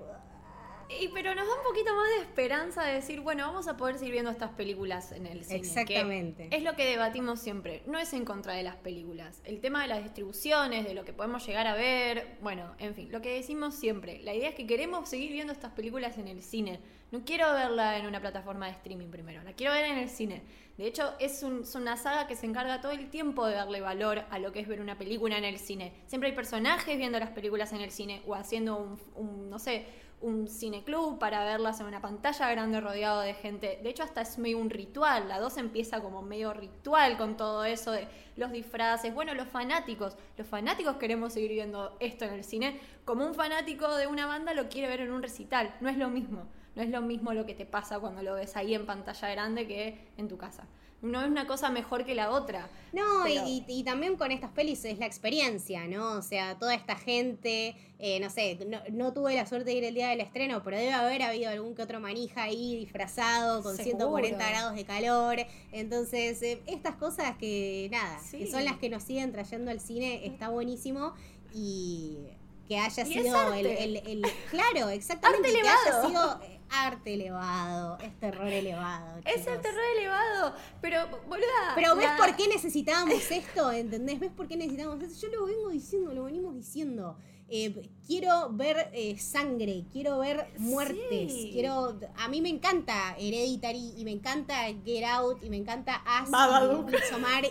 Y 0.89 1.09
pero 1.09 1.35
nos 1.35 1.47
da 1.47 1.55
un 1.55 1.63
poquito 1.63 1.95
más 1.95 2.09
de 2.17 2.23
esperanza 2.23 2.85
de 2.85 2.95
decir, 2.95 3.21
bueno, 3.21 3.47
vamos 3.47 3.69
a 3.69 3.77
poder 3.77 3.99
seguir 3.99 4.13
viendo 4.13 4.31
estas 4.31 4.51
películas 4.51 5.13
en 5.13 5.27
el 5.27 5.45
cine. 5.45 5.59
Exactamente. 5.59 6.49
es 6.51 6.63
lo 6.63 6.75
que 6.75 6.87
debatimos 6.87 7.41
siempre. 7.41 7.83
No 7.87 7.99
es 7.99 8.13
en 8.13 8.25
contra 8.25 8.55
de 8.55 8.63
las 8.63 8.77
películas. 8.77 9.41
El 9.45 9.61
tema 9.61 9.83
de 9.83 9.89
las 9.89 10.03
distribuciones, 10.03 10.85
de 10.85 10.95
lo 10.95 11.05
que 11.05 11.13
podemos 11.13 11.47
llegar 11.47 11.67
a 11.67 11.75
ver, 11.75 12.37
bueno, 12.41 12.75
en 12.79 12.95
fin, 12.95 13.11
lo 13.11 13.21
que 13.21 13.35
decimos 13.35 13.75
siempre. 13.75 14.21
La 14.23 14.35
idea 14.35 14.51
es 14.51 14.55
que 14.55 14.67
queremos 14.67 15.09
seguir 15.09 15.33
viendo 15.33 15.53
estas 15.53 15.73
películas 15.73 16.19
en 16.19 16.29
el 16.29 16.43
cine. 16.43 16.81
No 17.13 17.25
quiero 17.25 17.53
verla 17.53 17.99
en 17.99 18.07
una 18.07 18.21
plataforma 18.21 18.67
de 18.67 18.73
streaming 18.73 19.09
primero, 19.09 19.43
la 19.45 19.53
quiero 19.53 19.73
ver 19.73 19.85
en 19.85 19.99
el 19.99 20.09
cine. 20.09 20.43
De 20.77 20.89
hecho, 20.89 21.15
es, 21.21 21.45
una 21.45 21.97
saga 21.97 22.27
que 22.27 22.35
se 22.35 22.47
encarga 22.47 22.81
todo 22.81 22.91
el 22.91 23.09
tiempo 23.09 23.47
de 23.47 23.55
darle 23.55 23.81
valor 23.81 24.25
a 24.31 24.41
lo 24.41 24.51
que 24.51 24.59
es 24.59 24.67
ver 24.67 24.81
una 24.81 24.99
película 24.99 25.39
en 25.39 25.45
el 25.45 25.59
cine. 25.59 25.93
Siempre 26.07 26.31
hay 26.31 26.35
personajes 26.35 26.99
viendo 26.99 27.21
las 27.21 27.31
películas 27.31 27.73
en 27.73 27.81
el 27.81 27.93
cine 27.93 28.23
o 28.27 28.35
haciendo 28.35 28.99
un, 29.15 29.49
no 29.49 29.61
sé, 29.61 29.87
un 30.25 30.49
cineclub 30.49 31.19
para 31.19 31.45
verlas 31.45 31.81
en 31.81 31.87
una 31.87 32.01
pantalla 32.01 32.51
grande 32.51 32.81
rodeado 32.81 33.21
de 33.21 33.35
gente. 33.35 33.79
De 33.83 33.91
hecho, 33.91 34.03
hasta 34.03 34.23
es 34.23 34.39
medio 34.39 34.59
un 34.59 34.71
ritual. 34.71 35.29
La 35.29 35.39
2 35.39 35.59
empieza 35.59 36.01
como 36.01 36.23
medio 36.23 36.55
ritual 36.55 37.19
con 37.19 37.37
todo 37.37 37.65
eso 37.65 37.93
de 37.93 38.09
los 38.37 38.51
disfraces. 38.51 39.13
Bueno, 39.15 39.35
los 39.35 39.47
fanáticos. 39.49 40.17
Los 40.39 40.47
fanáticos 40.47 40.97
queremos 40.97 41.35
seguir 41.35 41.51
viendo 41.51 41.95
esto 42.01 42.25
en 42.25 42.33
el 42.33 42.43
cine. 42.43 42.81
Como 43.05 43.27
un 43.27 43.35
fanático 43.35 43.95
de 43.97 44.07
una 44.07 44.27
banda 44.27 44.55
lo 44.55 44.71
quiere 44.71 44.89
ver 44.89 45.03
en 45.03 45.13
un 45.13 45.23
recital. 45.23 45.75
No 45.81 45.91
es 45.91 45.99
lo 45.99 46.09
mismo. 46.09 46.47
No 46.75 46.83
es 46.83 46.89
lo 46.89 47.03
mismo 47.03 47.35
lo 47.35 47.45
que 47.45 47.55
te 47.55 47.67
pasa 47.67 48.01
cuando 48.01 48.23
lo 48.23 48.35
ves 48.35 48.57
ahí 48.57 48.75
en 48.75 48.87
pantalla 48.87 49.29
grande 49.31 49.69
que 49.69 50.09
en 50.17 50.29
tu 50.29 50.39
casa. 50.39 50.67
No 51.05 51.21
es 51.21 51.29
una 51.29 51.47
cosa 51.47 51.71
mejor 51.71 52.05
que 52.05 52.15
la 52.15 52.31
otra. 52.31 52.69
No, 52.93 53.27
y, 53.27 53.83
también 53.85 54.17
con 54.17 54.33
estas 54.33 54.51
pelis 54.51 54.85
es 54.85 54.99
la 54.99 55.07
experiencia, 55.07 55.87
¿no? 55.87 56.13
O 56.13 56.23
sea, 56.23 56.59
toda 56.59 56.75
esta 56.75 56.97
gente, 56.97 57.77
eh, 57.99 58.19
no 58.21 58.31
sé, 58.31 58.59
no, 58.91 59.13
tuve 59.13 59.35
la 59.35 59.47
suerte 59.47 59.71
de 59.71 59.77
ir 59.77 59.85
el 59.85 59.95
día 59.95 60.09
del 60.09 60.21
estreno, 60.21 60.63
pero 60.63 60.77
debe 60.77 60.93
haber 60.93 61.23
habido 61.23 61.51
algún 61.51 61.75
que 61.75 61.83
otro 61.83 62.01
manija 62.01 62.45
ahí 62.45 62.77
disfrazado 62.77 63.63
con 63.63 63.77
140 63.77 64.49
grados 64.49 64.75
de 64.75 64.85
calor. 64.85 65.37
Entonces, 65.73 66.41
eh, 66.43 66.63
estas 66.67 66.95
cosas 66.97 67.37
que, 67.37 67.89
nada, 67.91 68.19
que 68.31 68.47
son 68.47 68.65
las 68.65 68.79
que 68.79 68.89
nos 68.89 69.03
siguen 69.03 69.33
trayendo 69.33 69.71
al 69.71 69.81
cine, 69.81 70.27
está 70.27 70.49
buenísimo. 70.49 71.15
Y 71.53 72.19
que 72.69 72.79
haya 72.79 73.05
sido 73.05 73.53
el, 73.55 74.23
Claro, 74.51 74.89
exactamente. 74.91 75.53
que 75.53 75.61
haya 75.61 76.07
sido 76.07 76.41
arte 76.83 77.15
elevado, 77.15 77.99
es 77.99 78.19
terror 78.19 78.49
elevado. 78.49 79.21
Es 79.25 79.47
el 79.47 79.61
terror 79.61 79.85
elevado, 79.97 80.55
pero 80.81 81.07
boluda. 81.29 81.73
Pero 81.75 81.97
¿ves 81.97 82.11
por 82.19 82.35
qué 82.37 82.49
necesitábamos 82.49 83.31
esto? 83.31 83.73
¿Entendés? 83.73 84.21
¿Ves 84.21 84.33
por 84.33 84.49
qué 84.49 84.57
necesitábamos 84.57 85.03
esto? 85.03 85.27
Yo 85.27 85.41
lo 85.41 85.47
vengo 85.47 85.71
diciendo, 85.71 86.13
lo 86.13 86.25
venimos 86.25 86.55
diciendo. 86.55 87.17
Eh, 87.49 87.91
quiero 88.07 88.51
ver 88.53 88.91
eh, 88.95 89.19
sangre, 89.19 89.85
quiero 89.93 90.19
ver 90.19 90.47
muertes, 90.59 91.33
quiero... 91.53 91.99
A 92.17 92.29
mí 92.29 92.41
me 92.41 92.49
encanta 92.49 93.15
Hereditary 93.19 93.95
y 93.99 94.05
me 94.05 94.13
encanta 94.13 94.65
Get 94.85 95.05
Out 95.05 95.45
y 95.45 95.51
me 95.51 95.59
encanta 95.59 96.03
As 96.07 96.31
Babadook. 96.31 96.91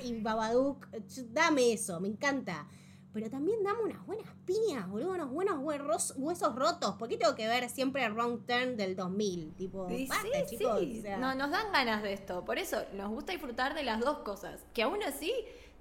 y, 0.03 0.07
y 0.07 0.21
Babadook. 0.21 0.87
Dame 1.31 1.73
eso, 1.73 1.99
me 1.99 2.07
encanta 2.07 2.67
pero 3.13 3.29
también 3.29 3.63
dame 3.63 3.83
unas 3.83 4.05
buenas 4.07 4.27
piñas, 4.43 4.89
boludo, 4.89 5.11
unos 5.11 5.29
buenos 5.61 6.13
huesos 6.17 6.55
rotos. 6.55 6.95
¿Por 6.95 7.07
qué 7.07 7.17
tengo 7.17 7.35
que 7.35 7.47
ver 7.47 7.69
siempre 7.69 8.03
el 8.03 8.13
Wrong 8.13 8.45
Turn 8.47 8.75
del 8.75 8.95
2000? 8.95 9.53
Tipo, 9.53 9.87
sí, 9.87 10.09
chicos. 10.49 10.81
No, 11.19 11.35
nos 11.35 11.51
dan 11.51 11.71
ganas 11.71 12.01
de 12.01 12.13
esto. 12.13 12.43
Por 12.43 12.57
eso 12.57 12.83
nos 12.93 13.11
gusta 13.11 13.31
disfrutar 13.31 13.75
de 13.75 13.83
las 13.83 13.99
dos 13.99 14.19
cosas. 14.19 14.65
Que 14.73 14.81
aún 14.81 15.03
así 15.03 15.31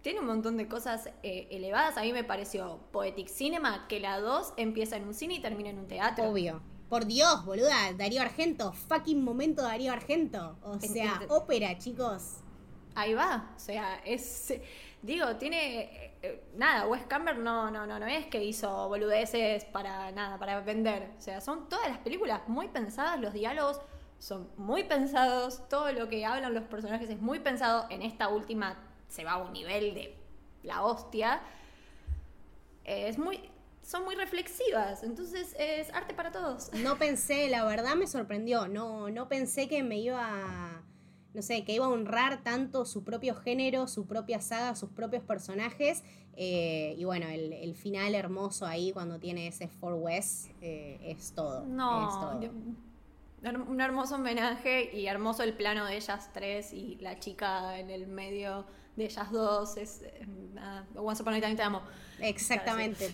tiene 0.03 0.21
un 0.21 0.27
montón 0.27 0.59
de 0.59 0.69
cosas 0.69 1.09
eh, 1.23 1.49
elevadas. 1.51 1.97
A 1.97 2.03
mí 2.03 2.13
me 2.13 2.23
pareció 2.23 2.81
Poetic 2.93 3.29
Cinema 3.29 3.87
que 3.89 3.99
la 3.99 4.21
2 4.21 4.53
empieza 4.59 4.97
en 4.97 5.05
un 5.05 5.15
cine 5.15 5.35
y 5.35 5.41
termina 5.41 5.71
en 5.71 5.79
un 5.79 5.89
teatro. 5.89 6.25
Obvio. 6.25 6.61
Por 6.91 7.07
Dios, 7.07 7.47
boluda, 7.47 7.95
Darío 7.97 8.21
Argento, 8.21 8.73
fucking 8.75 9.25
momento 9.25 9.63
Darío 9.63 9.93
Argento. 9.93 10.59
O 10.63 10.79
sea, 10.79 11.23
ópera, 11.31 11.79
chicos. 11.79 12.41
Ahí 12.95 13.15
va, 13.15 13.55
o 13.57 13.59
sea, 13.59 14.03
es 14.05 14.53
digo, 15.03 15.37
tiene 15.37 16.12
eh, 16.23 16.29
eh, 16.29 16.45
nada, 16.57 16.87
Wes 16.87 17.05
Camber 17.07 17.37
no 17.37 17.71
no 17.71 17.87
no 17.87 17.99
no 17.99 18.07
es 18.07 18.27
que 18.27 18.43
hizo 18.43 18.89
boludeces 18.89 19.65
para 19.65 20.11
nada, 20.13 20.39
para 20.39 20.61
vender, 20.61 21.11
o 21.19 21.21
sea, 21.21 21.41
son 21.41 21.69
todas 21.69 21.89
las 21.89 21.99
películas 21.99 22.43
muy 22.49 22.69
pensadas, 22.69 23.21
los 23.21 23.33
diálogos 23.33 23.81
son 24.19 24.49
muy 24.57 24.85
pensados, 24.85 25.69
todo 25.69 25.93
lo 25.93 26.09
que 26.09 26.25
hablan 26.25 26.55
los 26.55 26.65
personajes 26.65 27.11
es 27.11 27.21
muy 27.21 27.41
pensado, 27.41 27.87
en 27.91 28.03
esta 28.03 28.29
última 28.29 28.77
se 29.09 29.25
va 29.25 29.33
a 29.33 29.39
un 29.39 29.53
nivel 29.53 29.95
de 29.95 30.17
la 30.63 30.83
hostia. 30.85 31.43
Es 32.85 33.19
muy 33.19 33.51
son 33.83 34.05
muy 34.05 34.15
reflexivas, 34.15 35.03
entonces 35.03 35.57
es 35.59 35.93
arte 35.93 36.15
para 36.15 36.31
todos. 36.31 36.73
No 36.75 36.99
pensé, 36.99 37.49
la 37.49 37.65
verdad 37.65 37.97
me 37.97 38.07
sorprendió, 38.07 38.69
no, 38.69 39.11
no 39.11 39.29
pensé 39.29 39.69
que 39.69 39.83
me 39.83 39.99
iba 39.99 40.25
a, 40.25 40.83
no 41.35 41.43
sé, 41.43 41.65
que 41.65 41.73
iba 41.73 41.87
a 41.87 41.89
honrar 41.89 42.43
tanto 42.43 42.85
su 42.85 43.05
propio 43.05 43.35
género, 43.35 43.89
su 43.89 44.07
propia 44.07 44.41
saga, 44.41 44.75
sus 44.75 44.91
propios 44.91 45.23
personajes, 45.23 46.03
eh, 46.35 46.95
y 46.99 47.05
bueno, 47.05 47.27
el, 47.29 47.75
final 47.75 48.15
hermoso 48.15 48.65
ahí 48.65 48.93
cuando 48.93 49.19
tiene 49.19 49.49
ese 49.49 49.69
Four 49.69 49.95
West 49.95 50.51
eh, 50.61 50.99
es 51.03 51.33
todo. 51.33 51.65
No, 51.67 52.41
un 53.69 53.81
hermoso 53.81 54.15
homenaje 54.15 54.97
y 54.97 55.07
hermoso 55.07 55.43
el 55.43 55.55
plano 55.55 55.85
de 55.85 55.97
ellas 55.97 56.31
tres 56.33 56.73
y 56.73 56.97
la 57.01 57.19
chica 57.19 57.79
en 57.79 57.91
el 57.91 58.07
medio 58.07 58.67
de 58.97 59.05
ellas 59.07 59.31
dos. 59.33 59.77
Es, 59.77 60.05
nada, 60.55 60.87
Once 60.95 61.23
Upon 61.23 61.35
a 61.35 61.41
Time 61.41 61.57
te 61.57 61.63
amo. 61.63 61.83
Exactamente. 62.21 63.13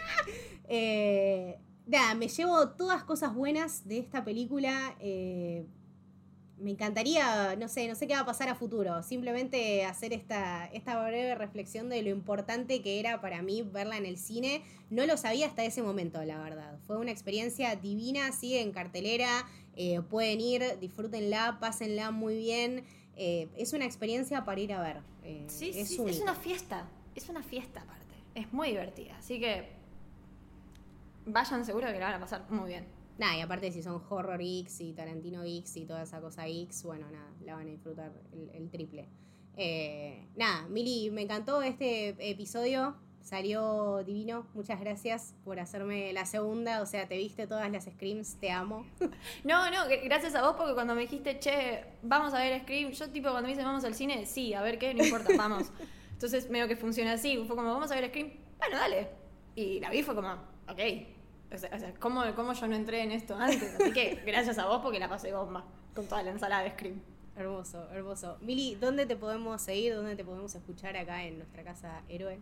eh, 0.68 1.58
nada, 1.86 2.14
me 2.14 2.28
llevo 2.28 2.70
todas 2.70 3.02
cosas 3.04 3.34
buenas 3.34 3.86
de 3.88 3.98
esta 3.98 4.24
película. 4.24 4.94
Eh, 5.00 5.66
me 6.58 6.70
encantaría, 6.70 7.54
no 7.56 7.68
sé, 7.68 7.86
no 7.86 7.94
sé 7.94 8.06
qué 8.06 8.14
va 8.14 8.20
a 8.20 8.26
pasar 8.26 8.48
a 8.48 8.54
futuro. 8.54 9.02
Simplemente 9.02 9.84
hacer 9.84 10.12
esta, 10.12 10.66
esta 10.66 11.02
breve 11.06 11.34
reflexión 11.34 11.88
de 11.88 12.02
lo 12.02 12.10
importante 12.10 12.80
que 12.80 12.98
era 12.98 13.20
para 13.20 13.42
mí 13.42 13.62
verla 13.62 13.96
en 13.96 14.06
el 14.06 14.16
cine. 14.16 14.62
No 14.88 15.04
lo 15.06 15.16
sabía 15.16 15.46
hasta 15.46 15.64
ese 15.64 15.82
momento, 15.82 16.22
la 16.24 16.38
verdad. 16.38 16.78
Fue 16.86 16.96
una 16.96 17.10
experiencia 17.10 17.76
divina, 17.76 18.32
sigue 18.32 18.62
en 18.62 18.72
cartelera. 18.72 19.46
Eh, 19.76 20.00
pueden 20.00 20.40
ir, 20.40 20.78
disfrútenla, 20.80 21.58
pásenla 21.60 22.10
muy 22.10 22.36
bien. 22.36 22.84
Eh, 23.16 23.48
es 23.56 23.74
una 23.74 23.84
experiencia 23.84 24.44
para 24.44 24.60
ir 24.60 24.72
a 24.72 24.80
ver. 24.80 25.02
Eh, 25.24 25.44
sí, 25.48 25.72
es 25.74 25.88
sí, 25.88 26.02
es 26.06 26.20
una 26.20 26.34
fiesta. 26.34 26.88
Es 27.14 27.28
una 27.28 27.42
fiesta 27.42 27.82
aparte. 27.82 28.14
Es 28.34 28.52
muy 28.52 28.68
divertida. 28.68 29.16
Así 29.18 29.38
que 29.38 29.68
vayan 31.26 31.66
seguro 31.66 31.86
que 31.88 31.98
la 31.98 32.06
van 32.06 32.14
a 32.14 32.20
pasar 32.20 32.50
muy 32.50 32.68
bien. 32.68 32.95
Nada, 33.18 33.36
y 33.36 33.40
aparte 33.40 33.72
si 33.72 33.82
son 33.82 34.02
horror 34.10 34.40
X 34.40 34.80
y 34.80 34.92
Tarantino 34.92 35.42
X 35.42 35.76
y 35.76 35.86
toda 35.86 36.02
esa 36.02 36.20
cosa 36.20 36.46
X, 36.46 36.82
bueno, 36.84 37.10
nada, 37.10 37.32
la 37.44 37.54
van 37.54 37.66
a 37.66 37.70
disfrutar 37.70 38.12
el, 38.52 38.68
triple. 38.68 39.08
Eh, 39.56 40.26
nada, 40.36 40.68
Mili, 40.68 41.10
me 41.10 41.22
encantó 41.22 41.62
este 41.62 42.14
episodio. 42.18 42.96
Salió 43.22 44.04
divino. 44.04 44.46
Muchas 44.54 44.78
gracias 44.78 45.34
por 45.44 45.58
hacerme 45.58 46.12
la 46.12 46.26
segunda. 46.26 46.80
O 46.80 46.86
sea, 46.86 47.08
te 47.08 47.16
viste 47.16 47.48
todas 47.48 47.68
las 47.72 47.84
Screams. 47.86 48.36
Te 48.38 48.52
amo. 48.52 48.86
No, 49.42 49.68
no, 49.70 49.78
gracias 50.04 50.36
a 50.36 50.42
vos 50.42 50.54
porque 50.56 50.74
cuando 50.74 50.94
me 50.94 51.00
dijiste, 51.00 51.40
che, 51.40 51.84
vamos 52.02 52.34
a 52.34 52.38
ver 52.38 52.60
Scream, 52.62 52.92
yo 52.92 53.10
tipo 53.10 53.30
cuando 53.30 53.48
me 53.48 53.48
dicen 53.48 53.64
vamos 53.64 53.84
al 53.84 53.94
cine, 53.94 54.26
sí, 54.26 54.54
a 54.54 54.62
ver 54.62 54.78
qué, 54.78 54.94
no 54.94 55.04
importa, 55.04 55.32
vamos. 55.36 55.72
Entonces 56.12 56.48
medio 56.50 56.68
que 56.68 56.76
funciona 56.76 57.14
así. 57.14 57.36
Fue 57.46 57.56
como, 57.56 57.72
vamos 57.72 57.90
a 57.90 57.96
ver 57.96 58.10
Scream. 58.10 58.30
Bueno, 58.58 58.76
dale. 58.76 59.08
Y 59.56 59.80
la 59.80 59.90
vi 59.90 60.02
fue 60.02 60.14
como, 60.14 60.32
ok. 60.68 61.15
O 61.52 61.58
sea, 61.58 61.94
¿cómo, 62.00 62.22
¿cómo 62.34 62.52
yo 62.52 62.66
no 62.66 62.74
entré 62.74 63.02
en 63.02 63.12
esto 63.12 63.36
antes? 63.36 63.74
Así 63.74 63.92
que 63.92 64.22
gracias 64.26 64.58
a 64.58 64.66
vos 64.66 64.80
porque 64.82 64.98
la 64.98 65.08
pasé 65.08 65.32
bomba 65.32 65.64
con 65.94 66.06
toda 66.06 66.22
la 66.22 66.30
ensalada 66.32 66.62
de 66.62 66.70
Scream. 66.70 67.00
Hermoso, 67.36 67.90
hermoso. 67.92 68.38
Mili, 68.40 68.76
¿dónde 68.76 69.06
te 69.06 69.14
podemos 69.14 69.60
seguir? 69.60 69.94
¿Dónde 69.94 70.16
te 70.16 70.24
podemos 70.24 70.54
escuchar 70.54 70.96
acá 70.96 71.24
en 71.24 71.38
nuestra 71.38 71.62
casa 71.62 72.02
Héroe? 72.08 72.40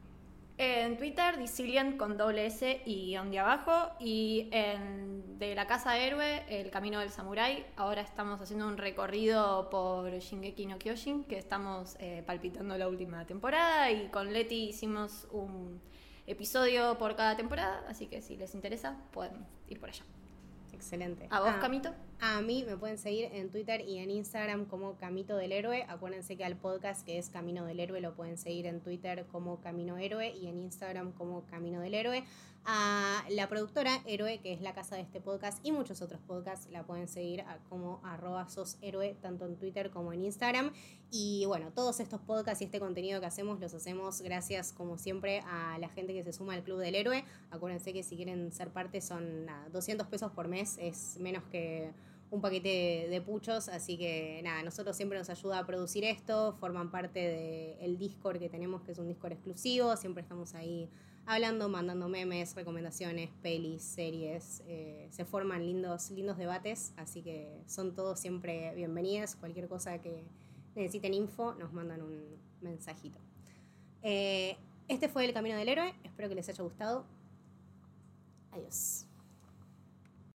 En 0.57 0.97
Twitter, 0.99 1.37
Dicilian 1.37 1.99
con 1.99 2.17
doble 2.17 2.47
S 2.47 2.81
y 2.87 3.07
guion 3.07 3.33
de 3.33 3.41
abajo. 3.41 3.91
Y 3.99 4.49
en 4.53 5.37
De 5.41 5.57
la 5.57 5.67
Casa 5.67 5.99
Héroe, 5.99 6.45
El 6.49 6.71
Camino 6.71 7.01
del 7.01 7.11
Samurái. 7.11 7.67
Ahora 7.75 8.03
estamos 8.03 8.41
haciendo 8.41 8.69
un 8.69 8.77
recorrido 8.77 9.69
por 9.69 10.13
Shingeki 10.13 10.67
no 10.67 10.79
Kyojin, 10.79 11.25
que 11.25 11.39
estamos 11.39 11.97
eh, 11.99 12.23
palpitando 12.25 12.79
la 12.79 12.89
última 12.89 13.27
temporada. 13.27 13.91
Y 13.91 14.09
con 14.11 14.33
Leti 14.33 14.69
hicimos 14.69 15.27
un 15.33 15.81
episodio 16.27 16.99
por 16.99 17.17
cada 17.17 17.37
temporada. 17.37 17.85
Así 17.89 18.07
que 18.07 18.23
si 18.23 18.37
les 18.37 18.55
interesa, 18.55 18.97
pueden 19.13 19.47
ir 19.69 19.81
por 19.81 19.91
allá. 19.91 20.05
Excelente. 20.73 21.29
¿A 21.31 21.41
vos, 21.41 21.51
ah, 21.55 21.61
Camito? 21.61 21.95
A 22.21 22.41
mí 22.41 22.65
me 22.67 22.77
pueden 22.77 22.99
seguir 22.99 23.29
en 23.33 23.51
Twitter 23.51 23.81
y 23.81 23.99
en 23.99 24.11
Instagram 24.11 24.67
como 24.67 24.97
Camito 24.97 25.37
del 25.37 25.53
Héroe. 25.53 25.87
Acuérdense 25.89 26.37
que 26.37 26.45
al 26.45 26.57
podcast 26.57 27.07
que 27.07 27.19
es 27.19 27.31
Camino 27.31 27.65
del 27.65 27.81
Héroe 27.81 28.01
lo 28.01 28.15
pueden 28.15 28.37
seguir 28.37 28.67
en 28.67 28.81
Twitter 28.81 29.25
como 29.31 29.61
Camino 29.61 29.97
Héroe 29.99 30.35
y 30.37 30.49
en 30.49 30.59
Instagram 30.61 31.13
como 31.13 31.47
Camino 31.47 31.81
del 31.81 31.95
Héroe 31.95 32.25
a 32.67 33.25
la 33.31 33.49
productora 33.49 34.03
Héroe, 34.07 34.39
que 34.41 34.53
es 34.53 34.61
la 34.61 34.75
casa 34.75 34.97
de 34.97 35.03
este 35.03 35.21
podcast 35.21 35.65
y 35.65 35.73
muchos 35.73 36.01
otros 36.03 36.21
podcasts, 36.23 36.71
la 36.71 36.85
pueden 36.87 37.09
seguir 37.09 37.45
como 37.69 38.01
arroba 38.05 38.49
sos 38.49 38.79
héroe, 38.81 39.17
tanto 39.21 39.47
en 39.47 39.57
Twitter 39.57 39.91
como 39.91 40.13
en 40.13 40.25
Instagram. 40.25 40.73
Y 41.11 41.45
bueno, 41.47 41.71
todos 41.75 42.01
estos 42.01 42.21
podcasts 42.21 42.63
y 42.63 42.65
este 42.65 42.81
contenido 42.81 43.21
que 43.21 43.27
hacemos 43.27 43.61
los 43.61 43.75
hacemos 43.75 44.23
gracias, 44.23 44.73
como 44.73 44.99
siempre, 44.99 45.41
a 45.47 45.79
la 45.79 45.89
gente 45.89 46.15
que 46.15 46.25
se 46.25 46.33
suma 46.33 46.55
al 46.55 46.63
Club 46.63 46.79
del 46.79 46.95
Héroe. 46.95 47.25
Acuérdense 47.51 47.93
que 47.93 48.03
si 48.03 48.17
quieren 48.17 48.51
ser 48.53 48.71
parte 48.71 49.01
son 49.01 49.47
200 49.73 50.07
pesos 50.09 50.33
por 50.33 50.49
mes, 50.49 50.79
es 50.81 51.19
menos 51.21 51.45
que 51.45 51.93
un 52.31 52.41
paquete 52.41 53.07
de 53.11 53.21
puchos, 53.21 53.69
así 53.69 53.97
que 53.97 54.41
nada, 54.43 54.63
nosotros 54.63 54.97
siempre 54.97 55.19
nos 55.19 55.31
ayuda 55.31 55.59
a 55.61 55.67
producir 55.67 56.05
esto, 56.05 56.55
forman 56.55 56.91
parte 56.91 57.77
del 57.79 57.97
Discord 57.97 58.39
que 58.39 58.49
tenemos, 58.49 58.83
que 58.83 58.93
es 58.93 58.99
un 58.99 59.07
Discord 59.07 59.33
exclusivo, 59.33 59.97
siempre 59.97 60.23
estamos 60.23 60.55
ahí 60.55 60.91
hablando, 61.27 61.69
mandando 61.69 62.09
memes, 62.09 62.55
recomendaciones, 62.55 63.31
pelis, 63.43 63.83
series. 63.83 64.63
Eh, 64.67 65.09
se 65.11 65.25
forman 65.25 65.67
lindos, 65.67 66.11
lindos 66.11 66.37
debates, 66.37 66.93
así 66.97 67.23
que 67.23 67.63
son 67.67 67.95
todos 67.95 68.19
siempre 68.19 68.75
bienvenidas. 68.75 69.37
Cualquier 69.37 69.69
cosa 69.69 70.01
que 70.01 70.25
necesiten 70.75 71.15
info, 71.15 71.55
nos 71.55 71.73
mandan 71.73 72.03
un 72.03 72.23
mensajito. 72.61 73.19
Eh, 74.03 74.57
este 74.89 75.09
fue 75.09 75.25
El 75.25 75.33
Camino 75.33 75.57
del 75.57 75.69
Héroe, 75.69 75.95
espero 76.05 76.29
que 76.29 76.35
les 76.35 76.49
haya 76.49 76.63
gustado. 76.63 77.05
Adiós. 78.53 79.07